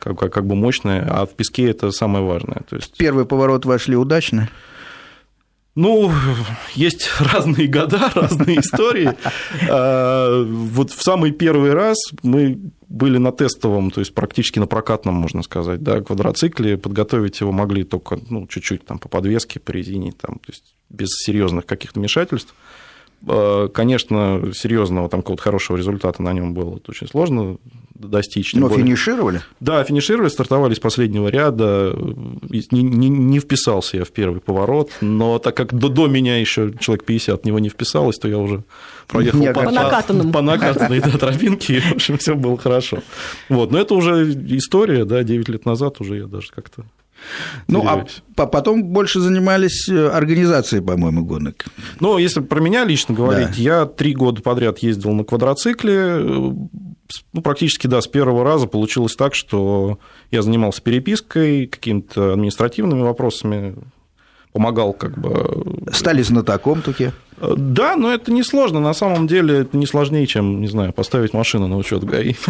как, 0.00 0.18
как, 0.18 0.32
как 0.32 0.46
бы 0.46 0.56
мощное, 0.56 1.06
а 1.08 1.26
в 1.26 1.34
песке 1.34 1.70
это 1.70 1.92
самое 1.92 2.24
важное. 2.24 2.62
То 2.68 2.76
есть... 2.76 2.96
Первый 2.96 3.26
поворот 3.26 3.64
вошли 3.64 3.96
удачно? 3.96 4.48
Ну, 5.76 6.10
есть 6.74 7.10
разные 7.20 7.68
года, 7.68 8.10
разные 8.14 8.60
истории. 8.60 9.10
А, 9.70 10.42
вот 10.42 10.90
в 10.90 11.02
самый 11.02 11.32
первый 11.32 11.74
раз 11.74 11.98
мы 12.22 12.58
были 12.88 13.18
на 13.18 13.30
тестовом, 13.30 13.90
то 13.90 14.00
есть 14.00 14.14
практически 14.14 14.58
на 14.58 14.66
прокатном, 14.66 15.14
можно 15.14 15.42
сказать, 15.42 15.82
да, 15.82 16.00
квадроцикле. 16.00 16.78
Подготовить 16.78 17.40
его 17.40 17.52
могли 17.52 17.84
только 17.84 18.18
ну, 18.30 18.46
чуть-чуть 18.46 18.86
там, 18.86 18.98
по 18.98 19.10
подвеске, 19.10 19.60
по 19.60 19.70
резине, 19.70 20.12
там, 20.18 20.36
то 20.36 20.48
есть 20.48 20.64
без 20.88 21.10
серьезных 21.10 21.66
каких-то 21.66 22.00
вмешательств. 22.00 22.54
А, 23.28 23.68
конечно, 23.68 24.50
серьезного 24.54 25.10
там 25.10 25.20
какого-то 25.20 25.42
хорошего 25.42 25.76
результата 25.76 26.22
на 26.22 26.32
нем 26.32 26.54
было 26.54 26.80
очень 26.88 27.06
сложно 27.06 27.58
достичь. 27.98 28.54
Но 28.54 28.68
более. 28.68 28.84
финишировали? 28.84 29.42
Да, 29.60 29.82
финишировали, 29.84 30.28
стартовали 30.28 30.74
с 30.74 30.80
последнего 30.80 31.28
ряда. 31.28 31.94
Не, 31.96 32.82
не, 32.82 33.08
не 33.08 33.38
вписался 33.38 33.98
я 33.98 34.04
в 34.04 34.10
первый 34.10 34.40
поворот, 34.40 34.90
но 35.00 35.38
так 35.38 35.56
как 35.56 35.74
до, 35.74 35.88
до 35.88 36.06
меня 36.06 36.38
еще 36.38 36.72
человек 36.78 37.04
50 37.04 37.42
в 37.42 37.44
него 37.44 37.58
не 37.58 37.68
вписалось, 37.68 38.18
то 38.18 38.28
я 38.28 38.38
уже 38.38 38.64
проехал 39.06 39.44
по, 39.52 39.64
по 39.64 39.70
накатанному. 39.70 40.32
По 40.32 40.42
накатанной 40.42 41.00
да, 41.00 41.10
тропинке, 41.18 41.76
и, 41.76 41.80
в 41.80 41.92
общем, 41.92 42.18
все 42.18 42.34
было 42.34 42.56
хорошо. 42.58 43.02
Вот, 43.48 43.70
но 43.70 43.78
это 43.78 43.94
уже 43.94 44.32
история, 44.56 45.04
да, 45.04 45.22
9 45.22 45.48
лет 45.48 45.64
назад 45.64 46.00
уже 46.00 46.18
я 46.18 46.26
даже 46.26 46.48
как-то 46.54 46.84
ну, 47.68 47.84
а 47.86 48.46
потом 48.46 48.84
больше 48.84 49.20
занимались 49.20 49.88
э, 49.88 50.08
организацией, 50.08 50.82
по-моему, 50.82 51.24
гонок. 51.24 51.64
Ну, 52.00 52.18
если 52.18 52.40
про 52.40 52.60
меня 52.60 52.84
лично 52.84 53.14
говорить, 53.14 53.56
да. 53.56 53.62
я 53.62 53.86
три 53.86 54.14
года 54.14 54.42
подряд 54.42 54.78
ездил 54.80 55.12
на 55.12 55.24
квадроцикле. 55.24 56.52
Ну, 57.32 57.42
практически, 57.42 57.86
да, 57.86 58.00
с 58.00 58.06
первого 58.06 58.44
раза 58.44 58.66
получилось 58.66 59.16
так, 59.16 59.34
что 59.34 59.98
я 60.30 60.42
занимался 60.42 60.82
перепиской, 60.82 61.66
какими-то 61.66 62.32
административными 62.32 63.02
вопросами, 63.02 63.76
помогал 64.52 64.92
как 64.92 65.18
бы... 65.18 65.92
Стали 65.92 66.22
знатоком 66.22 66.82
таки? 66.82 67.10
Да, 67.38 67.96
но 67.96 68.12
это 68.12 68.32
несложно. 68.32 68.80
На 68.80 68.94
самом 68.94 69.26
деле 69.26 69.58
это 69.60 69.76
не 69.76 69.86
сложнее, 69.86 70.26
чем, 70.26 70.60
не 70.60 70.68
знаю, 70.68 70.92
поставить 70.92 71.34
машину 71.34 71.66
на 71.68 71.76
учет 71.76 72.04
ГАИ. 72.04 72.34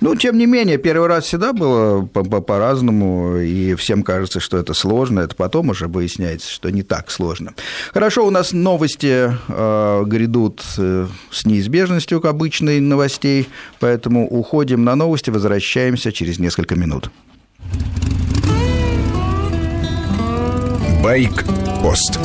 Ну, 0.00 0.14
тем 0.14 0.38
не 0.38 0.46
менее, 0.46 0.78
первый 0.78 1.08
раз 1.08 1.24
всегда 1.24 1.52
было 1.52 2.06
по-разному, 2.06 3.36
и 3.36 3.74
всем 3.74 4.02
кажется, 4.02 4.40
что 4.40 4.56
это 4.56 4.74
сложно. 4.74 5.20
Это 5.20 5.34
потом 5.34 5.70
уже 5.70 5.88
выясняется, 5.88 6.50
что 6.50 6.70
не 6.70 6.82
так 6.82 7.10
сложно. 7.10 7.54
Хорошо, 7.92 8.26
у 8.26 8.30
нас 8.30 8.52
новости 8.52 9.32
э, 9.48 10.04
грядут 10.06 10.62
э, 10.78 11.06
с 11.30 11.46
неизбежностью 11.46 12.20
к 12.20 12.26
обычной 12.26 12.80
новостей, 12.80 13.48
поэтому 13.80 14.28
уходим 14.28 14.84
на 14.84 14.94
новости, 14.94 15.30
возвращаемся 15.30 16.12
через 16.12 16.38
несколько 16.38 16.76
минут. 16.76 17.10
Байк-пост. 21.02 22.18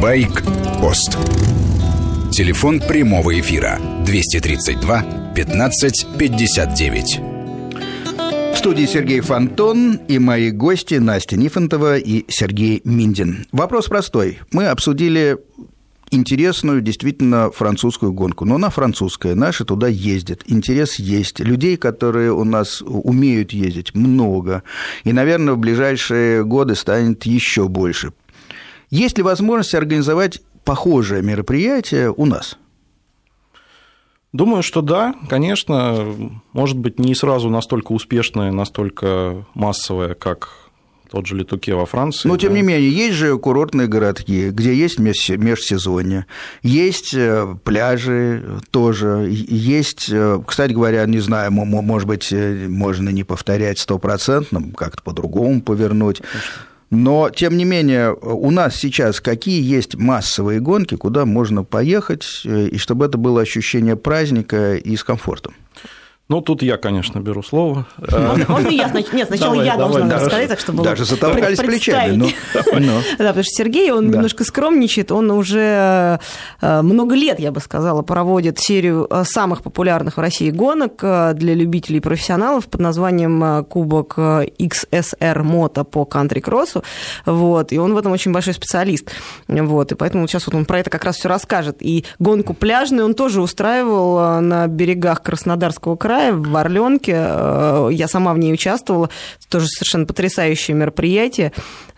Байк-пост. 0.00 1.18
Телефон 2.32 2.80
прямого 2.80 3.38
эфира 3.38 3.78
232 4.06 5.32
15 5.36 6.06
59. 6.18 7.20
В 8.54 8.56
студии 8.56 8.86
Сергей 8.86 9.20
Фонтон 9.20 10.00
и 10.08 10.18
мои 10.18 10.52
гости 10.52 10.94
Настя 10.94 11.36
Нифонтова 11.36 11.98
и 11.98 12.24
Сергей 12.28 12.80
Миндин. 12.84 13.46
Вопрос 13.52 13.88
простой. 13.88 14.38
Мы 14.52 14.68
обсудили 14.68 15.36
интересную, 16.10 16.80
действительно, 16.80 17.50
французскую 17.50 18.12
гонку. 18.12 18.44
Но 18.44 18.56
она 18.56 18.70
французская, 18.70 19.34
наши 19.34 19.64
туда 19.64 19.88
ездят. 19.88 20.42
Интерес 20.46 20.98
есть. 20.98 21.40
Людей, 21.40 21.76
которые 21.76 22.32
у 22.32 22.44
нас 22.44 22.82
умеют 22.82 23.52
ездить, 23.52 23.94
много. 23.94 24.62
И, 25.04 25.12
наверное, 25.12 25.54
в 25.54 25.58
ближайшие 25.58 26.44
годы 26.44 26.74
станет 26.74 27.24
еще 27.26 27.68
больше. 27.68 28.12
Есть 28.90 29.18
ли 29.18 29.22
возможность 29.22 29.74
организовать 29.74 30.42
похожее 30.64 31.22
мероприятие 31.22 32.12
у 32.12 32.26
нас? 32.26 32.58
Думаю, 34.32 34.62
что 34.62 34.80
да, 34.80 35.14
конечно. 35.28 36.14
Может 36.52 36.78
быть, 36.78 36.98
не 37.00 37.14
сразу 37.14 37.50
настолько 37.50 37.92
успешное, 37.92 38.52
настолько 38.52 39.44
массовое, 39.54 40.14
как 40.14 40.70
тот 41.10 41.26
же 41.26 41.36
Летуке 41.36 41.74
во 41.74 41.86
Франции. 41.86 42.28
Но, 42.28 42.36
тем 42.36 42.50
да. 42.50 42.56
не 42.56 42.62
менее, 42.62 42.88
есть 42.88 43.14
же 43.14 43.36
курортные 43.36 43.88
городки, 43.88 44.50
где 44.50 44.72
есть 44.74 45.00
межсезонье, 45.00 46.26
есть 46.62 47.12
э, 47.14 47.56
пляжи 47.64 48.60
тоже, 48.70 49.26
есть, 49.28 50.08
э, 50.08 50.40
кстати 50.46 50.72
говоря, 50.72 51.04
не 51.06 51.18
знаю, 51.18 51.50
может 51.50 52.06
быть, 52.06 52.32
э, 52.32 52.68
можно 52.68 53.08
не 53.08 53.24
повторять 53.24 53.80
стопроцентно, 53.80 54.62
как-то 54.76 55.02
по-другому 55.02 55.60
повернуть. 55.62 56.18
Конечно. 56.18 56.50
Но, 56.90 57.30
тем 57.30 57.56
не 57.56 57.64
менее, 57.64 58.12
у 58.14 58.50
нас 58.50 58.74
сейчас 58.74 59.20
какие 59.20 59.62
есть 59.62 59.94
массовые 59.94 60.58
гонки, 60.58 60.96
куда 60.96 61.24
можно 61.24 61.62
поехать, 61.62 62.42
э, 62.44 62.66
и 62.66 62.78
чтобы 62.78 63.06
это 63.06 63.16
было 63.16 63.42
ощущение 63.42 63.94
праздника 63.94 64.74
и 64.74 64.96
с 64.96 65.04
комфортом? 65.04 65.54
Ну, 66.30 66.40
тут 66.42 66.62
я, 66.62 66.76
конечно, 66.76 67.18
беру 67.18 67.42
слово. 67.42 67.86
Можно 67.98 68.68
я? 68.68 68.88
Нет, 69.12 69.26
сначала 69.26 69.54
давай, 69.54 69.66
я 69.66 69.76
давай, 69.76 69.76
должна 69.76 70.00
давай, 70.02 70.24
рассказать, 70.24 70.48
так 70.48 70.60
чтобы 70.60 70.84
Даже 70.84 71.04
затолкались 71.04 71.58
плечами. 71.58 72.14
Ну, 72.14 72.30
ну. 72.78 73.00
Да, 73.18 73.26
потому 73.26 73.42
что 73.42 73.52
Сергей, 73.52 73.90
он 73.90 74.12
да. 74.12 74.18
немножко 74.18 74.44
скромничает, 74.44 75.10
он 75.10 75.32
уже 75.32 76.20
э, 76.60 76.82
много 76.82 77.16
лет, 77.16 77.40
я 77.40 77.50
бы 77.50 77.58
сказала, 77.58 78.02
проводит 78.02 78.60
серию 78.60 79.08
э, 79.10 79.24
самых 79.24 79.64
популярных 79.64 80.18
в 80.18 80.20
России 80.20 80.50
гонок 80.50 81.00
э, 81.02 81.32
для 81.34 81.52
любителей 81.54 81.96
и 81.96 82.00
профессионалов 82.00 82.66
под 82.66 82.80
названием 82.80 83.64
Кубок 83.64 84.16
XSR 84.16 85.42
Мото 85.42 85.82
по 85.82 86.04
кантри-кроссу, 86.04 86.84
вот, 87.26 87.72
и 87.72 87.78
он 87.78 87.92
в 87.94 87.98
этом 87.98 88.12
очень 88.12 88.32
большой 88.32 88.54
специалист, 88.54 89.10
вот, 89.48 89.90
и 89.90 89.94
поэтому 89.96 90.28
сейчас 90.28 90.46
вот 90.46 90.54
он 90.54 90.64
про 90.64 90.78
это 90.78 90.90
как 90.90 91.02
раз 91.02 91.16
все 91.16 91.28
расскажет. 91.28 91.78
И 91.80 92.04
гонку 92.20 92.54
пляжную 92.54 93.04
он 93.04 93.14
тоже 93.14 93.42
устраивал 93.42 94.40
на 94.40 94.68
берегах 94.68 95.22
Краснодарского 95.22 95.96
края, 95.96 96.19
крае, 96.20 96.32
в 96.32 96.56
Орленке. 96.56 97.12
Я 97.12 98.08
сама 98.08 98.34
в 98.34 98.38
ней 98.38 98.52
участвовала. 98.52 99.10
Тоже 99.48 99.66
совершенно 99.66 100.06
потрясающее 100.06 100.76
мероприятие. 100.76 101.52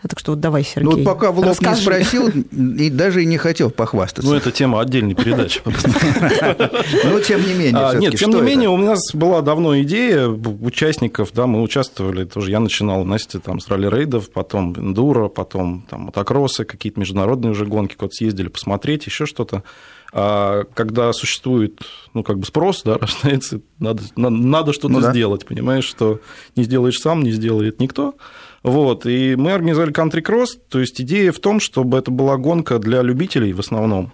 Так 0.07 0.19
что 0.19 0.33
вот 0.33 0.41
давай, 0.41 0.63
Сергей, 0.63 0.83
Ну, 0.83 0.97
вот 0.97 1.05
пока 1.05 1.31
в 1.31 1.37
лоб 1.37 1.47
расскажи. 1.47 1.77
не 1.77 1.81
спросил, 1.81 2.27
и 2.27 2.89
даже 2.89 3.23
и 3.23 3.25
не 3.25 3.37
хотел 3.37 3.69
похвастаться. 3.69 4.29
Ну, 4.29 4.35
это 4.35 4.51
тема 4.51 4.81
отдельной 4.81 5.15
передачи. 5.15 5.61
Но, 7.05 7.19
тем 7.21 7.41
не 7.41 7.53
менее, 7.53 7.77
а, 7.77 7.95
Нет, 7.95 8.15
тем 8.17 8.31
не 8.31 8.41
менее, 8.41 8.69
у 8.69 8.77
нас 8.77 8.99
была 9.13 9.41
давно 9.41 9.79
идея 9.81 10.27
участников, 10.27 11.31
да, 11.33 11.47
мы 11.47 11.61
участвовали 11.61 12.25
тоже, 12.25 12.51
я 12.51 12.59
начинал, 12.59 13.05
Настя, 13.05 13.39
там, 13.39 13.61
с 13.61 13.69
ралли-рейдов, 13.69 14.29
потом 14.29 14.73
эндуро, 14.77 15.29
потом 15.29 15.85
там 15.89 16.01
мотокроссы, 16.01 16.65
какие-то 16.65 16.99
международные 16.99 17.51
уже 17.51 17.65
гонки, 17.65 17.95
куда 17.95 18.11
съездили 18.11 18.49
посмотреть, 18.49 19.05
еще 19.05 19.25
что-то. 19.25 19.63
А 20.15 20.65
когда 20.75 21.11
существует, 21.11 21.81
ну, 22.13 22.21
как 22.21 22.37
бы 22.37 22.45
спрос, 22.45 22.83
да, 22.83 22.97
рождается, 22.99 23.61
надо, 23.79 24.03
надо, 24.15 24.35
надо 24.35 24.73
что-то 24.73 24.93
ну, 24.93 25.01
да. 25.01 25.11
сделать, 25.11 25.45
понимаешь, 25.45 25.85
что 25.85 26.19
не 26.55 26.63
сделаешь 26.63 26.99
сам, 26.99 27.23
не 27.23 27.31
сделает 27.31 27.79
никто. 27.79 28.13
Вот, 28.61 29.05
и 29.07 29.35
мы 29.35 29.51
организовали 29.51 29.91
Country 29.91 30.23
Cross, 30.23 30.59
то 30.69 30.79
есть 30.79 31.01
идея 31.01 31.31
в 31.31 31.39
том, 31.39 31.59
чтобы 31.59 31.97
это 31.97 32.11
была 32.11 32.37
гонка 32.37 32.79
для 32.79 33.01
любителей 33.01 33.53
в 33.53 33.59
основном. 33.59 34.13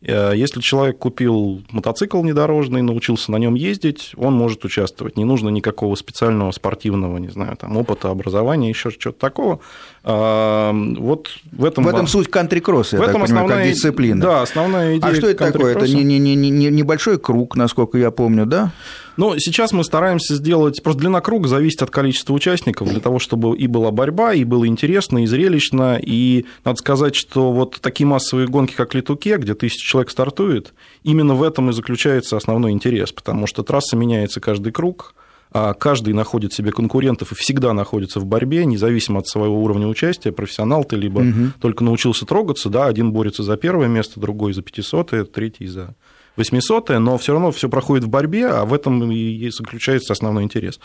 Э, 0.00 0.32
если 0.34 0.60
человек 0.60 0.98
купил 0.98 1.62
мотоцикл 1.70 2.20
внедорожный, 2.20 2.82
научился 2.82 3.32
на 3.32 3.36
нем 3.36 3.54
ездить, 3.54 4.12
он 4.16 4.34
может 4.34 4.64
участвовать. 4.64 5.16
Не 5.16 5.24
нужно 5.24 5.48
никакого 5.48 5.94
специального 5.96 6.52
спортивного, 6.52 7.18
не 7.18 7.28
знаю, 7.28 7.56
там, 7.56 7.76
опыта, 7.76 8.10
образования, 8.10 8.68
еще 8.68 8.90
что-то 8.90 9.18
такого. 9.18 9.60
А, 10.04 10.72
вот 10.72 11.30
в 11.50 11.64
этом... 11.64 11.84
В 11.84 11.88
этом 11.88 12.06
суть 12.06 12.30
кантри-кросса, 12.30 12.96
я 12.96 13.02
в 13.02 13.08
этом 13.08 13.20
так 13.20 13.28
понимаю, 13.28 13.44
основная, 13.44 13.64
как 13.64 13.74
дисциплина. 13.74 14.20
Да, 14.20 14.42
основная 14.42 14.96
идея 14.98 15.10
А 15.10 15.14
что 15.14 15.28
это 15.28 15.52
такое? 15.52 15.76
Это 15.76 15.88
не, 15.88 16.04
не, 16.04 16.18
не, 16.18 16.36
не, 16.36 16.70
небольшой 16.70 17.18
круг, 17.18 17.56
насколько 17.56 17.98
я 17.98 18.10
помню, 18.10 18.46
да? 18.46 18.72
Ну, 19.18 19.36
сейчас 19.38 19.72
мы 19.72 19.82
стараемся 19.82 20.36
сделать... 20.36 20.80
Просто 20.80 21.00
длина 21.00 21.20
круга 21.20 21.48
зависит 21.48 21.82
от 21.82 21.90
количества 21.90 22.32
участников, 22.32 22.88
для 22.88 23.00
того, 23.00 23.18
чтобы 23.18 23.56
и 23.56 23.66
была 23.66 23.90
борьба, 23.90 24.32
и 24.32 24.44
было 24.44 24.64
интересно, 24.64 25.24
и 25.24 25.26
зрелищно. 25.26 25.98
И 26.00 26.46
надо 26.64 26.78
сказать, 26.78 27.16
что 27.16 27.50
вот 27.50 27.80
такие 27.80 28.06
массовые 28.06 28.46
гонки, 28.46 28.74
как 28.74 28.94
Литуке, 28.94 29.36
где 29.38 29.54
тысяча 29.54 29.84
человек 29.84 30.10
стартует, 30.10 30.72
именно 31.02 31.34
в 31.34 31.42
этом 31.42 31.68
и 31.68 31.72
заключается 31.72 32.36
основной 32.36 32.70
интерес, 32.70 33.10
потому 33.10 33.48
что 33.48 33.64
трасса 33.64 33.96
меняется 33.96 34.40
каждый 34.40 34.70
круг, 34.70 35.16
а 35.50 35.74
каждый 35.74 36.14
находит 36.14 36.52
себе 36.52 36.70
конкурентов 36.70 37.32
и 37.32 37.34
всегда 37.34 37.72
находится 37.72 38.20
в 38.20 38.24
борьбе, 38.24 38.66
независимо 38.66 39.18
от 39.18 39.26
своего 39.26 39.60
уровня 39.60 39.88
участия, 39.88 40.30
профессионал 40.30 40.84
ты, 40.84 40.94
либо 40.94 41.18
угу. 41.18 41.52
только 41.60 41.82
научился 41.82 42.24
трогаться, 42.24 42.68
да, 42.68 42.86
один 42.86 43.10
борется 43.10 43.42
за 43.42 43.56
первое 43.56 43.88
место, 43.88 44.20
другой 44.20 44.52
за 44.52 44.62
500, 44.62 45.32
третий 45.32 45.66
за 45.66 45.96
800 46.38 46.90
но 47.00 47.18
все 47.18 47.32
равно 47.32 47.50
все 47.50 47.68
проходит 47.68 48.04
в 48.04 48.08
борьбе, 48.08 48.46
а 48.46 48.64
в 48.64 48.72
этом 48.72 49.10
и 49.10 49.50
заключается 49.50 50.12
основной 50.12 50.44
интерес. 50.44 50.78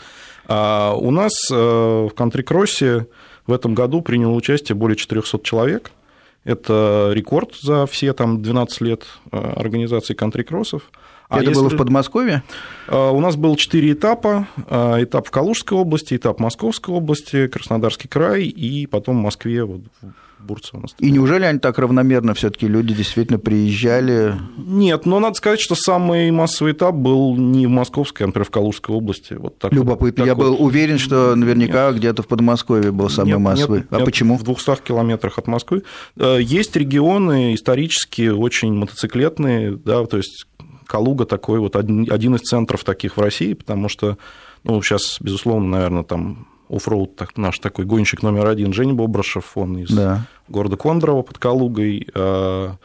А 0.46 0.94
у 0.94 1.10
нас 1.10 1.32
э, 1.50 1.54
в 1.54 2.10
кантри-кроссе 2.14 3.06
в 3.46 3.52
этом 3.52 3.74
году 3.74 4.02
приняло 4.02 4.32
участие 4.32 4.74
более 4.74 4.96
400 4.96 5.38
человек. 5.42 5.92
Это 6.42 7.10
рекорд 7.14 7.54
за 7.54 7.86
все 7.86 8.12
там 8.12 8.42
12 8.42 8.80
лет 8.80 9.04
э, 9.30 9.38
организации 9.38 10.14
кантри-кроссов. 10.14 10.82
А 11.28 11.36
Это 11.36 11.50
если... 11.50 11.60
было 11.60 11.70
в 11.70 11.76
Подмосковье? 11.76 12.42
Э, 12.88 13.10
у 13.10 13.20
нас 13.20 13.36
был 13.36 13.54
четыре 13.54 13.92
этапа. 13.92 14.48
Этап 14.68 15.28
в 15.28 15.30
Калужской 15.30 15.78
области, 15.78 16.16
этап 16.16 16.40
Московской 16.40 16.94
области, 16.94 17.46
Краснодарский 17.46 18.08
край 18.08 18.42
и 18.42 18.86
потом 18.86 19.18
в 19.18 19.22
Москве, 19.22 19.64
вот, 19.64 19.82
Бурцева 20.44 20.84
И 20.98 21.10
неужели 21.10 21.44
они 21.44 21.58
так 21.58 21.78
равномерно 21.78 22.34
все-таки 22.34 22.68
люди 22.68 22.94
действительно 22.94 23.38
приезжали? 23.38 24.34
Нет, 24.56 25.06
но 25.06 25.20
надо 25.20 25.34
сказать, 25.34 25.60
что 25.60 25.74
самый 25.74 26.30
массовый 26.30 26.72
этап 26.72 26.94
был 26.94 27.36
не 27.36 27.66
в 27.66 27.70
Московской, 27.70 28.24
а, 28.24 28.26
например, 28.28 28.46
в 28.46 28.50
Калужской 28.50 28.94
области. 28.94 29.34
Вот 29.34 29.58
так 29.58 29.72
Любопытно. 29.72 30.24
Вот, 30.24 30.26
Я 30.26 30.34
вот. 30.34 30.44
был 30.44 30.64
уверен, 30.64 30.98
что 30.98 31.34
наверняка 31.34 31.88
нет. 31.88 31.96
где-то 31.96 32.22
в 32.22 32.28
Подмосковье 32.28 32.92
был 32.92 33.08
самый 33.08 33.28
нет, 33.28 33.38
массовый. 33.40 33.80
Нет, 33.80 33.88
а 33.90 33.96
нет, 33.96 34.04
почему? 34.04 34.36
В 34.36 34.42
200 34.42 34.82
километрах 34.82 35.38
от 35.38 35.46
Москвы. 35.46 35.82
Э, 36.16 36.38
есть 36.40 36.76
регионы 36.76 37.54
исторически 37.54 38.28
очень 38.28 38.72
мотоциклетные, 38.72 39.76
да, 39.76 40.04
то 40.06 40.16
есть 40.16 40.46
Калуга 40.86 41.24
такой 41.24 41.58
вот 41.58 41.76
один 41.76 42.34
из 42.34 42.40
центров 42.40 42.84
таких 42.84 43.16
в 43.16 43.20
России, 43.20 43.54
потому 43.54 43.88
что 43.88 44.18
ну, 44.64 44.80
сейчас, 44.82 45.18
безусловно, 45.20 45.68
наверное, 45.68 46.02
там 46.02 46.46
оффроуд 46.74 47.16
так, 47.16 47.36
наш 47.36 47.58
такой 47.58 47.84
гонщик 47.84 48.22
номер 48.22 48.46
один 48.46 48.72
Женя 48.72 48.94
Бобрышев, 48.94 49.56
он 49.56 49.78
из 49.78 49.90
да. 49.90 50.26
города 50.48 50.76
Кондрово 50.76 51.22
под 51.22 51.38
Калугой, 51.38 52.08
а, 52.14 52.76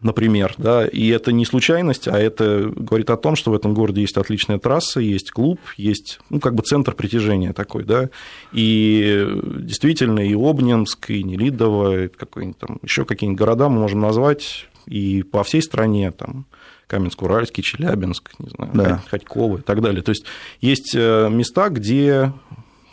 например, 0.00 0.54
да, 0.58 0.86
и 0.86 1.08
это 1.08 1.32
не 1.32 1.44
случайность, 1.44 2.08
а 2.08 2.18
это 2.18 2.72
говорит 2.74 3.10
о 3.10 3.16
том, 3.16 3.36
что 3.36 3.50
в 3.50 3.54
этом 3.54 3.74
городе 3.74 4.02
есть 4.02 4.16
отличная 4.16 4.58
трасса, 4.58 5.00
есть 5.00 5.30
клуб, 5.30 5.58
есть, 5.76 6.20
ну, 6.30 6.40
как 6.40 6.54
бы 6.54 6.62
центр 6.62 6.94
притяжения 6.94 7.52
такой, 7.52 7.84
да, 7.84 8.10
и 8.52 9.26
действительно 9.58 10.20
и 10.20 10.34
Обнинск, 10.34 11.10
и 11.10 11.22
Нелидово, 11.22 12.08
какой-нибудь 12.08 12.58
там, 12.58 12.78
еще 12.82 13.04
какие-нибудь 13.04 13.38
города 13.38 13.68
мы 13.68 13.80
можем 13.80 14.00
назвать 14.00 14.68
и 14.86 15.22
по 15.22 15.42
всей 15.42 15.62
стране, 15.62 16.10
там, 16.12 16.46
Каменск-Уральский, 16.86 17.62
Челябинск, 17.62 18.32
не 18.38 18.50
знаю, 18.50 18.70
да. 18.74 19.02
Ходьково 19.08 19.58
и 19.58 19.60
так 19.62 19.80
далее. 19.80 20.02
То 20.02 20.10
есть 20.10 20.24
есть 20.60 20.94
э, 20.94 21.28
места, 21.30 21.70
где 21.70 22.32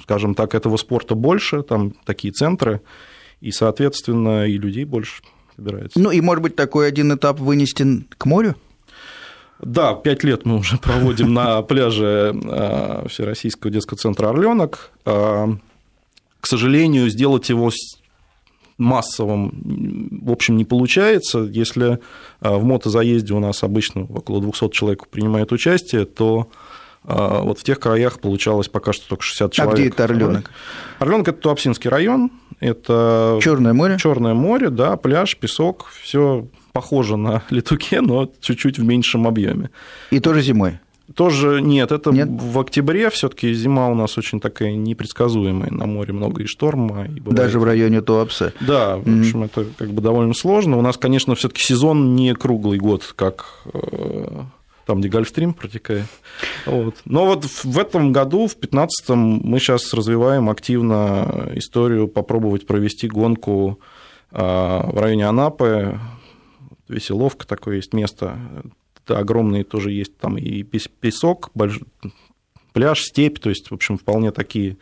скажем 0.01 0.35
так, 0.35 0.55
этого 0.55 0.77
спорта 0.77 1.15
больше, 1.15 1.63
там 1.63 1.91
такие 2.05 2.33
центры, 2.33 2.81
и, 3.39 3.51
соответственно, 3.51 4.45
и 4.45 4.57
людей 4.57 4.85
больше 4.85 5.21
собирается. 5.55 5.99
Ну, 5.99 6.11
и, 6.11 6.21
может 6.21 6.43
быть, 6.43 6.55
такой 6.55 6.87
один 6.87 7.13
этап 7.13 7.39
вынести 7.39 8.05
к 8.17 8.25
морю? 8.25 8.55
Да, 9.59 9.93
пять 9.93 10.23
лет 10.23 10.45
мы 10.45 10.57
уже 10.57 10.77
проводим 10.77 11.33
на 11.33 11.61
пляже 11.61 12.33
а, 12.45 13.05
Всероссийского 13.07 13.71
детского 13.71 13.97
центра 13.97 14.29
«Орленок». 14.29 14.91
А, 15.05 15.49
к 16.39 16.47
сожалению, 16.47 17.09
сделать 17.09 17.49
его 17.49 17.71
массовым, 18.79 20.19
в 20.23 20.31
общем, 20.31 20.57
не 20.57 20.65
получается. 20.65 21.39
Если 21.41 21.99
а, 22.39 22.57
в 22.57 22.63
мотозаезде 22.63 23.33
у 23.33 23.39
нас 23.39 23.63
обычно 23.63 24.05
около 24.05 24.41
200 24.41 24.71
человек 24.71 25.07
принимает 25.07 25.51
участие, 25.51 26.05
то 26.05 26.49
вот 27.03 27.59
в 27.59 27.63
тех 27.63 27.79
краях 27.79 28.19
получалось 28.19 28.67
пока 28.67 28.93
что 28.93 29.09
только 29.09 29.23
60 29.23 29.51
человек. 29.51 29.73
А 29.73 29.77
где 29.77 29.89
это 29.89 30.03
Орленок? 30.03 30.51
Орленок 30.99 31.27
это 31.29 31.39
Туапсинский 31.39 31.89
район, 31.89 32.31
это 32.59 33.39
Черное 33.41 33.73
море. 33.73 33.97
Черное 33.99 34.33
море, 34.33 34.69
да, 34.69 34.95
пляж, 34.97 35.35
песок, 35.37 35.87
все 36.01 36.47
похоже 36.73 37.17
на 37.17 37.43
Летуке, 37.49 38.01
но 38.01 38.31
чуть-чуть 38.39 38.79
в 38.79 38.83
меньшем 38.83 39.27
объеме. 39.27 39.71
И 40.11 40.19
тоже 40.19 40.41
зимой. 40.41 40.79
Тоже 41.15 41.61
нет, 41.61 41.91
это 41.91 42.11
нет? 42.11 42.29
в 42.29 42.57
октябре 42.59 43.09
все-таки 43.09 43.53
зима 43.53 43.89
у 43.89 43.95
нас 43.95 44.17
очень 44.17 44.39
такая 44.39 44.73
непредсказуемая, 44.75 45.69
на 45.69 45.85
море 45.85 46.13
много 46.13 46.43
и 46.43 46.45
шторма. 46.45 47.05
И 47.05 47.19
бывает... 47.19 47.35
Даже 47.35 47.59
в 47.59 47.63
районе 47.63 48.01
Туапсе. 48.01 48.53
Да, 48.61 48.95
в 48.97 49.01
общем, 49.01 49.43
mm-hmm. 49.43 49.45
это 49.45 49.65
как 49.77 49.89
бы 49.89 50.01
довольно 50.01 50.33
сложно. 50.33 50.77
У 50.77 50.81
нас, 50.81 50.97
конечно, 50.97 51.35
все-таки 51.35 51.63
сезон 51.63 52.15
не 52.15 52.33
круглый 52.33 52.77
год, 52.77 53.13
как 53.15 53.45
э, 53.73 54.43
там, 54.91 54.99
где 54.99 55.07
Гольфстрим 55.07 55.53
протекает. 55.53 56.07
Вот. 56.65 56.97
Но 57.05 57.25
вот 57.25 57.45
в 57.45 57.79
этом 57.79 58.11
году, 58.11 58.47
в 58.47 58.57
2015-м, 58.57 59.39
мы 59.41 59.57
сейчас 59.59 59.93
развиваем 59.93 60.49
активно 60.49 61.49
историю 61.55 62.09
попробовать 62.09 62.67
провести 62.67 63.07
гонку 63.07 63.79
а, 64.31 64.85
в 64.91 64.99
районе 64.99 65.27
Анапы. 65.27 65.97
Веселовка 66.89 67.47
такое 67.47 67.77
есть 67.77 67.93
место. 67.93 68.37
Да, 69.07 69.19
огромные 69.19 69.63
тоже 69.63 69.93
есть 69.93 70.17
там 70.17 70.37
и 70.37 70.63
песок, 70.63 71.51
больш... 71.53 71.79
пляж, 72.73 73.03
степь, 73.03 73.39
то 73.39 73.47
есть, 73.49 73.71
в 73.71 73.73
общем, 73.73 73.97
вполне 73.97 74.33
такие 74.33 74.75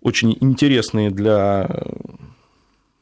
очень 0.00 0.38
интересные 0.40 1.10
для 1.10 1.68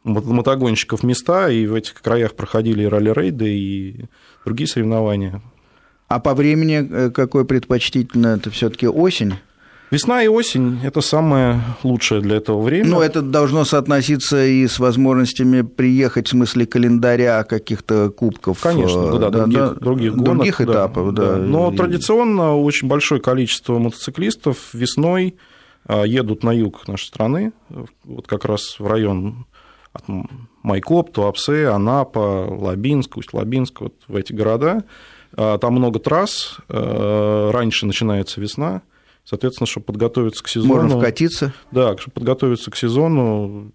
мотогонщиков 0.03 1.05
места, 1.05 1.51
и 1.51 1.67
в 1.67 1.75
этих 1.75 2.03
краях 2.03 2.35
проходили 2.35 2.83
и 2.83 2.87
ралли-рейды, 2.87 3.57
и 3.57 4.05
другие 4.45 4.67
соревнования. 4.67 5.41
А 6.13 6.19
по 6.19 6.35
времени 6.35 6.87
э, 6.91 7.11
какое 7.11 7.45
предпочтительно? 7.45 8.37
Это 8.37 8.51
все-таки 8.51 8.87
осень? 8.87 9.35
Весна 9.91 10.23
и 10.23 10.29
осень– 10.29 10.79
это 10.85 11.01
самое 11.01 11.63
лучшее 11.83 12.21
для 12.21 12.37
этого 12.37 12.61
времени. 12.61 12.91
Ну, 12.91 13.01
это 13.01 13.23
должно 13.23 13.65
соотноситься 13.65 14.45
и 14.45 14.67
с 14.67 14.79
возможностями 14.79 15.63
приехать 15.63 16.27
в 16.27 16.31
смысле 16.31 16.67
календаря 16.67 17.45
каких-то 17.45 18.11
кубков. 18.11 18.61
Конечно, 18.61 19.19
да, 19.19 19.31
да, 19.31 19.31
других, 19.31 19.59
да, 19.59 19.75
других 19.75 20.13
гонок. 20.13 20.25
Других 20.25 20.61
этапов, 20.61 21.15
да. 21.15 21.33
да. 21.33 21.37
Но 21.39 21.73
и... 21.73 21.77
традиционно 21.77 22.57
очень 22.57 22.89
большое 22.89 23.21
количество 23.21 23.79
мотоциклистов 23.79 24.75
весной 24.75 25.37
а, 25.87 26.03
едут 26.05 26.43
на 26.43 26.53
юг 26.53 26.87
нашей 26.89 27.07
страны, 27.07 27.53
вот 28.05 28.27
как 28.27 28.45
раз 28.45 28.77
в 28.79 28.87
район 28.87 29.47
от 29.95 30.05
Майкоп, 30.63 31.11
Туапсе, 31.11 31.69
Анапа, 31.69 32.47
Лабинск, 32.51 33.17
Усть-Лабинск, 33.17 33.81
вот 33.81 33.95
в 34.09 34.15
эти 34.15 34.35
города– 34.35 34.85
там 35.35 35.75
много 35.75 35.99
трасс, 35.99 36.57
э, 36.69 37.51
раньше 37.53 37.87
начинается 37.87 38.41
весна, 38.41 38.83
соответственно, 39.25 39.67
чтобы 39.67 39.87
подготовиться 39.87 40.43
к 40.43 40.49
сезону... 40.49 40.75
Можно 40.75 40.99
вкатиться? 40.99 41.53
Да, 41.71 41.97
чтобы 41.97 42.13
подготовиться 42.13 42.71
к 42.71 42.77
сезону, 42.77 43.73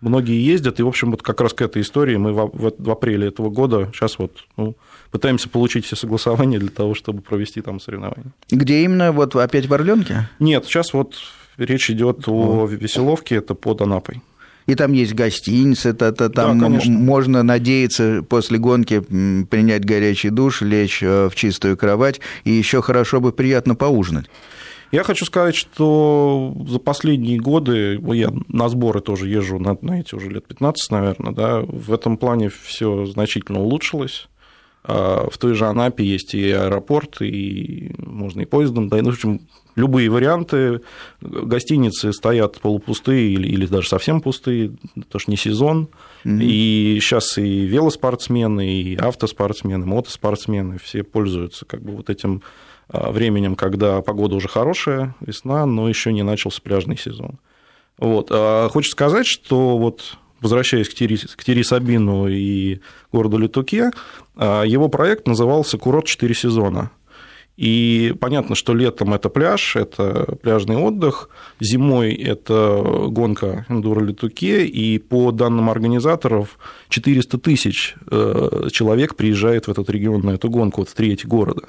многие 0.00 0.40
ездят, 0.44 0.80
и, 0.80 0.82
в 0.82 0.88
общем, 0.88 1.10
вот 1.10 1.22
как 1.22 1.40
раз 1.40 1.52
к 1.52 1.62
этой 1.62 1.82
истории 1.82 2.16
мы 2.16 2.32
в, 2.32 2.72
в 2.76 2.90
апреле 2.90 3.28
этого 3.28 3.50
года 3.50 3.90
сейчас 3.92 4.18
вот 4.18 4.32
ну, 4.56 4.76
пытаемся 5.10 5.48
получить 5.48 5.84
все 5.84 5.96
согласования 5.96 6.58
для 6.58 6.70
того, 6.70 6.94
чтобы 6.94 7.22
провести 7.22 7.60
там 7.60 7.80
соревнования. 7.80 8.32
Где 8.50 8.84
именно? 8.84 9.12
Вот 9.12 9.36
опять 9.36 9.66
в 9.66 9.74
Орленке? 9.74 10.28
Нет, 10.38 10.64
сейчас 10.64 10.92
вот 10.92 11.14
речь 11.56 11.90
идет 11.90 12.28
о 12.28 12.66
Веселовке, 12.66 13.36
это 13.36 13.54
под 13.54 13.82
Анапой. 13.82 14.22
И 14.66 14.74
там 14.74 14.92
есть 14.92 15.14
гостиница, 15.14 15.90
это, 15.90 16.06
это 16.06 16.28
там 16.28 16.58
да, 16.58 16.68
можно 16.68 17.42
надеяться 17.42 18.24
после 18.28 18.58
гонки 18.58 19.00
принять 19.00 19.84
горячий 19.84 20.30
душ, 20.30 20.62
лечь 20.62 21.02
э, 21.02 21.28
в 21.28 21.34
чистую 21.34 21.76
кровать, 21.76 22.20
и 22.44 22.50
еще 22.50 22.82
хорошо 22.82 23.20
бы 23.20 23.32
приятно 23.32 23.74
поужинать. 23.74 24.26
Я 24.92 25.04
хочу 25.04 25.24
сказать, 25.24 25.54
что 25.54 26.52
за 26.68 26.80
последние 26.80 27.38
годы, 27.38 28.00
я 28.12 28.30
на 28.48 28.68
сборы 28.68 29.00
тоже 29.00 29.28
езжу, 29.28 29.60
на, 29.60 29.76
на 29.82 30.00
эти 30.00 30.16
уже 30.16 30.28
лет 30.30 30.46
15, 30.46 30.90
наверное, 30.90 31.32
да, 31.32 31.60
в 31.60 31.92
этом 31.92 32.16
плане 32.16 32.48
все 32.48 33.06
значительно 33.06 33.60
улучшилось. 33.60 34.28
А, 34.82 35.28
в 35.30 35.36
той 35.38 35.54
же 35.54 35.66
Анапе 35.66 36.04
есть 36.04 36.34
и 36.34 36.50
аэропорт, 36.50 37.20
и 37.20 37.92
можно 37.98 38.40
и 38.42 38.46
поездом, 38.46 38.88
да, 38.88 38.96
ну, 38.98 39.10
в 39.10 39.14
общем, 39.14 39.40
любые 39.76 40.08
варианты. 40.10 40.80
Гостиницы 41.20 42.12
стоят 42.12 42.60
полупустые 42.60 43.32
или, 43.32 43.48
или 43.48 43.66
даже 43.66 43.88
совсем 43.88 44.20
пустые, 44.20 44.72
это 44.96 45.18
же 45.18 45.26
не 45.28 45.36
сезон. 45.36 45.88
Mm-hmm. 46.24 46.42
И 46.42 46.98
сейчас 47.00 47.38
и 47.38 47.66
велоспортсмены, 47.66 48.72
и 48.72 48.96
автоспортсмены, 48.96 49.86
мотоспортсмены 49.86 50.78
все 50.78 51.02
пользуются 51.02 51.64
как 51.64 51.82
бы 51.82 51.96
вот 51.96 52.10
этим 52.10 52.42
а, 52.88 53.10
временем, 53.10 53.56
когда 53.56 54.00
погода 54.02 54.36
уже 54.36 54.48
хорошая, 54.48 55.14
весна, 55.20 55.66
но 55.66 55.88
еще 55.88 56.12
не 56.12 56.22
начался 56.22 56.60
пляжный 56.62 56.96
сезон. 56.96 57.38
Вот. 57.98 58.28
А 58.30 58.68
хочется 58.70 58.92
сказать, 58.92 59.26
что 59.26 59.76
вот 59.76 60.16
возвращаясь 60.40 60.88
к 60.88 60.94
Тири, 60.94 61.16
к 61.16 61.44
Тири 61.44 61.62
Сабину 61.62 62.28
и 62.28 62.80
городу 63.12 63.38
Летуке, 63.38 63.90
а, 64.36 64.62
его 64.62 64.88
проект 64.88 65.26
назывался 65.26 65.78
«Курорт 65.78 66.06
4 66.06 66.34
сезона». 66.34 66.90
И 67.60 68.14
понятно, 68.18 68.54
что 68.54 68.72
летом 68.72 69.12
это 69.12 69.28
пляж, 69.28 69.76
это 69.76 70.38
пляжный 70.40 70.76
отдых, 70.76 71.28
зимой 71.60 72.14
это 72.14 73.06
гонка 73.08 73.66
эндуро 73.68 74.00
Летуке, 74.02 74.64
и 74.64 74.98
по 74.98 75.30
данным 75.30 75.68
организаторов 75.68 76.58
400 76.88 77.36
тысяч 77.36 77.96
э, 78.10 78.68
человек 78.72 79.14
приезжает 79.14 79.66
в 79.66 79.70
этот 79.70 79.90
регион 79.90 80.22
на 80.22 80.30
эту 80.30 80.48
гонку, 80.48 80.80
вот 80.80 80.88
в 80.88 80.94
трети 80.94 81.26
города. 81.26 81.64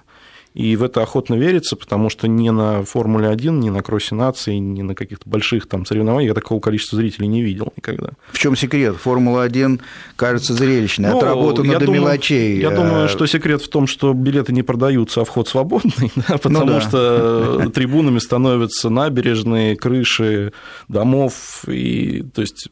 И 0.53 0.75
в 0.75 0.83
это 0.83 1.01
охотно 1.01 1.35
верится, 1.35 1.75
потому 1.75 2.09
что 2.09 2.27
ни 2.27 2.49
на 2.49 2.83
Формуле-1, 2.83 3.51
ни 3.51 3.69
на 3.69 3.81
Кроссе 3.81 4.15
нации, 4.15 4.55
ни 4.55 4.81
на 4.81 4.95
каких-то 4.95 5.29
больших 5.29 5.67
там 5.67 5.85
соревнованиях 5.85 6.29
я 6.29 6.33
такого 6.33 6.59
количества 6.59 6.97
зрителей 6.97 7.27
не 7.27 7.41
видел 7.41 7.71
никогда. 7.77 8.09
В 8.31 8.37
чем 8.37 8.57
секрет? 8.57 8.95
Формула-1 8.97 9.79
кажется 10.17 10.53
зрелищной, 10.53 11.11
ну, 11.11 11.17
отработана 11.17 11.73
до 11.73 11.85
думаю, 11.85 12.01
мелочей. 12.01 12.59
Я 12.59 12.71
думаю, 12.71 13.07
что 13.07 13.25
секрет 13.27 13.61
в 13.61 13.69
том, 13.69 13.87
что 13.87 14.13
билеты 14.13 14.51
не 14.51 14.63
продаются, 14.63 15.21
а 15.21 15.25
вход 15.25 15.47
свободный, 15.47 16.11
да, 16.27 16.37
потому 16.37 16.65
ну, 16.65 16.73
да. 16.73 16.81
что 16.81 17.71
трибунами 17.73 18.19
становятся 18.19 18.89
набережные, 18.89 19.77
крыши 19.77 20.51
домов, 20.89 21.63
и, 21.67 22.23
то 22.33 22.41
есть 22.41 22.69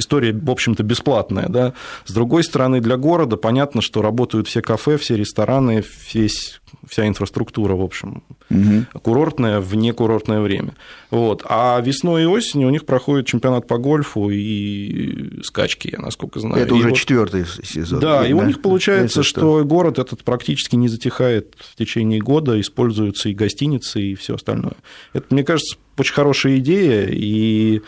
история, 0.00 0.32
в 0.32 0.50
общем-то, 0.50 0.82
бесплатная. 0.82 1.48
Да? 1.48 1.74
С 2.04 2.12
другой 2.12 2.42
стороны, 2.42 2.80
для 2.80 2.96
города 2.96 3.36
понятно, 3.36 3.80
что 3.80 4.02
работают 4.02 4.48
все 4.48 4.60
кафе, 4.60 4.96
все 4.98 5.16
рестораны, 5.16 5.84
весь, 6.12 6.60
вся 6.88 7.06
инфраструктура, 7.06 7.74
в 7.74 7.82
общем, 7.82 8.24
угу. 8.50 9.00
курортная 9.00 9.60
в 9.60 9.74
некурортное 9.76 10.40
время. 10.40 10.74
Вот. 11.10 11.44
А 11.48 11.80
весной 11.80 12.24
и 12.24 12.26
осенью 12.26 12.68
у 12.68 12.70
них 12.70 12.84
проходит 12.86 13.26
чемпионат 13.26 13.66
по 13.66 13.78
гольфу 13.78 14.30
и 14.30 15.42
скачки, 15.42 15.90
я 15.92 15.98
насколько 15.98 16.40
знаю. 16.40 16.62
Это 16.62 16.74
и 16.74 16.78
уже 16.78 16.88
вот... 16.90 16.98
четвертый 16.98 17.44
сезон. 17.46 18.00
Да, 18.00 18.26
и 18.26 18.32
да? 18.32 18.36
у 18.36 18.44
них 18.44 18.62
получается, 18.62 19.22
что... 19.22 19.40
что 19.40 19.64
город 19.64 19.98
этот 19.98 20.24
практически 20.24 20.76
не 20.76 20.88
затихает 20.88 21.54
в 21.58 21.76
течение 21.76 22.20
года, 22.20 22.60
используются 22.60 23.28
и 23.28 23.34
гостиницы, 23.34 24.00
и 24.00 24.14
все 24.14 24.34
остальное. 24.34 24.74
Это, 25.12 25.26
мне 25.30 25.44
кажется, 25.44 25.76
очень 25.96 26.14
хорошая 26.14 26.58
идея, 26.58 27.08
и 27.10 27.82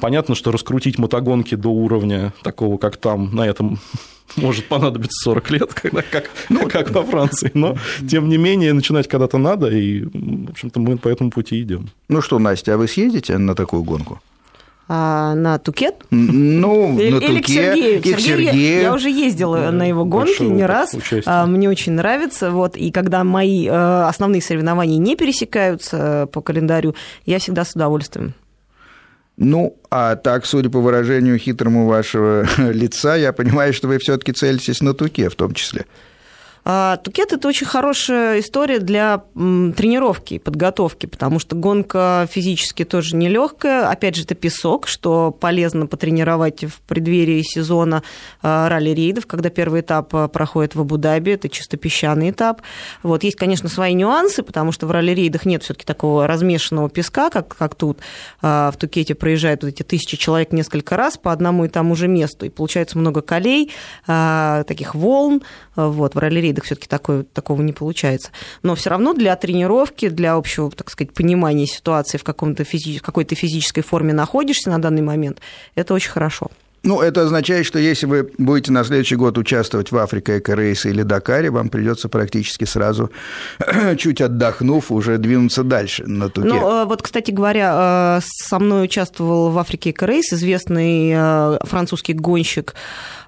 понятно, 0.00 0.34
что 0.34 0.52
раскрутить 0.52 0.98
мотогонки 0.98 1.54
до 1.54 1.68
уровня 1.68 2.32
такого, 2.42 2.78
как 2.78 2.96
там, 2.96 3.34
на 3.34 3.46
этом 3.46 3.78
может 4.36 4.66
понадобиться 4.66 5.24
40 5.24 5.50
лет, 5.50 5.74
когда, 5.74 6.02
как, 6.02 6.30
ну, 6.48 6.68
как 6.68 6.90
во 6.90 7.02
Франции. 7.02 7.50
Но, 7.54 7.76
тем 8.08 8.28
не 8.28 8.38
менее, 8.38 8.72
начинать 8.72 9.08
когда-то 9.08 9.38
надо, 9.38 9.68
и, 9.68 10.02
в 10.02 10.50
общем-то, 10.50 10.80
мы 10.80 10.96
по 10.98 11.08
этому 11.08 11.30
пути 11.30 11.60
идем. 11.60 11.90
Ну 12.08 12.20
что, 12.20 12.38
Настя, 12.38 12.74
а 12.74 12.76
вы 12.76 12.88
съедете 12.88 13.38
на 13.38 13.54
такую 13.54 13.82
гонку? 13.82 14.20
А, 14.88 15.34
на 15.34 15.58
Тукет? 15.58 16.04
Ну, 16.10 16.98
или, 17.00 17.10
на 17.10 17.18
или 17.18 17.36
Туке, 17.36 17.42
к 17.42 17.48
Сергею. 17.48 18.02
К 18.02 18.20
Сергею. 18.20 18.82
Я 18.82 18.94
уже 18.94 19.10
ездила 19.10 19.70
на 19.70 19.88
его 19.88 20.04
гонки 20.04 20.42
не 20.42 20.66
раз. 20.66 20.94
Участие. 20.94 21.22
А, 21.26 21.46
мне 21.46 21.68
очень 21.68 21.92
нравится. 21.92 22.50
Вот, 22.50 22.76
и 22.76 22.90
когда 22.90 23.24
мои 23.24 23.66
э, 23.66 23.70
основные 24.04 24.42
соревнования 24.42 24.98
не 24.98 25.16
пересекаются 25.16 26.28
по 26.32 26.40
календарю, 26.40 26.94
я 27.24 27.38
всегда 27.38 27.64
с 27.64 27.74
удовольствием. 27.74 28.34
Ну, 29.36 29.78
а 29.90 30.16
так, 30.16 30.46
судя 30.46 30.70
по 30.70 30.80
выражению 30.80 31.38
хитрому 31.38 31.86
вашего 31.86 32.46
лица, 32.58 33.16
я 33.16 33.32
понимаю, 33.32 33.72
что 33.72 33.88
вы 33.88 33.98
все-таки 33.98 34.32
целитесь 34.32 34.80
на 34.80 34.94
туке 34.94 35.28
в 35.28 35.34
том 35.34 35.54
числе. 35.54 35.86
А, 36.64 36.96
Тукет– 36.98 37.32
это 37.34 37.48
очень 37.48 37.66
хорошая 37.66 38.38
история 38.40 38.78
для 38.78 39.24
тренировки 39.34 40.34
и 40.34 40.38
подготовки, 40.38 41.06
потому 41.06 41.38
что 41.38 41.56
гонка 41.56 42.28
физически 42.30 42.84
тоже 42.84 43.16
нелегкая. 43.16 43.88
Опять 43.88 44.14
же, 44.14 44.22
это 44.22 44.34
песок, 44.34 44.86
что 44.86 45.32
полезно 45.32 45.86
потренировать 45.86 46.64
в 46.64 46.80
преддверии 46.82 47.42
сезона 47.42 48.02
а, 48.42 48.68
ралли-рейдов, 48.68 49.26
когда 49.26 49.50
первый 49.50 49.80
этап 49.80 50.14
а, 50.14 50.28
проходит 50.28 50.74
в 50.76 50.80
Абу-Даби, 50.82 51.32
это 51.32 51.48
чисто 51.48 51.76
песчаный 51.76 52.30
этап. 52.30 52.62
Вот. 53.02 53.24
Есть, 53.24 53.36
конечно, 53.36 53.68
свои 53.68 53.94
нюансы, 53.94 54.44
потому 54.44 54.70
что 54.70 54.86
в 54.86 54.92
ралли-рейдах 54.92 55.46
нет 55.46 55.64
все 55.64 55.74
таки 55.74 55.84
такого 55.84 56.28
размешанного 56.28 56.88
песка, 56.90 57.30
как, 57.30 57.56
как 57.56 57.74
тут. 57.74 57.98
В 58.40 58.74
Тукете 58.78 59.14
проезжают 59.14 59.62
вот 59.62 59.70
эти 59.70 59.82
тысячи 59.82 60.16
человек 60.16 60.52
несколько 60.52 60.96
раз 60.96 61.16
по 61.16 61.32
одному 61.32 61.64
и 61.64 61.68
тому 61.68 61.96
же 61.96 62.08
месту, 62.08 62.46
и 62.46 62.50
получается 62.50 62.98
много 62.98 63.22
колей, 63.22 63.70
таких 64.06 64.94
волн. 64.94 65.42
Вот. 65.74 66.14
В 66.14 66.18
ралли 66.18 66.51
рейдах 66.52 66.64
все-таки 66.64 66.88
такого 67.32 67.62
не 67.62 67.72
получается. 67.72 68.30
Но 68.62 68.74
все 68.74 68.90
равно 68.90 69.14
для 69.14 69.34
тренировки, 69.36 70.08
для 70.08 70.34
общего, 70.34 70.70
так 70.70 70.90
сказать, 70.90 71.14
понимания 71.14 71.66
ситуации, 71.66 72.18
в, 72.18 72.24
каком-то 72.24 72.62
физи- 72.62 72.98
в 72.98 73.02
какой-то 73.02 73.34
физической 73.34 73.82
форме 73.82 74.12
находишься 74.12 74.70
на 74.70 74.80
данный 74.80 75.02
момент, 75.02 75.40
это 75.74 75.94
очень 75.94 76.10
хорошо. 76.10 76.50
Ну, 76.84 77.00
это 77.00 77.22
означает, 77.22 77.64
что 77.64 77.78
если 77.78 78.06
вы 78.06 78.28
будете 78.38 78.72
на 78.72 78.82
следующий 78.82 79.14
год 79.14 79.38
участвовать 79.38 79.92
в 79.92 79.96
Африке 79.96 80.38
Эко-рейсе 80.38 80.90
или 80.90 81.02
Дакаре, 81.02 81.50
вам 81.50 81.68
придется 81.68 82.08
практически 82.08 82.64
сразу, 82.64 83.10
чуть 83.98 84.20
отдохнув, 84.20 84.90
уже 84.90 85.18
двинуться 85.18 85.62
дальше 85.62 86.04
на 86.06 86.28
туке. 86.28 86.48
Ну, 86.48 86.82
э, 86.82 86.84
вот, 86.84 87.02
кстати 87.02 87.30
говоря, 87.30 88.18
э, 88.18 88.24
со 88.24 88.58
мной 88.58 88.84
участвовал 88.84 89.50
в 89.50 89.58
Африке 89.58 89.90
Эко-рейс 89.90 90.32
известный 90.32 91.12
э, 91.14 91.58
французский 91.64 92.14
гонщик, 92.14 92.74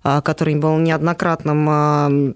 который 0.02 0.54
был 0.56 0.76
неоднократным 0.78 2.34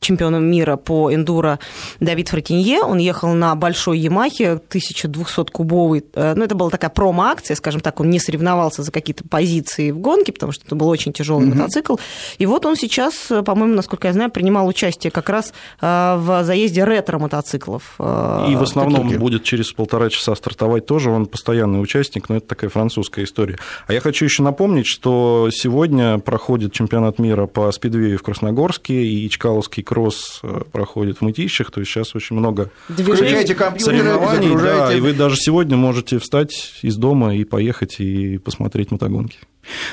чемпионом 0.00 0.44
мира 0.44 0.76
по 0.76 1.12
эндуро 1.12 1.58
Давид 2.00 2.28
Фратинье. 2.28 2.82
Он 2.82 2.98
ехал 2.98 3.34
на 3.34 3.54
большой 3.54 3.98
Ямахе 3.98 4.60
1200-кубовый. 4.70 6.04
Э, 6.14 6.34
ну, 6.34 6.44
это 6.44 6.54
была 6.54 6.70
такая 6.70 6.90
промо-акция, 6.90 7.54
скажем 7.56 7.80
так. 7.80 8.00
Он 8.00 8.10
не 8.10 8.20
соревновался 8.20 8.82
за 8.82 8.92
какие-то 8.92 9.24
позиции 9.24 9.90
в 9.90 9.98
гонке, 9.98 10.32
потому 10.32 10.52
что 10.52 10.64
это 10.64 10.76
был 10.76 10.88
очень 10.88 11.12
тяжелый 11.12 11.48
mm-hmm. 11.48 11.54
мотоцикл. 11.54 11.96
И 12.38 12.46
вот 12.46 12.64
он 12.66 12.76
сейчас, 12.76 13.14
по-моему, 13.44 13.74
насколько 13.74 14.06
я 14.06 14.12
знаю, 14.12 14.30
принимал 14.30 14.66
участие 14.66 15.10
как 15.10 15.28
раз 15.28 15.52
э, 15.80 16.16
в 16.18 16.44
заезде 16.44 16.84
ретро-мотоциклов. 16.84 17.96
Э, 17.98 18.46
И 18.50 18.54
в 18.54 18.62
основном 18.62 19.02
такие. 19.02 19.18
будет 19.18 19.42
через 19.42 19.72
полтора 19.72 20.10
часа 20.10 20.34
стартовать 20.34 20.86
тоже. 20.86 21.10
Он 21.10 21.26
постоянный 21.26 21.82
участник, 21.82 22.28
но 22.28 22.36
это 22.36 22.46
такая 22.46 22.70
французская 22.70 23.24
история. 23.24 23.58
А 23.86 23.92
я 23.92 24.00
хочу 24.00 24.24
еще 24.24 24.42
напомнить, 24.42 24.86
что 24.86 25.48
сегодня 25.52 26.18
проходит 26.18 26.72
чемпионат 26.72 27.18
мира 27.18 27.46
по 27.46 27.70
спидвею 27.72 28.18
в 28.18 28.22
Красногорске 28.22 29.04
и 29.04 29.28
Чкаловский 29.28 29.82
кросс 29.88 30.40
э, 30.42 30.60
проходит 30.70 31.18
в 31.18 31.22
Мытищах, 31.22 31.70
то 31.70 31.80
есть 31.80 31.90
сейчас 31.90 32.14
очень 32.14 32.36
много 32.36 32.70
Включайте 32.88 33.56
соревнований, 33.78 34.54
да, 34.54 34.92
и 34.92 35.00
вы 35.00 35.14
даже 35.14 35.36
сегодня 35.36 35.78
можете 35.78 36.18
встать 36.18 36.74
из 36.82 36.96
дома 36.96 37.34
и 37.34 37.44
поехать 37.44 37.98
и 37.98 38.36
посмотреть 38.36 38.90
мотогонки. 38.90 39.38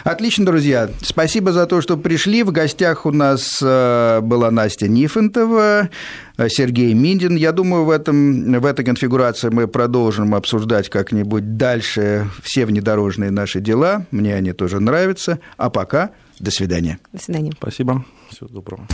Отлично, 0.04 0.46
друзья. 0.46 0.90
Спасибо 1.02 1.54
за 1.54 1.66
то, 1.66 1.80
что 1.80 1.96
пришли. 1.96 2.44
В 2.44 2.52
гостях 2.52 3.06
у 3.06 3.12
нас 3.12 3.60
э, 3.62 4.20
была 4.22 4.52
Настя 4.52 4.90
Нифонтова, 4.90 5.90
э, 6.38 6.50
Сергей 6.50 6.94
Миндин. 6.94 7.36
Я 7.38 7.54
думаю, 7.54 7.86
в, 7.86 7.90
этом, 7.90 8.60
в 8.60 8.66
этой 8.66 8.84
конфигурации 8.84 9.50
мы 9.50 9.68
продолжим 9.68 10.36
обсуждать 10.36 10.90
как-нибудь 10.90 11.56
дальше 11.56 12.30
все 12.44 12.66
внедорожные 12.66 13.32
наши 13.32 13.62
дела. 13.62 14.06
Мне 14.12 14.36
они 14.36 14.52
тоже 14.52 14.80
нравятся. 14.80 15.40
А 15.58 15.70
пока 15.70 16.12
до 16.40 16.52
свидания. 16.52 17.00
До 17.14 17.22
свидания. 17.22 17.52
Спасибо. 17.58 18.06
Всего 18.30 18.50
доброго. 18.50 18.88